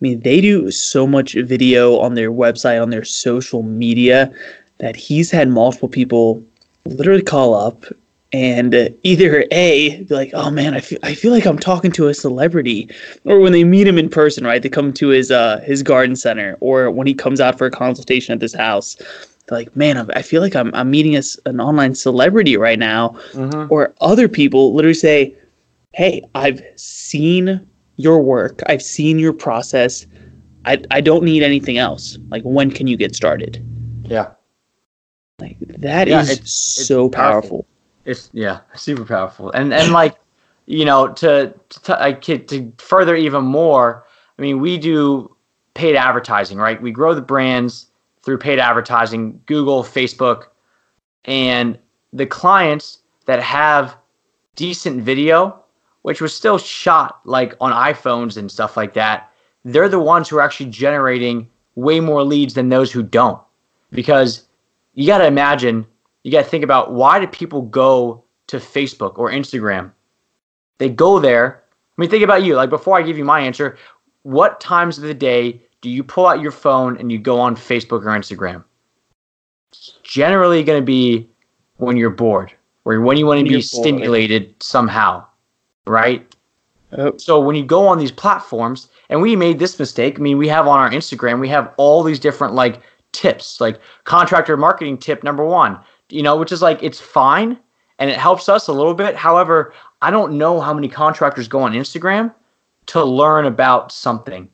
mean, 0.00 0.20
they 0.20 0.40
do 0.40 0.70
so 0.70 1.06
much 1.06 1.34
video 1.34 1.98
on 1.98 2.14
their 2.14 2.30
website, 2.30 2.82
on 2.82 2.90
their 2.90 3.04
social 3.04 3.62
media, 3.62 4.32
that 4.78 4.96
he's 4.96 5.30
had 5.30 5.48
multiple 5.48 5.88
people 5.88 6.42
literally 6.86 7.22
call 7.22 7.54
up 7.54 7.84
and 8.32 8.94
either 9.02 9.44
a 9.52 10.02
be 10.02 10.14
like 10.14 10.30
oh 10.34 10.50
man 10.50 10.74
I 10.74 10.80
feel, 10.80 10.98
I 11.04 11.14
feel 11.14 11.30
like 11.32 11.46
i'm 11.46 11.58
talking 11.58 11.92
to 11.92 12.08
a 12.08 12.14
celebrity 12.14 12.90
or 13.24 13.38
when 13.38 13.52
they 13.52 13.62
meet 13.62 13.86
him 13.86 13.98
in 13.98 14.08
person 14.08 14.44
right 14.44 14.60
they 14.60 14.68
come 14.68 14.92
to 14.94 15.08
his 15.08 15.30
uh 15.30 15.60
his 15.60 15.82
garden 15.82 16.16
center 16.16 16.56
or 16.60 16.90
when 16.90 17.06
he 17.06 17.14
comes 17.14 17.40
out 17.40 17.56
for 17.56 17.66
a 17.66 17.70
consultation 17.70 18.32
at 18.32 18.40
this 18.40 18.54
house 18.54 18.96
they're 19.46 19.58
like 19.58 19.74
man 19.76 20.10
i 20.14 20.22
feel 20.22 20.42
like 20.42 20.54
i'm, 20.56 20.74
I'm 20.74 20.90
meeting 20.90 21.16
a, 21.16 21.22
an 21.46 21.60
online 21.60 21.94
celebrity 21.94 22.56
right 22.56 22.78
now 22.78 23.10
Mhm. 23.32 23.70
or 23.70 23.94
other 24.00 24.28
people 24.28 24.74
literally 24.74 24.94
say 24.94 25.34
hey 25.92 26.22
i've 26.34 26.60
seen 26.76 27.66
your 27.96 28.20
work 28.22 28.60
i've 28.66 28.82
seen 28.82 29.18
your 29.18 29.32
process 29.32 30.06
i, 30.64 30.82
I 30.90 31.00
don't 31.00 31.24
need 31.24 31.42
anything 31.42 31.78
else 31.78 32.18
like 32.28 32.42
when 32.42 32.70
can 32.70 32.86
you 32.86 32.96
get 32.96 33.14
started 33.14 33.62
Yeah. 34.04 34.30
like 35.40 35.56
that 35.60 36.08
is 36.08 36.12
Yeah, 36.28 36.32
it's- 36.32 36.52
so 36.52 37.08
powerful. 37.08 37.40
powerful. 37.40 37.66
It's 38.04 38.30
yeah, 38.32 38.60
super 38.76 39.04
powerful. 39.04 39.50
And 39.50 39.74
and 39.74 39.92
like, 39.92 40.14
you 40.66 40.84
know, 40.84 41.08
to 41.14 41.52
to 41.82 42.00
I 42.00 42.12
kid 42.12 42.46
to 42.48 42.72
further 42.78 43.16
even 43.16 43.42
more, 43.44 44.04
I 44.38 44.42
mean, 44.42 44.60
we 44.60 44.78
do 44.78 45.34
paid 45.74 45.96
advertising, 45.96 46.56
right? 46.58 46.80
We 46.80 46.92
grow 46.92 47.14
the 47.14 47.20
brands 47.22 47.86
through 48.26 48.38
paid 48.38 48.58
advertising, 48.58 49.40
Google, 49.46 49.84
Facebook, 49.84 50.48
and 51.24 51.78
the 52.12 52.26
clients 52.26 52.98
that 53.26 53.40
have 53.40 53.96
decent 54.56 55.00
video, 55.00 55.62
which 56.02 56.20
was 56.20 56.34
still 56.34 56.58
shot 56.58 57.20
like 57.24 57.54
on 57.60 57.70
iPhones 57.70 58.36
and 58.36 58.50
stuff 58.50 58.76
like 58.76 58.94
that, 58.94 59.32
they're 59.64 59.88
the 59.88 60.00
ones 60.00 60.28
who 60.28 60.36
are 60.38 60.42
actually 60.42 60.68
generating 60.70 61.48
way 61.76 62.00
more 62.00 62.24
leads 62.24 62.54
than 62.54 62.68
those 62.68 62.90
who 62.90 63.02
don't. 63.02 63.40
Because 63.92 64.48
you 64.94 65.06
got 65.06 65.18
to 65.18 65.26
imagine 65.26 65.86
you 66.24 66.32
got 66.32 66.42
to 66.42 66.50
think 66.50 66.64
about 66.64 66.92
why 66.92 67.20
do 67.20 67.28
people 67.28 67.62
go 67.62 68.24
to 68.48 68.56
Facebook 68.56 69.18
or 69.18 69.30
Instagram? 69.30 69.92
They 70.78 70.88
go 70.88 71.20
there. 71.20 71.62
I 71.96 72.00
mean, 72.00 72.10
think 72.10 72.24
about 72.24 72.42
you. 72.42 72.56
Like 72.56 72.70
before 72.70 72.98
I 72.98 73.02
give 73.02 73.16
you 73.16 73.24
my 73.24 73.38
answer, 73.38 73.78
what 74.26 74.58
times 74.58 74.98
of 74.98 75.04
the 75.04 75.14
day 75.14 75.62
do 75.82 75.88
you 75.88 76.02
pull 76.02 76.26
out 76.26 76.40
your 76.40 76.50
phone 76.50 76.98
and 76.98 77.12
you 77.12 77.18
go 77.18 77.38
on 77.38 77.54
Facebook 77.54 78.02
or 78.02 78.18
Instagram? 78.18 78.64
It's 79.70 79.94
generally 80.02 80.64
going 80.64 80.82
to 80.82 80.84
be 80.84 81.28
when 81.76 81.96
you're 81.96 82.10
bored 82.10 82.52
or 82.84 83.00
when 83.00 83.16
you 83.16 83.24
want 83.24 83.38
to 83.38 83.44
be 83.44 83.50
bored. 83.50 83.62
stimulated 83.62 84.52
somehow, 84.60 85.24
right? 85.86 86.34
Oh, 86.90 87.16
So 87.18 87.38
when 87.40 87.54
you 87.54 87.64
go 87.64 87.86
on 87.86 87.98
these 87.98 88.10
platforms, 88.10 88.88
and 89.10 89.22
we 89.22 89.36
made 89.36 89.60
this 89.60 89.78
mistake. 89.78 90.18
I 90.18 90.22
mean, 90.22 90.38
we 90.38 90.48
have 90.48 90.66
on 90.66 90.80
our 90.80 90.90
Instagram, 90.90 91.38
we 91.38 91.48
have 91.50 91.72
all 91.76 92.02
these 92.02 92.18
different 92.18 92.54
like 92.54 92.80
tips, 93.12 93.60
like 93.60 93.78
contractor 94.02 94.56
marketing 94.56 94.98
tip 94.98 95.22
number 95.22 95.44
one. 95.44 95.78
You 96.08 96.24
know, 96.24 96.36
which 96.36 96.50
is 96.50 96.62
like 96.62 96.82
it's 96.82 96.98
fine 97.00 97.60
and 98.00 98.10
it 98.10 98.16
helps 98.18 98.48
us 98.48 98.66
a 98.66 98.72
little 98.72 98.94
bit. 98.94 99.14
However, 99.14 99.72
I 100.02 100.10
don't 100.10 100.36
know 100.36 100.60
how 100.60 100.74
many 100.74 100.88
contractors 100.88 101.46
go 101.46 101.60
on 101.60 101.74
Instagram 101.74 102.34
to 102.86 103.04
learn 103.04 103.46
about 103.46 103.92
something. 103.92 104.48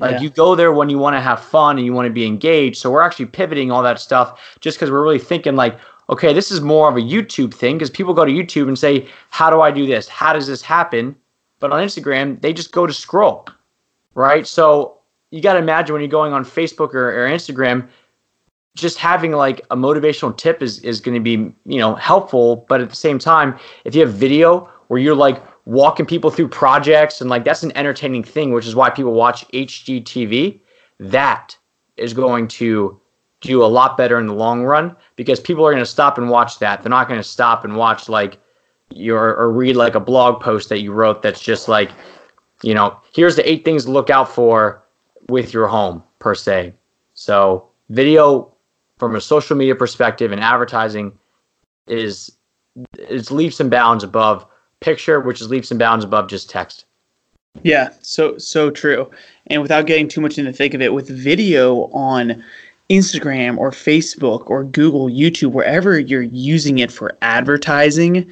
Like 0.00 0.12
Yeah. 0.12 0.20
you 0.20 0.30
go 0.30 0.54
there 0.54 0.72
when 0.72 0.90
you 0.90 0.98
want 0.98 1.14
to 1.14 1.20
have 1.20 1.40
fun 1.40 1.78
and 1.78 1.86
you 1.86 1.92
want 1.92 2.06
to 2.06 2.12
be 2.12 2.26
engaged. 2.26 2.78
So 2.78 2.90
we're 2.90 3.02
actually 3.02 3.26
pivoting 3.26 3.70
all 3.70 3.82
that 3.82 4.00
stuff 4.00 4.56
just 4.60 4.76
because 4.76 4.90
we're 4.90 5.02
really 5.02 5.18
thinking 5.18 5.54
like, 5.54 5.78
okay, 6.10 6.32
this 6.32 6.50
is 6.50 6.60
more 6.60 6.88
of 6.88 6.96
a 6.96 7.00
YouTube 7.00 7.54
thing 7.54 7.76
because 7.76 7.90
people 7.90 8.12
go 8.12 8.24
to 8.24 8.32
YouTube 8.32 8.68
and 8.68 8.78
say, 8.78 9.08
how 9.30 9.48
do 9.48 9.60
I 9.60 9.70
do 9.70 9.86
this? 9.86 10.08
How 10.08 10.32
does 10.32 10.46
this 10.46 10.60
happen? 10.60 11.14
But 11.60 11.72
on 11.72 11.80
Instagram, 11.80 12.40
they 12.40 12.52
just 12.52 12.72
go 12.72 12.86
to 12.86 12.92
scroll, 12.92 13.46
right? 14.14 14.46
So 14.46 14.98
you 15.30 15.40
got 15.40 15.52
to 15.54 15.60
imagine 15.60 15.92
when 15.92 16.02
you're 16.02 16.10
going 16.10 16.32
on 16.32 16.44
Facebook 16.44 16.94
or, 16.94 17.10
or 17.10 17.28
Instagram, 17.28 17.88
just 18.74 18.98
having 18.98 19.32
like 19.32 19.60
a 19.70 19.76
motivational 19.76 20.36
tip 20.36 20.62
is, 20.62 20.80
is 20.80 21.00
going 21.00 21.14
to 21.14 21.20
be, 21.20 21.54
you 21.64 21.78
know, 21.78 21.94
helpful. 21.94 22.66
But 22.68 22.80
at 22.80 22.90
the 22.90 22.96
same 22.96 23.18
time, 23.18 23.58
if 23.84 23.94
you 23.94 24.00
have 24.00 24.12
video 24.12 24.68
where 24.88 24.98
you're 24.98 25.14
like 25.14 25.40
walking 25.64 26.06
people 26.06 26.30
through 26.30 26.48
projects 26.48 27.20
and 27.20 27.30
like 27.30 27.44
that's 27.44 27.62
an 27.62 27.76
entertaining 27.76 28.24
thing, 28.24 28.52
which 28.52 28.66
is 28.66 28.74
why 28.74 28.90
people 28.90 29.12
watch 29.12 29.46
HGTV, 29.48 30.60
that 30.98 31.56
is 31.96 32.12
going 32.12 32.48
to 32.48 32.98
do 33.40 33.64
a 33.64 33.66
lot 33.66 33.96
better 33.96 34.18
in 34.18 34.26
the 34.26 34.34
long 34.34 34.62
run 34.62 34.96
because 35.16 35.40
people 35.40 35.66
are 35.66 35.72
going 35.72 35.82
to 35.82 35.90
stop 35.90 36.16
and 36.16 36.30
watch 36.30 36.58
that. 36.60 36.82
They're 36.82 36.90
not 36.90 37.08
going 37.08 37.20
to 37.20 37.24
stop 37.24 37.64
and 37.64 37.76
watch 37.76 38.08
like 38.08 38.38
your 38.90 39.34
or 39.36 39.50
read 39.50 39.76
like 39.76 39.94
a 39.94 40.00
blog 40.00 40.40
post 40.40 40.68
that 40.68 40.80
you 40.80 40.92
wrote 40.92 41.22
that's 41.22 41.40
just 41.40 41.68
like, 41.68 41.90
you 42.62 42.74
know, 42.74 42.96
here's 43.14 43.36
the 43.36 43.48
eight 43.48 43.64
things 43.64 43.84
to 43.84 43.90
look 43.90 44.10
out 44.10 44.28
for 44.28 44.82
with 45.28 45.52
your 45.52 45.66
home 45.66 46.02
per 46.18 46.34
se. 46.34 46.74
So 47.14 47.66
video 47.90 48.52
from 48.98 49.16
a 49.16 49.20
social 49.20 49.56
media 49.56 49.74
perspective 49.74 50.32
and 50.32 50.40
advertising 50.40 51.12
is 51.86 52.30
it's 52.98 53.30
leaps 53.30 53.60
and 53.60 53.70
bounds 53.70 54.04
above 54.04 54.46
picture, 54.82 55.20
which 55.20 55.40
is 55.40 55.48
leaps 55.48 55.70
and 55.70 55.78
bounds 55.78 56.04
above 56.04 56.28
just 56.28 56.50
text. 56.50 56.84
Yeah, 57.62 57.90
so 58.00 58.38
so 58.38 58.70
true. 58.70 59.10
And 59.48 59.62
without 59.62 59.86
getting 59.86 60.08
too 60.08 60.20
much 60.20 60.38
in 60.38 60.46
the 60.46 60.52
thick 60.52 60.74
of 60.74 60.80
it, 60.80 60.94
with 60.94 61.08
video 61.08 61.84
on 61.92 62.42
Instagram 62.90 63.58
or 63.58 63.70
Facebook 63.70 64.48
or 64.48 64.64
Google, 64.64 65.08
YouTube, 65.08 65.52
wherever 65.52 65.98
you're 65.98 66.22
using 66.22 66.78
it 66.78 66.90
for 66.90 67.16
advertising, 67.22 68.30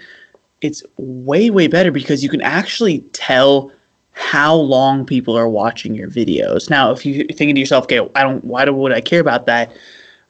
it's 0.60 0.82
way 0.96 1.50
way 1.50 1.66
better 1.66 1.90
because 1.90 2.22
you 2.22 2.28
can 2.28 2.40
actually 2.40 3.00
tell 3.12 3.70
how 4.12 4.54
long 4.54 5.06
people 5.06 5.36
are 5.36 5.48
watching 5.48 5.94
your 5.94 6.10
videos. 6.10 6.68
Now, 6.68 6.90
if 6.90 7.06
you're 7.06 7.26
thinking 7.26 7.54
to 7.54 7.60
yourself, 7.60 7.84
okay, 7.84 8.00
I 8.14 8.22
don't 8.22 8.44
why 8.44 8.64
do, 8.64 8.72
would 8.72 8.92
I 8.92 9.00
care 9.00 9.20
about 9.20 9.46
that? 9.46 9.72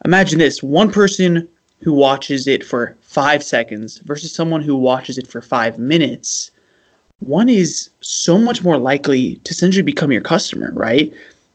Imagine 0.04 0.38
this, 0.38 0.62
one 0.62 0.90
person 0.90 1.48
who 1.82 1.92
watches 1.92 2.46
it 2.46 2.64
for 2.64 2.96
5 3.10 3.42
seconds 3.42 3.98
versus 3.98 4.32
someone 4.32 4.62
who 4.62 4.76
watches 4.76 5.18
it 5.18 5.26
for 5.26 5.42
5 5.42 5.78
minutes 5.78 6.52
one 7.20 7.48
is 7.50 7.90
so 8.00 8.38
much 8.38 8.64
more 8.64 8.78
likely 8.78 9.36
to 9.36 9.50
essentially 9.52 9.82
become 9.82 10.10
your 10.10 10.22
customer, 10.22 10.70
right? 10.72 11.12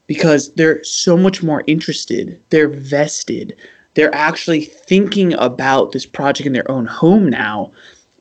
Because 0.08 0.54
they're 0.54 0.84
so 0.84 1.18
much 1.18 1.42
more 1.42 1.64
interested, 1.66 2.40
they're 2.52 2.70
vested, 2.70 3.56
they're 3.96 4.14
actually 4.14 4.66
thinking 4.66 5.34
about 5.34 5.92
this 5.92 6.06
project 6.06 6.46
in 6.46 6.54
their 6.54 6.70
own 6.70 6.86
home 6.86 7.30
now. 7.30 7.72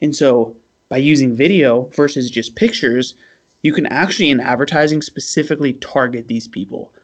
And 0.01 0.17
so 0.17 0.57
by 0.89 0.97
using 0.97 1.35
video 1.35 1.83
versus 1.89 2.31
just 2.31 2.57
pictures, 2.57 3.15
you 3.63 3.73
can 3.73 3.87
actually 3.87 4.31
in 4.31 4.41
advertising 4.41 5.03
specifically 5.03 5.75
target 5.75 6.29
these 6.29 6.49
people 6.49 6.95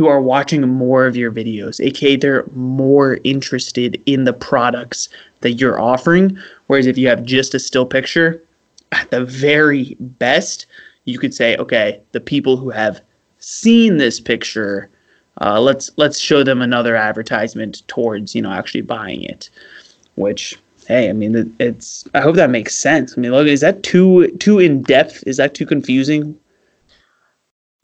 who 0.00 0.06
are 0.06 0.22
watching 0.22 0.66
more 0.66 1.04
of 1.04 1.14
your 1.14 1.30
videos, 1.30 1.78
aka 1.78 2.16
they're 2.16 2.46
more 2.54 3.18
interested 3.22 4.00
in 4.06 4.24
the 4.24 4.32
products 4.32 5.10
that 5.40 5.52
you're 5.60 5.78
offering. 5.78 6.38
Whereas 6.68 6.86
if 6.86 6.96
you 6.96 7.06
have 7.08 7.22
just 7.22 7.52
a 7.52 7.58
still 7.58 7.84
picture, 7.84 8.42
at 8.92 9.10
the 9.10 9.26
very 9.26 9.98
best, 10.00 10.64
you 11.04 11.18
could 11.18 11.34
say, 11.34 11.54
okay, 11.58 12.00
the 12.12 12.20
people 12.20 12.56
who 12.56 12.70
have 12.70 13.02
seen 13.40 13.98
this 13.98 14.20
picture, 14.20 14.88
uh, 15.42 15.60
let's 15.60 15.90
let's 15.98 16.18
show 16.18 16.42
them 16.42 16.62
another 16.62 16.96
advertisement 16.96 17.86
towards 17.86 18.34
you 18.34 18.40
know 18.40 18.52
actually 18.52 18.80
buying 18.80 19.22
it. 19.22 19.50
Which 20.14 20.56
hey, 20.88 21.10
I 21.10 21.12
mean 21.12 21.54
it's 21.60 22.08
I 22.14 22.22
hope 22.22 22.36
that 22.36 22.48
makes 22.48 22.74
sense. 22.74 23.18
I 23.18 23.20
mean, 23.20 23.32
look, 23.32 23.46
is 23.46 23.60
that 23.60 23.82
too 23.82 24.28
too 24.38 24.60
in 24.60 24.80
depth? 24.82 25.22
Is 25.26 25.36
that 25.36 25.52
too 25.52 25.66
confusing? 25.66 26.38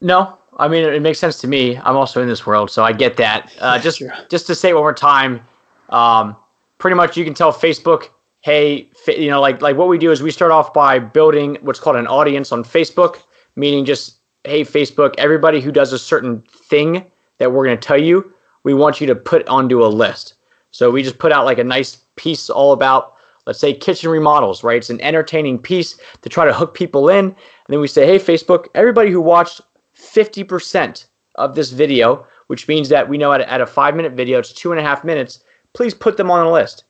No, 0.01 0.39
I 0.57 0.67
mean 0.67 0.83
it 0.83 1.01
makes 1.01 1.19
sense 1.19 1.39
to 1.41 1.47
me. 1.47 1.77
I'm 1.77 1.95
also 1.95 2.21
in 2.21 2.27
this 2.27 2.45
world, 2.45 2.69
so 2.71 2.83
I 2.83 2.91
get 2.91 3.17
that. 3.17 3.53
Uh, 3.59 3.79
just 3.79 3.99
sure. 3.99 4.13
just 4.29 4.47
to 4.47 4.55
say 4.55 4.73
one 4.73 4.83
more 4.83 4.93
time, 4.93 5.41
um, 5.89 6.35
pretty 6.77 6.95
much 6.95 7.15
you 7.15 7.23
can 7.23 7.33
tell 7.33 7.53
Facebook 7.53 8.09
hey, 8.41 8.89
you 9.07 9.29
know, 9.29 9.41
like 9.41 9.61
like 9.61 9.75
what 9.75 9.89
we 9.89 9.97
do 9.97 10.11
is 10.11 10.23
we 10.23 10.31
start 10.31 10.51
off 10.51 10.73
by 10.73 10.99
building 10.99 11.57
what's 11.61 11.81
called 11.81 11.97
an 11.97 12.07
audience 12.07 12.51
on 12.51 12.63
Facebook, 12.63 13.23
meaning 13.57 13.83
just 13.83 14.17
hey, 14.45 14.61
Facebook, 14.61 15.13
everybody 15.17 15.59
who 15.59 15.71
does 15.71 15.91
a 15.91 15.99
certain 15.99 16.41
thing 16.49 17.11
that 17.39 17.51
we're 17.51 17.65
going 17.65 17.77
to 17.77 17.85
tell 17.85 18.01
you, 18.01 18.33
we 18.63 18.73
want 18.73 19.01
you 19.01 19.07
to 19.07 19.15
put 19.15 19.45
onto 19.49 19.83
a 19.83 19.87
list. 19.87 20.35
So 20.71 20.89
we 20.89 21.03
just 21.03 21.17
put 21.17 21.33
out 21.33 21.43
like 21.43 21.57
a 21.57 21.63
nice 21.63 21.97
piece 22.15 22.49
all 22.49 22.71
about, 22.71 23.15
let's 23.45 23.59
say, 23.59 23.73
kitchen 23.73 24.09
remodels, 24.09 24.63
right? 24.63 24.77
It's 24.77 24.89
an 24.89 25.01
entertaining 25.01 25.59
piece 25.59 25.99
to 26.21 26.29
try 26.29 26.45
to 26.45 26.53
hook 26.53 26.73
people 26.73 27.09
in. 27.09 27.25
And 27.25 27.35
then 27.67 27.81
we 27.81 27.89
say, 27.89 28.05
hey, 28.05 28.17
Facebook, 28.17 28.67
everybody 28.73 29.11
who 29.11 29.19
watched 29.19 29.59
50% 29.97 31.07
of 31.35 31.55
this 31.55 31.71
video, 31.71 32.25
which 32.47 32.67
means 32.67 32.89
that 32.89 33.09
we 33.09 33.17
know 33.17 33.33
at 33.33 33.41
a, 33.41 33.51
at 33.51 33.61
a 33.61 33.65
five 33.65 33.95
minute 33.95 34.13
video, 34.13 34.39
it's 34.39 34.53
two 34.53 34.71
and 34.71 34.79
a 34.79 34.83
half 34.83 35.03
minutes, 35.03 35.43
please 35.73 35.93
put 35.93 36.17
them 36.17 36.31
on 36.31 36.45
a 36.45 36.51
list. 36.51 36.85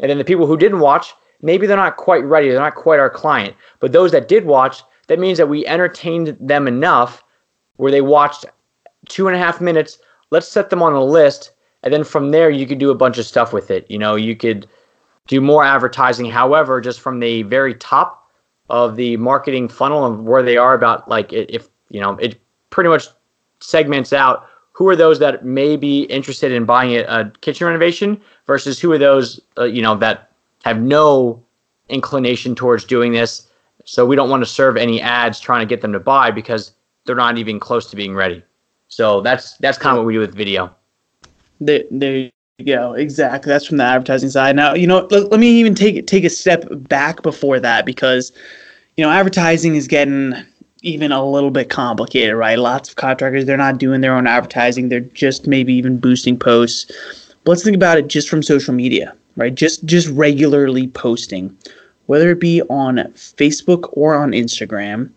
And 0.00 0.10
then 0.10 0.18
the 0.18 0.24
people 0.24 0.46
who 0.46 0.56
didn't 0.56 0.80
watch, 0.80 1.14
maybe 1.42 1.66
they're 1.66 1.76
not 1.76 1.96
quite 1.96 2.24
ready, 2.24 2.48
they're 2.48 2.58
not 2.58 2.74
quite 2.74 3.00
our 3.00 3.10
client. 3.10 3.54
But 3.80 3.92
those 3.92 4.12
that 4.12 4.28
did 4.28 4.44
watch, 4.44 4.82
that 5.08 5.18
means 5.18 5.38
that 5.38 5.48
we 5.48 5.66
entertained 5.66 6.36
them 6.40 6.66
enough 6.66 7.22
where 7.76 7.92
they 7.92 8.00
watched 8.00 8.46
two 9.08 9.28
and 9.28 9.36
a 9.36 9.38
half 9.38 9.60
minutes. 9.60 9.98
Let's 10.30 10.48
set 10.48 10.70
them 10.70 10.82
on 10.82 10.94
a 10.94 11.04
list. 11.04 11.52
And 11.82 11.92
then 11.92 12.04
from 12.04 12.30
there, 12.30 12.50
you 12.50 12.66
could 12.66 12.78
do 12.78 12.90
a 12.90 12.94
bunch 12.94 13.18
of 13.18 13.26
stuff 13.26 13.52
with 13.52 13.70
it. 13.70 13.88
You 13.90 13.98
know, 13.98 14.14
you 14.14 14.34
could 14.34 14.66
do 15.26 15.40
more 15.40 15.64
advertising. 15.64 16.26
However, 16.26 16.80
just 16.80 17.00
from 17.00 17.20
the 17.20 17.42
very 17.42 17.74
top 17.74 18.30
of 18.70 18.96
the 18.96 19.16
marketing 19.18 19.68
funnel 19.68 20.06
and 20.06 20.26
where 20.26 20.42
they 20.42 20.56
are 20.56 20.74
about 20.74 21.08
like 21.08 21.32
if, 21.32 21.68
you 21.90 22.00
know, 22.00 22.16
it 22.16 22.40
pretty 22.70 22.88
much 22.88 23.08
segments 23.60 24.12
out 24.12 24.48
who 24.72 24.88
are 24.88 24.96
those 24.96 25.20
that 25.20 25.44
may 25.44 25.76
be 25.76 26.02
interested 26.04 26.50
in 26.52 26.64
buying 26.64 26.96
a, 26.96 27.04
a 27.04 27.32
kitchen 27.40 27.66
renovation 27.66 28.20
versus 28.46 28.80
who 28.80 28.92
are 28.92 28.98
those 28.98 29.40
uh, 29.56 29.64
you 29.64 29.80
know 29.80 29.96
that 29.96 30.30
have 30.64 30.80
no 30.80 31.42
inclination 31.88 32.54
towards 32.54 32.84
doing 32.84 33.12
this. 33.12 33.48
So 33.84 34.04
we 34.06 34.16
don't 34.16 34.30
want 34.30 34.42
to 34.42 34.46
serve 34.46 34.76
any 34.76 35.00
ads 35.00 35.38
trying 35.38 35.60
to 35.60 35.66
get 35.66 35.80
them 35.80 35.92
to 35.92 36.00
buy 36.00 36.30
because 36.30 36.72
they're 37.04 37.14
not 37.14 37.38
even 37.38 37.60
close 37.60 37.88
to 37.90 37.96
being 37.96 38.14
ready. 38.14 38.42
So 38.88 39.20
that's 39.20 39.56
that's 39.58 39.78
kind 39.78 39.96
of 39.96 39.98
what 39.98 40.06
we 40.06 40.14
do 40.14 40.20
with 40.20 40.34
video. 40.34 40.74
There, 41.60 41.84
there 41.90 42.30
you 42.58 42.64
go. 42.66 42.94
Exactly. 42.94 43.50
That's 43.50 43.66
from 43.66 43.76
the 43.76 43.84
advertising 43.84 44.30
side. 44.30 44.56
Now 44.56 44.74
you 44.74 44.86
know 44.86 45.06
let, 45.10 45.30
let 45.30 45.38
me 45.38 45.48
even 45.48 45.74
take 45.74 46.06
take 46.06 46.24
a 46.24 46.30
step 46.30 46.66
back 46.70 47.22
before 47.22 47.60
that 47.60 47.86
because 47.86 48.32
you 48.96 49.04
know 49.04 49.10
advertising 49.10 49.76
is 49.76 49.86
getting 49.86 50.34
even 50.84 51.12
a 51.12 51.26
little 51.26 51.50
bit 51.50 51.70
complicated, 51.70 52.36
right? 52.36 52.58
Lots 52.58 52.90
of 52.90 52.96
contractors, 52.96 53.46
they're 53.46 53.56
not 53.56 53.78
doing 53.78 54.02
their 54.02 54.14
own 54.14 54.26
advertising. 54.26 54.88
They're 54.88 55.00
just 55.00 55.46
maybe 55.46 55.72
even 55.74 55.98
boosting 55.98 56.38
posts. 56.38 56.86
But 57.42 57.52
let's 57.52 57.64
think 57.64 57.74
about 57.74 57.98
it 57.98 58.08
just 58.08 58.28
from 58.28 58.42
social 58.42 58.74
media, 58.74 59.16
right? 59.36 59.54
Just 59.54 59.84
just 59.86 60.08
regularly 60.08 60.88
posting, 60.88 61.56
whether 62.06 62.30
it 62.30 62.40
be 62.40 62.62
on 62.62 62.96
Facebook 63.16 63.88
or 63.92 64.14
on 64.14 64.32
Instagram, 64.32 65.10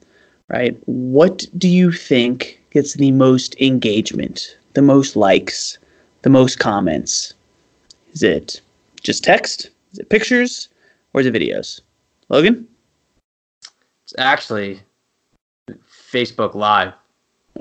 right? 0.47 0.78
What 0.86 1.45
do 1.57 1.68
you 1.68 1.91
think 1.91 2.61
gets 2.72 2.93
the 2.93 3.11
most 3.11 3.59
engagement, 3.59 4.57
the 4.74 4.82
most 4.82 5.15
likes, 5.18 5.78
the 6.22 6.30
most 6.30 6.59
comments? 6.59 7.34
Is 8.13 8.24
it 8.24 8.61
just 9.03 9.24
text? 9.24 9.70
Is 9.91 9.99
it 9.99 10.09
pictures? 10.09 10.70
Or 11.13 11.22
is 11.22 11.28
it 11.28 11.34
videos? 11.34 11.82
Logan? 12.30 12.68
It's 14.03 14.13
actually 14.18 14.82
Facebook 16.12 16.55
Live. 16.55 16.93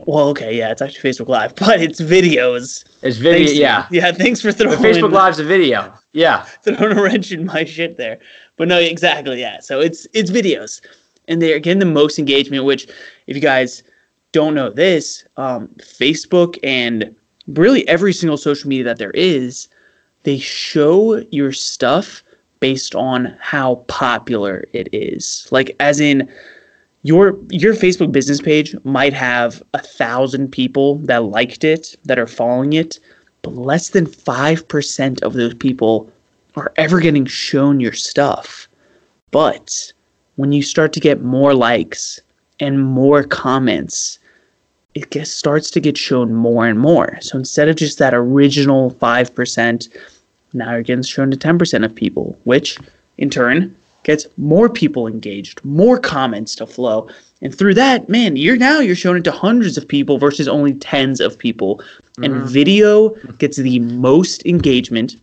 Well, 0.04 0.28
okay, 0.28 0.56
yeah, 0.56 0.70
it's 0.70 0.82
actually 0.82 1.10
Facebook 1.10 1.28
Live, 1.28 1.54
but 1.56 1.80
it's 1.80 2.00
videos. 2.00 2.84
It's 3.02 3.16
video, 3.16 3.46
thanks, 3.46 3.52
yeah, 3.54 3.86
yeah. 3.90 4.12
Thanks 4.12 4.40
for 4.40 4.52
throwing. 4.52 4.78
Facebook 4.78 5.12
Live's 5.12 5.38
a 5.38 5.44
video, 5.44 5.92
yeah. 6.12 6.42
Throwing 6.62 6.96
a 6.96 7.02
wrench 7.02 7.32
in 7.32 7.46
my 7.46 7.64
shit 7.64 7.96
there, 7.96 8.18
but 8.56 8.68
no, 8.68 8.78
exactly, 8.78 9.40
yeah. 9.40 9.60
So 9.60 9.80
it's 9.80 10.06
it's 10.12 10.30
videos, 10.30 10.80
and 11.28 11.40
they're 11.40 11.58
getting 11.58 11.80
the 11.80 11.86
most 11.86 12.18
engagement. 12.18 12.64
Which, 12.64 12.86
if 13.26 13.34
you 13.34 13.42
guys 13.42 13.82
don't 14.32 14.54
know 14.54 14.70
this, 14.70 15.24
um, 15.36 15.68
Facebook 15.78 16.58
and 16.62 17.14
really 17.48 17.86
every 17.88 18.12
single 18.12 18.36
social 18.36 18.68
media 18.68 18.84
that 18.84 18.98
there 18.98 19.12
is, 19.12 19.68
they 20.24 20.38
show 20.38 21.24
your 21.30 21.52
stuff 21.52 22.22
based 22.60 22.94
on 22.94 23.36
how 23.40 23.76
popular 23.86 24.64
it 24.72 24.88
is. 24.92 25.46
Like, 25.50 25.76
as 25.80 26.00
in 26.00 26.30
your 27.02 27.38
your 27.50 27.74
Facebook 27.74 28.12
business 28.12 28.40
page 28.40 28.74
might 28.84 29.12
have 29.12 29.62
a 29.74 29.78
thousand 29.78 30.50
people 30.50 30.96
that 30.98 31.24
liked 31.24 31.64
it 31.64 31.96
that 32.04 32.18
are 32.18 32.26
following 32.26 32.72
it, 32.72 32.98
but 33.42 33.54
less 33.54 33.90
than 33.90 34.06
five 34.06 34.66
percent 34.66 35.22
of 35.22 35.34
those 35.34 35.54
people 35.54 36.10
are 36.56 36.72
ever 36.76 37.00
getting 37.00 37.26
shown 37.26 37.80
your 37.80 37.92
stuff. 37.92 38.68
But 39.30 39.92
when 40.36 40.52
you 40.52 40.62
start 40.62 40.92
to 40.94 41.00
get 41.00 41.22
more 41.22 41.54
likes 41.54 42.20
and 42.60 42.82
more 42.82 43.22
comments, 43.22 44.18
it 44.94 45.10
gets, 45.10 45.30
starts 45.30 45.70
to 45.72 45.80
get 45.80 45.98
shown 45.98 46.32
more 46.32 46.66
and 46.66 46.78
more. 46.78 47.18
So 47.20 47.38
instead 47.38 47.68
of 47.68 47.76
just 47.76 47.98
that 47.98 48.14
original 48.14 48.92
5%, 48.92 49.88
now 50.54 50.72
you're 50.72 50.82
getting 50.82 51.02
shown 51.02 51.30
to 51.30 51.36
10% 51.36 51.84
of 51.84 51.94
people, 51.94 52.38
which 52.44 52.78
in 53.18 53.28
turn 53.28 53.76
gets 54.06 54.24
more 54.36 54.68
people 54.68 55.08
engaged, 55.08 55.62
more 55.64 55.98
comments 55.98 56.54
to 56.54 56.64
flow. 56.64 57.08
And 57.42 57.52
through 57.52 57.74
that, 57.74 58.08
man, 58.08 58.36
you're 58.36 58.56
now 58.56 58.78
you're 58.78 58.94
showing 58.94 59.18
it 59.18 59.24
to 59.24 59.32
hundreds 59.32 59.76
of 59.76 59.86
people 59.86 60.16
versus 60.16 60.46
only 60.46 60.74
tens 60.74 61.20
of 61.20 61.36
people. 61.36 61.78
Mm-hmm. 61.78 62.24
And 62.24 62.42
video 62.48 63.08
gets 63.38 63.56
the 63.56 63.80
most 63.80 64.46
engagement 64.46 65.16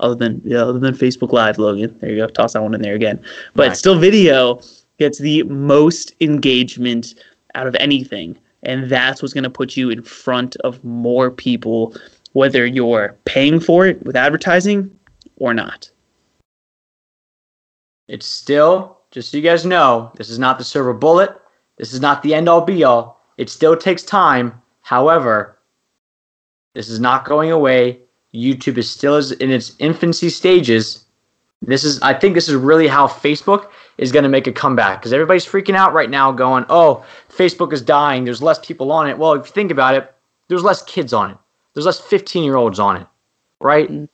other 0.00 0.16
than 0.16 0.42
yeah, 0.44 0.62
other 0.62 0.80
than 0.80 0.94
Facebook 0.94 1.32
Live, 1.32 1.58
Logan. 1.58 1.96
There 2.00 2.10
you 2.10 2.16
go. 2.16 2.26
Toss 2.26 2.54
that 2.54 2.62
one 2.62 2.74
in 2.74 2.82
there 2.82 2.96
again. 2.96 3.22
But 3.54 3.68
nice. 3.68 3.78
still 3.78 4.00
video 4.00 4.60
gets 4.98 5.20
the 5.20 5.44
most 5.44 6.12
engagement 6.20 7.14
out 7.54 7.68
of 7.68 7.76
anything. 7.76 8.36
And 8.64 8.90
that's 8.90 9.22
what's 9.22 9.32
going 9.32 9.44
to 9.44 9.50
put 9.50 9.76
you 9.76 9.90
in 9.90 10.02
front 10.02 10.56
of 10.64 10.82
more 10.82 11.30
people, 11.30 11.94
whether 12.32 12.66
you're 12.66 13.14
paying 13.26 13.60
for 13.60 13.86
it 13.86 14.02
with 14.04 14.16
advertising 14.16 14.90
or 15.36 15.54
not. 15.54 15.88
It's 18.08 18.26
still, 18.26 18.98
just 19.10 19.30
so 19.30 19.36
you 19.36 19.42
guys 19.42 19.64
know, 19.64 20.12
this 20.16 20.28
is 20.28 20.38
not 20.38 20.58
the 20.58 20.64
silver 20.64 20.92
bullet. 20.92 21.40
This 21.76 21.92
is 21.92 22.00
not 22.00 22.22
the 22.22 22.34
end 22.34 22.48
all 22.48 22.60
be 22.60 22.84
all. 22.84 23.20
It 23.38 23.50
still 23.50 23.76
takes 23.76 24.02
time. 24.02 24.60
However, 24.82 25.58
this 26.74 26.88
is 26.88 27.00
not 27.00 27.24
going 27.24 27.50
away. 27.50 28.00
YouTube 28.34 28.78
is 28.78 28.90
still 28.90 29.16
in 29.34 29.50
its 29.50 29.74
infancy 29.78 30.28
stages. 30.28 31.04
This 31.62 31.84
is, 31.84 32.00
I 32.02 32.12
think, 32.12 32.34
this 32.34 32.48
is 32.48 32.56
really 32.56 32.88
how 32.88 33.06
Facebook 33.06 33.70
is 33.96 34.12
going 34.12 34.24
to 34.24 34.28
make 34.28 34.46
a 34.46 34.52
comeback 34.52 35.00
because 35.00 35.12
everybody's 35.12 35.46
freaking 35.46 35.76
out 35.76 35.94
right 35.94 36.10
now, 36.10 36.30
going, 36.32 36.66
"Oh, 36.68 37.04
Facebook 37.30 37.72
is 37.72 37.80
dying. 37.80 38.24
There's 38.24 38.42
less 38.42 38.58
people 38.58 38.92
on 38.92 39.08
it." 39.08 39.16
Well, 39.16 39.32
if 39.34 39.46
you 39.46 39.52
think 39.52 39.70
about 39.70 39.94
it, 39.94 40.12
there's 40.48 40.64
less 40.64 40.82
kids 40.82 41.12
on 41.12 41.30
it. 41.30 41.38
There's 41.72 41.86
less 41.86 42.00
15 42.00 42.44
year 42.44 42.56
olds 42.56 42.78
on 42.78 42.96
it, 42.96 43.06
right? 43.60 43.88
Mm-hmm. 43.88 44.04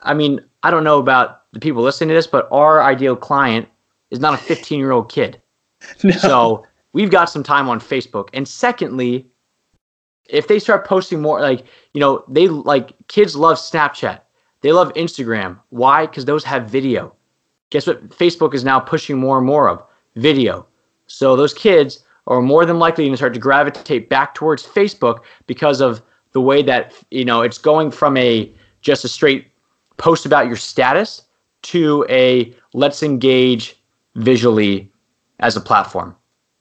I 0.00 0.14
mean, 0.14 0.40
I 0.66 0.70
don't 0.72 0.82
know 0.82 0.98
about 0.98 1.42
the 1.52 1.60
people 1.60 1.80
listening 1.80 2.08
to 2.08 2.14
this, 2.16 2.26
but 2.26 2.48
our 2.50 2.82
ideal 2.82 3.14
client 3.14 3.68
is 4.10 4.18
not 4.18 4.34
a 4.34 4.36
15 4.36 4.80
year 4.80 4.90
old 4.90 5.08
kid. 5.08 5.40
No. 6.02 6.10
So 6.10 6.66
we've 6.92 7.10
got 7.10 7.26
some 7.26 7.44
time 7.44 7.68
on 7.68 7.78
Facebook. 7.78 8.30
And 8.32 8.48
secondly, 8.48 9.26
if 10.24 10.48
they 10.48 10.58
start 10.58 10.84
posting 10.84 11.22
more, 11.22 11.40
like, 11.40 11.64
you 11.94 12.00
know, 12.00 12.24
they 12.26 12.48
like 12.48 12.94
kids 13.06 13.36
love 13.36 13.58
Snapchat, 13.58 14.22
they 14.62 14.72
love 14.72 14.92
Instagram. 14.94 15.56
Why? 15.68 16.06
Because 16.06 16.24
those 16.24 16.42
have 16.42 16.68
video. 16.68 17.14
Guess 17.70 17.86
what? 17.86 18.08
Facebook 18.08 18.52
is 18.52 18.64
now 18.64 18.80
pushing 18.80 19.18
more 19.18 19.36
and 19.38 19.46
more 19.46 19.68
of 19.68 19.84
video. 20.16 20.66
So 21.06 21.36
those 21.36 21.54
kids 21.54 22.02
are 22.26 22.42
more 22.42 22.66
than 22.66 22.80
likely 22.80 23.04
going 23.04 23.12
to 23.12 23.18
start 23.18 23.34
to 23.34 23.40
gravitate 23.40 24.08
back 24.08 24.34
towards 24.34 24.66
Facebook 24.66 25.20
because 25.46 25.80
of 25.80 26.02
the 26.32 26.40
way 26.40 26.60
that, 26.62 26.92
you 27.12 27.24
know, 27.24 27.42
it's 27.42 27.58
going 27.58 27.92
from 27.92 28.16
a 28.16 28.52
just 28.80 29.04
a 29.04 29.08
straight 29.08 29.46
post 29.96 30.26
about 30.26 30.46
your 30.46 30.56
status 30.56 31.22
to 31.62 32.06
a 32.08 32.54
let's 32.72 33.02
engage 33.02 33.76
visually 34.14 34.90
as 35.40 35.56
a 35.56 35.60
platform. 35.60 36.14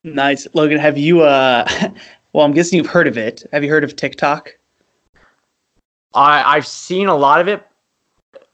Nice, 0.04 0.48
Logan. 0.54 0.78
Have 0.78 0.98
you 0.98 1.22
uh 1.22 1.68
Well, 2.34 2.46
I'm 2.46 2.52
guessing 2.52 2.76
you've 2.76 2.88
heard 2.88 3.08
of 3.08 3.18
it. 3.18 3.46
Have 3.54 3.64
you 3.64 3.70
heard 3.70 3.86
of 3.86 3.96
TikTok? 3.96 4.58
I 6.14 6.44
I've 6.44 6.68
seen 6.68 7.08
a 7.08 7.16
lot 7.16 7.40
of 7.40 7.48
it. 7.48 7.66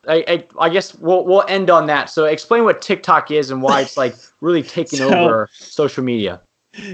I, 0.07 0.23
I, 0.27 0.47
I 0.59 0.69
guess 0.69 0.93
we'll 0.95 1.25
we'll 1.25 1.43
end 1.47 1.69
on 1.69 1.87
that. 1.87 2.09
So 2.11 2.25
explain 2.25 2.63
what 2.63 2.81
TikTok 2.81 3.31
is 3.31 3.49
and 3.49 3.61
why 3.61 3.81
it's 3.81 3.97
like 3.97 4.15
really 4.41 4.61
taking 4.61 4.99
so, 4.99 5.09
over 5.11 5.49
social 5.53 6.03
media. 6.03 6.41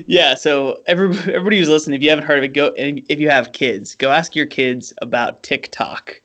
Yeah, 0.07 0.33
so 0.33 0.81
every, 0.87 1.09
everybody 1.09 1.59
who's 1.59 1.69
listening, 1.69 1.97
if 1.97 2.03
you 2.03 2.09
haven't 2.09 2.25
heard 2.25 2.39
of 2.39 2.45
it, 2.45 2.53
go 2.53 2.69
and 2.77 3.05
if 3.09 3.19
you 3.19 3.29
have 3.29 3.51
kids, 3.51 3.93
go 3.93 4.11
ask 4.11 4.35
your 4.35 4.45
kids 4.45 4.93
about 5.01 5.43
TikTok. 5.43 6.21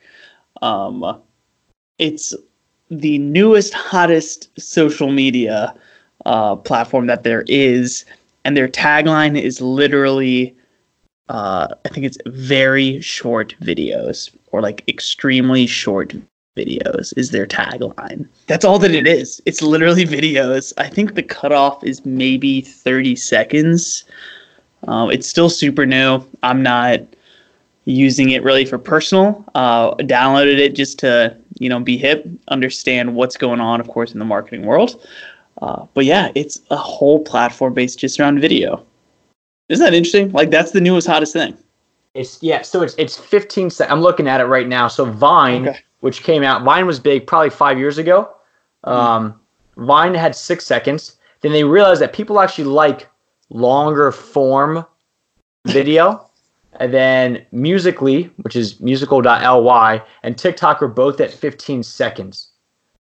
Um, 0.63 1.21
it's 2.03 2.35
the 2.91 3.19
newest, 3.19 3.73
hottest 3.73 4.51
social 4.61 5.13
media 5.13 5.73
uh, 6.27 6.57
platform 6.57 7.07
that 7.07 7.23
there 7.23 7.45
is, 7.47 8.05
and 8.45 8.57
their 8.57 8.69
tagline 8.69 9.41
is 9.41 9.61
literally, 9.61 10.55
uh, 11.29 11.69
I 11.85 11.89
think 11.89 12.05
it's 12.05 12.19
very 12.27 13.01
short 13.01 13.55
videos 13.61 14.35
or 14.51 14.61
like 14.61 14.83
extremely 14.89 15.67
short 15.69 16.13
videos 16.57 17.17
is 17.17 17.31
their 17.31 17.47
tagline. 17.47 18.29
That's 18.49 18.65
all 18.65 18.81
that 18.81 18.91
it 18.91 19.07
is. 19.07 19.41
It's 19.47 19.63
literally 19.63 20.05
videos. 20.05 20.73
I 20.79 20.89
think 20.89 21.15
the 21.15 21.23
cutoff 21.23 21.85
is 21.85 22.05
maybe 22.05 22.61
30 22.63 23.15
seconds. 23.15 24.05
Um, 24.89 25.09
it's 25.13 25.29
still 25.29 25.49
super 25.49 25.87
new. 25.87 26.25
I'm 26.43 26.65
not 26.65 27.01
using 27.85 28.31
it 28.31 28.43
really 28.43 28.65
for 28.65 28.77
personal. 28.77 29.45
Uh, 29.55 29.95
downloaded 29.95 30.59
it 30.59 30.75
just 30.75 30.99
to 30.99 31.37
you 31.63 31.69
know 31.69 31.81
be 31.81 31.97
hip, 31.97 32.27
understand 32.49 33.15
what's 33.15 33.37
going 33.37 33.61
on, 33.61 33.81
of 33.81 33.89
course, 33.89 34.13
in 34.13 34.19
the 34.19 34.25
marketing 34.25 34.67
world. 34.67 35.07
Uh, 35.61 35.87
but 35.95 36.05
yeah, 36.05 36.33
it's 36.35 36.61
a 36.71 36.77
whole 36.77 37.23
platform 37.23 37.73
based 37.75 37.99
just 37.99 38.19
around 38.19 38.41
video. 38.41 38.85
Isn't 39.69 39.85
that 39.85 39.95
interesting? 39.95 40.33
Like 40.33 40.51
that's 40.51 40.73
the 40.73 40.81
newest 40.81 41.07
hottest 41.07 41.33
thing. 41.33 41.57
It's 42.15 42.43
yeah. 42.43 42.63
So 42.63 42.83
it's 42.83 42.95
it's 42.99 43.17
15 43.17 43.71
seconds. 43.71 43.93
I'm 43.93 44.01
looking 44.01 44.29
at 44.29 44.41
it 44.41 44.47
right 44.47 44.67
now. 44.69 44.89
So 44.89 45.05
Vine, 45.05 45.69
okay. 45.69 45.81
which 46.01 46.25
came 46.25 46.43
out, 46.43 46.63
Vine 46.63 46.87
was 46.87 46.99
big 46.99 47.27
probably 47.27 47.51
five 47.51 47.79
years 47.79 47.99
ago. 47.99 48.35
Mm-hmm. 48.85 48.99
Um, 48.99 49.33
mm. 49.77 49.87
Vine 49.87 50.15
had 50.15 50.35
six 50.35 50.67
seconds. 50.67 51.17
Then 51.41 51.53
they 51.53 51.65
realized 51.65 52.03
that 52.03 52.13
people 52.13 52.41
actually 52.41 52.65
like 52.65 53.09
longer 53.51 54.11
form 54.13 54.85
video. 55.67 56.29
And 56.81 56.93
then 56.93 57.45
Musical.ly, 57.53 58.31
which 58.39 58.57
is 58.57 58.81
musical.ly, 58.81 60.03
and 60.23 60.39
TikTok 60.39 60.83
are 60.83 60.89
both 60.89 61.21
at 61.21 61.31
15 61.33 61.83
seconds. 61.83 62.49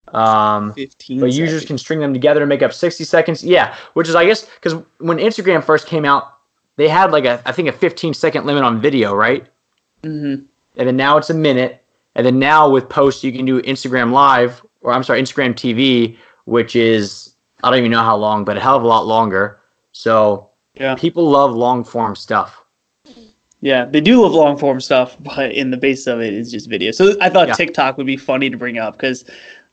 Um, 0.08 0.74
15 0.74 1.20
but 1.20 1.26
users 1.26 1.62
seconds. 1.62 1.66
can 1.66 1.78
string 1.78 2.00
them 2.00 2.12
together 2.12 2.40
to 2.40 2.46
make 2.46 2.62
up 2.62 2.72
60 2.72 3.04
seconds. 3.04 3.42
Yeah, 3.42 3.74
which 3.94 4.08
is, 4.08 4.14
I 4.14 4.26
guess, 4.26 4.44
because 4.44 4.74
when 4.98 5.18
Instagram 5.18 5.64
first 5.64 5.86
came 5.86 6.04
out, 6.04 6.38
they 6.76 6.88
had 6.88 7.12
like 7.12 7.24
a, 7.24 7.42
I 7.46 7.52
think, 7.52 7.68
a 7.68 7.72
15 7.72 8.14
second 8.14 8.44
limit 8.44 8.62
on 8.62 8.80
video, 8.80 9.14
right? 9.14 9.46
Mm-hmm. 10.02 10.44
And 10.76 10.88
then 10.88 10.96
now 10.96 11.16
it's 11.16 11.30
a 11.30 11.34
minute. 11.34 11.84
And 12.14 12.26
then 12.26 12.38
now 12.38 12.68
with 12.68 12.88
posts, 12.88 13.24
you 13.24 13.32
can 13.32 13.46
do 13.46 13.62
Instagram 13.62 14.12
Live, 14.12 14.64
or 14.82 14.92
I'm 14.92 15.02
sorry, 15.02 15.22
Instagram 15.22 15.54
TV, 15.54 16.16
which 16.44 16.76
is, 16.76 17.34
I 17.62 17.70
don't 17.70 17.78
even 17.78 17.90
know 17.90 18.02
how 18.02 18.16
long, 18.16 18.44
but 18.44 18.56
a 18.58 18.60
hell 18.60 18.76
of 18.76 18.82
a 18.82 18.86
lot 18.86 19.06
longer. 19.06 19.60
So 19.92 20.50
yeah. 20.74 20.94
people 20.94 21.28
love 21.28 21.54
long 21.54 21.84
form 21.84 22.16
stuff. 22.16 22.61
Yeah, 23.62 23.84
they 23.84 24.00
do 24.00 24.20
love 24.20 24.32
long 24.32 24.58
form 24.58 24.80
stuff, 24.80 25.16
but 25.20 25.52
in 25.52 25.70
the 25.70 25.76
base 25.76 26.08
of 26.08 26.20
it 26.20 26.34
is 26.34 26.50
just 26.50 26.68
video. 26.68 26.90
So 26.90 27.16
I 27.20 27.30
thought 27.30 27.48
yeah. 27.48 27.54
TikTok 27.54 27.96
would 27.96 28.06
be 28.06 28.16
funny 28.16 28.50
to 28.50 28.56
bring 28.56 28.76
up 28.78 28.94
because 28.94 29.24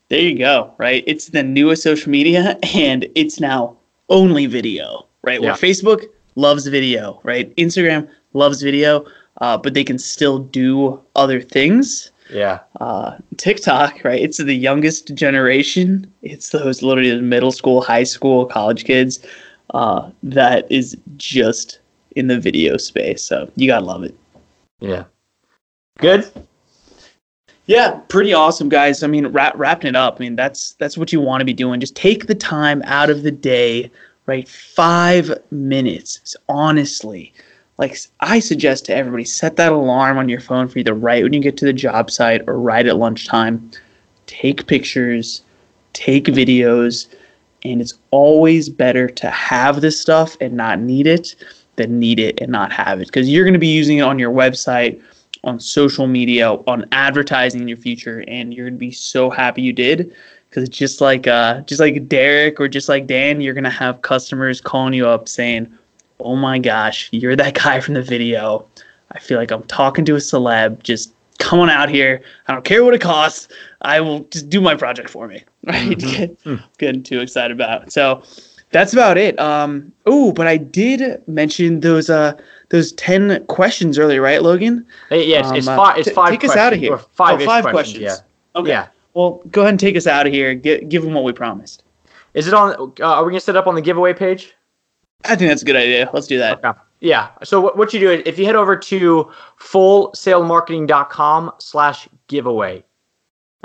there 0.08 0.20
you 0.20 0.38
go, 0.38 0.72
right? 0.78 1.02
It's 1.08 1.26
the 1.26 1.42
newest 1.42 1.82
social 1.82 2.10
media 2.10 2.56
and 2.74 3.06
it's 3.16 3.40
now 3.40 3.76
only 4.08 4.46
video, 4.46 5.06
right? 5.22 5.40
Yeah. 5.40 5.48
Where 5.48 5.56
Facebook 5.56 6.04
loves 6.36 6.68
video, 6.68 7.20
right? 7.24 7.54
Instagram 7.56 8.08
loves 8.32 8.62
video, 8.62 9.04
uh, 9.40 9.58
but 9.58 9.74
they 9.74 9.82
can 9.82 9.98
still 9.98 10.38
do 10.38 11.00
other 11.16 11.40
things. 11.40 12.12
Yeah. 12.32 12.60
Uh, 12.80 13.18
TikTok, 13.38 14.04
right? 14.04 14.20
It's 14.20 14.38
the 14.38 14.54
youngest 14.54 15.12
generation. 15.14 16.12
It's 16.22 16.50
those 16.50 16.80
literally 16.80 17.20
middle 17.20 17.50
school, 17.50 17.80
high 17.82 18.04
school, 18.04 18.46
college 18.46 18.84
kids 18.84 19.18
uh, 19.74 20.10
that 20.22 20.70
is 20.70 20.96
just 21.16 21.79
in 22.16 22.26
the 22.26 22.38
video 22.38 22.76
space. 22.76 23.22
So 23.22 23.50
you 23.56 23.66
gotta 23.66 23.84
love 23.84 24.04
it. 24.04 24.14
Yeah. 24.80 25.04
Good. 25.98 26.30
Yeah, 27.66 28.00
pretty 28.08 28.34
awesome, 28.34 28.68
guys. 28.68 29.04
I 29.04 29.06
mean, 29.06 29.28
wrap, 29.28 29.56
wrapping 29.56 29.88
it 29.88 29.94
up. 29.94 30.16
I 30.18 30.24
mean, 30.24 30.34
that's 30.34 30.72
that's 30.74 30.98
what 30.98 31.12
you 31.12 31.20
want 31.20 31.40
to 31.40 31.44
be 31.44 31.52
doing. 31.52 31.78
Just 31.78 31.94
take 31.94 32.26
the 32.26 32.34
time 32.34 32.82
out 32.84 33.10
of 33.10 33.22
the 33.22 33.30
day, 33.30 33.90
right? 34.26 34.48
Five 34.48 35.32
minutes, 35.52 36.34
honestly. 36.48 37.32
Like 37.78 37.96
I 38.18 38.40
suggest 38.40 38.86
to 38.86 38.94
everybody, 38.94 39.24
set 39.24 39.56
that 39.56 39.72
alarm 39.72 40.18
on 40.18 40.28
your 40.28 40.40
phone 40.40 40.68
for 40.68 40.80
either 40.80 40.94
right 40.94 41.22
when 41.22 41.32
you 41.32 41.40
get 41.40 41.56
to 41.58 41.64
the 41.64 41.72
job 41.72 42.10
site 42.10 42.42
or 42.48 42.58
right 42.58 42.86
at 42.86 42.96
lunchtime. 42.96 43.70
Take 44.26 44.66
pictures, 44.66 45.42
take 45.92 46.24
videos, 46.24 47.06
and 47.62 47.80
it's 47.80 47.94
always 48.10 48.68
better 48.68 49.08
to 49.08 49.30
have 49.30 49.80
this 49.80 50.00
stuff 50.00 50.36
and 50.40 50.54
not 50.54 50.80
need 50.80 51.06
it 51.06 51.34
than 51.80 51.98
need 51.98 52.20
it 52.20 52.40
and 52.40 52.50
not 52.50 52.72
have 52.72 53.00
it. 53.00 53.06
Because 53.06 53.28
you're 53.28 53.44
going 53.44 53.54
to 53.54 53.60
be 53.60 53.66
using 53.66 53.98
it 53.98 54.02
on 54.02 54.18
your 54.18 54.30
website 54.30 55.00
on 55.44 55.58
social 55.58 56.06
media 56.06 56.52
on 56.66 56.86
advertising 56.92 57.62
in 57.62 57.68
your 57.68 57.76
future 57.76 58.24
and 58.28 58.52
you're 58.52 58.66
going 58.66 58.74
to 58.74 58.78
be 58.78 58.92
so 58.92 59.30
happy 59.30 59.62
you 59.62 59.72
did. 59.72 60.14
Because 60.48 60.68
just 60.68 61.00
like 61.00 61.26
uh 61.26 61.60
just 61.62 61.80
like 61.80 62.08
derek 62.08 62.60
or 62.60 62.68
just 62.68 62.88
like 62.88 63.06
dan 63.06 63.40
you're 63.40 63.54
going 63.54 63.64
to 63.64 63.70
have 63.70 64.02
customers 64.02 64.60
calling 64.60 64.92
you 64.92 65.06
up 65.06 65.28
saying 65.28 65.72
oh 66.18 66.36
my 66.36 66.58
gosh 66.58 67.08
you're 67.12 67.36
that 67.36 67.54
guy 67.54 67.80
from 67.80 67.94
the 67.94 68.02
video. 68.02 68.66
I 69.12 69.18
feel 69.18 69.38
like 69.38 69.50
i'm 69.50 69.62
talking 69.64 70.04
to 70.06 70.14
a 70.14 70.18
celeb. 70.18 70.82
Just 70.82 71.12
come 71.38 71.60
on 71.60 71.70
out 71.70 71.88
here. 71.88 72.22
I 72.46 72.52
don't 72.52 72.64
care 72.64 72.84
what 72.84 72.94
it 72.94 73.00
costs. 73.00 73.48
I 73.80 74.00
will 74.00 74.20
just 74.24 74.50
do 74.50 74.60
my 74.60 74.74
project 74.74 75.08
for 75.08 75.26
me. 75.26 75.44
Right? 75.62 75.98
Mm-hmm. 75.98 76.56
getting 76.78 77.02
too 77.02 77.20
excited 77.20 77.52
about 77.52 77.82
it. 77.82 77.92
so 77.92 78.22
that's 78.70 78.92
about 78.92 79.18
it. 79.18 79.38
Um, 79.38 79.92
oh, 80.06 80.32
but 80.32 80.46
I 80.46 80.56
did 80.56 81.26
mention 81.28 81.80
those 81.80 82.10
uh 82.10 82.32
those 82.70 82.92
ten 82.92 83.44
questions 83.46 83.98
earlier, 83.98 84.20
right, 84.20 84.42
Logan? 84.42 84.86
Hey, 85.08 85.26
yes, 85.26 85.46
um, 85.46 85.56
it's 85.56 85.66
five. 85.66 85.98
It's 85.98 86.10
five. 86.10 86.30
Take 86.30 86.44
us 86.44 86.56
out 86.56 86.72
of 86.72 86.78
here. 86.78 86.98
Five. 86.98 87.40
Oh, 87.40 87.44
five 87.44 87.64
questions. 87.64 87.98
questions. 88.04 88.22
Yeah. 88.54 88.60
Okay. 88.60 88.70
Yeah. 88.70 88.88
Well, 89.14 89.42
go 89.50 89.62
ahead 89.62 89.70
and 89.70 89.80
take 89.80 89.96
us 89.96 90.06
out 90.06 90.26
of 90.26 90.32
here. 90.32 90.54
Get, 90.54 90.88
give 90.88 91.02
them 91.02 91.14
what 91.14 91.24
we 91.24 91.32
promised. 91.32 91.82
Is 92.34 92.46
it 92.46 92.54
on? 92.54 92.74
Uh, 93.00 93.04
are 93.04 93.24
we 93.24 93.32
gonna 93.32 93.40
set 93.40 93.56
up 93.56 93.66
on 93.66 93.74
the 93.74 93.82
giveaway 93.82 94.14
page? 94.14 94.54
I 95.24 95.36
think 95.36 95.50
that's 95.50 95.62
a 95.62 95.66
good 95.66 95.76
idea. 95.76 96.08
Let's 96.12 96.26
do 96.26 96.38
that. 96.38 96.64
Okay. 96.64 96.78
Yeah. 97.00 97.30
So 97.42 97.60
what, 97.60 97.76
what 97.76 97.92
you 97.92 98.00
do 98.00 98.10
is 98.10 98.22
if 98.24 98.38
you 98.38 98.46
head 98.46 98.56
over 98.56 98.76
to 98.76 99.30
fullsailmarketing.com 99.60 101.52
slash 101.58 102.08
giveaway. 102.28 102.84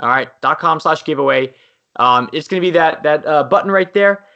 All 0.00 0.10
right, 0.10 0.28
dot 0.42 0.58
com 0.58 0.78
slash 0.78 1.04
giveaway. 1.04 1.54
Um, 1.96 2.28
it's 2.34 2.48
going 2.48 2.60
to 2.60 2.66
be 2.66 2.70
that 2.72 3.02
that 3.02 3.24
uh, 3.24 3.44
button 3.44 3.70
right 3.70 3.90
there 3.94 4.26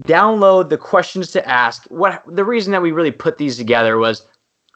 download 0.00 0.68
the 0.68 0.78
questions 0.78 1.32
to 1.32 1.48
ask. 1.48 1.84
What 1.86 2.22
the 2.26 2.44
reason 2.44 2.72
that 2.72 2.82
we 2.82 2.92
really 2.92 3.10
put 3.10 3.38
these 3.38 3.56
together 3.56 3.98
was 3.98 4.26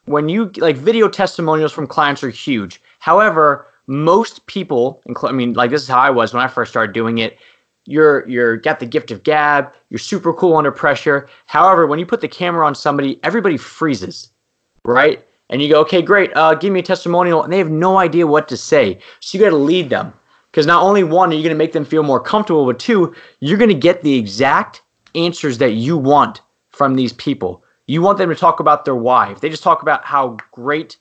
when 0.06 0.28
you 0.28 0.50
like 0.56 0.76
video 0.76 1.08
testimonials 1.08 1.72
from 1.72 1.86
clients 1.86 2.22
are 2.22 2.30
huge. 2.30 2.80
However, 2.98 3.66
most 3.86 4.46
people, 4.46 5.02
I 5.22 5.32
mean, 5.32 5.54
like 5.54 5.70
this 5.70 5.82
is 5.82 5.88
how 5.88 6.00
I 6.00 6.10
was 6.10 6.32
when 6.32 6.42
I 6.42 6.48
first 6.48 6.70
started 6.70 6.92
doing 6.92 7.18
it. 7.18 7.38
You're 7.86 8.26
you're 8.26 8.56
got 8.56 8.80
the 8.80 8.86
gift 8.86 9.10
of 9.10 9.22
gab. 9.22 9.74
You're 9.90 9.98
super 9.98 10.32
cool 10.32 10.56
under 10.56 10.72
pressure. 10.72 11.28
However, 11.46 11.86
when 11.86 11.98
you 11.98 12.06
put 12.06 12.22
the 12.22 12.28
camera 12.28 12.66
on 12.66 12.74
somebody, 12.74 13.20
everybody 13.22 13.58
freezes, 13.58 14.30
right? 14.84 15.26
And 15.50 15.60
you 15.60 15.68
go, 15.68 15.80
okay, 15.82 16.00
great. 16.00 16.34
Uh, 16.34 16.54
give 16.54 16.72
me 16.72 16.80
a 16.80 16.82
testimonial, 16.82 17.42
and 17.42 17.52
they 17.52 17.58
have 17.58 17.70
no 17.70 17.98
idea 17.98 18.26
what 18.26 18.48
to 18.48 18.56
say. 18.56 18.98
So 19.20 19.36
you 19.36 19.44
got 19.44 19.50
to 19.50 19.56
lead 19.56 19.90
them 19.90 20.14
because 20.50 20.66
not 20.66 20.82
only 20.82 21.04
one 21.04 21.30
are 21.30 21.34
you 21.34 21.42
going 21.42 21.50
to 21.50 21.58
make 21.58 21.72
them 21.72 21.84
feel 21.84 22.02
more 22.02 22.20
comfortable, 22.20 22.64
but 22.64 22.78
two, 22.78 23.14
you're 23.40 23.58
going 23.58 23.68
to 23.68 23.74
get 23.74 24.00
the 24.00 24.14
exact 24.14 24.80
answers 25.14 25.58
that 25.58 25.72
you 25.72 25.96
want 25.96 26.40
from 26.70 26.94
these 26.94 27.12
people. 27.12 27.64
You 27.86 28.02
want 28.02 28.18
them 28.18 28.30
to 28.30 28.34
talk 28.34 28.60
about 28.60 28.84
their 28.84 28.94
why. 28.94 29.30
If 29.32 29.40
they 29.40 29.50
just 29.50 29.62
talk 29.62 29.82
about 29.82 30.04
how 30.04 30.36
great 30.52 30.96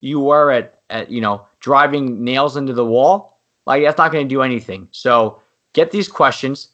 you 0.00 0.28
are 0.30 0.50
at, 0.50 0.80
at 0.90 1.10
you 1.10 1.20
know, 1.20 1.46
driving 1.60 2.22
nails 2.22 2.56
into 2.56 2.72
the 2.72 2.84
wall, 2.84 3.40
like 3.66 3.82
that's 3.82 3.98
not 3.98 4.12
going 4.12 4.26
to 4.26 4.34
do 4.34 4.42
anything. 4.42 4.88
So 4.92 5.40
get 5.72 5.90
these 5.90 6.08
questions. 6.08 6.70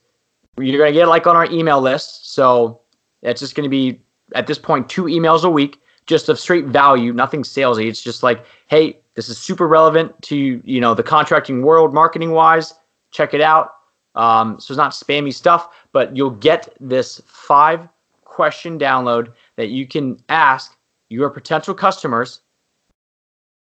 You're 0.58 0.78
going 0.78 0.92
to 0.92 0.98
get 0.98 1.08
like 1.08 1.26
on 1.26 1.36
our 1.36 1.50
email 1.50 1.80
list. 1.80 2.32
So 2.32 2.80
it's 3.22 3.40
just 3.40 3.54
going 3.54 3.64
to 3.64 3.70
be 3.70 4.00
at 4.34 4.46
this 4.46 4.58
point 4.58 4.88
two 4.88 5.04
emails 5.04 5.44
a 5.44 5.50
week, 5.50 5.80
just 6.06 6.28
of 6.28 6.38
straight 6.38 6.66
value, 6.66 7.12
nothing 7.12 7.42
salesy. 7.42 7.88
It's 7.88 8.02
just 8.02 8.22
like, 8.22 8.44
hey, 8.66 9.00
this 9.14 9.28
is 9.28 9.38
super 9.38 9.66
relevant 9.66 10.20
to 10.22 10.60
you 10.64 10.80
know 10.80 10.94
the 10.94 11.02
contracting 11.02 11.62
world, 11.62 11.94
marketing 11.94 12.32
wise. 12.32 12.74
Check 13.10 13.32
it 13.34 13.40
out. 13.40 13.74
Um, 14.14 14.60
so 14.60 14.72
it's 14.72 14.78
not 14.78 14.92
spammy 14.92 15.34
stuff, 15.34 15.74
but 15.92 16.16
you'll 16.16 16.30
get 16.30 16.74
this 16.80 17.20
five 17.26 17.88
question 18.24 18.78
download 18.78 19.32
that 19.56 19.68
you 19.68 19.86
can 19.86 20.18
ask 20.28 20.76
your 21.08 21.30
potential 21.30 21.74
customers 21.74 22.42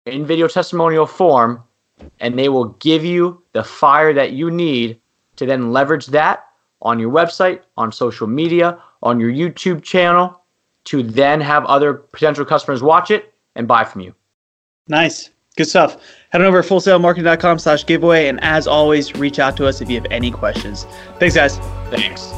in 0.05 0.25
video 0.25 0.47
testimonial 0.47 1.05
form, 1.05 1.63
and 2.19 2.37
they 2.37 2.49
will 2.49 2.69
give 2.79 3.03
you 3.03 3.41
the 3.53 3.63
fire 3.63 4.13
that 4.13 4.31
you 4.31 4.49
need 4.49 4.99
to 5.35 5.45
then 5.45 5.71
leverage 5.71 6.07
that 6.07 6.47
on 6.81 6.99
your 6.99 7.11
website, 7.11 7.61
on 7.77 7.91
social 7.91 8.27
media, 8.27 8.81
on 9.03 9.19
your 9.19 9.31
YouTube 9.31 9.83
channel 9.83 10.41
to 10.85 11.03
then 11.03 11.41
have 11.41 11.65
other 11.65 11.93
potential 11.93 12.45
customers 12.45 12.81
watch 12.81 13.11
it 13.11 13.33
and 13.55 13.67
buy 13.67 13.83
from 13.83 14.01
you. 14.01 14.13
Nice. 14.87 15.29
Good 15.59 15.67
stuff. 15.67 15.97
Head 16.29 16.39
on 16.39 16.47
over 16.47 16.61
to 16.61 16.69
fullsailmarketing.com 16.69 17.59
slash 17.59 17.85
giveaway. 17.85 18.29
And 18.29 18.41
as 18.41 18.65
always, 18.65 19.13
reach 19.15 19.39
out 19.39 19.57
to 19.57 19.67
us 19.67 19.81
if 19.81 19.89
you 19.89 19.95
have 19.95 20.07
any 20.09 20.31
questions. 20.31 20.87
Thanks, 21.19 21.35
guys. 21.35 21.57
Thanks. 21.89 22.31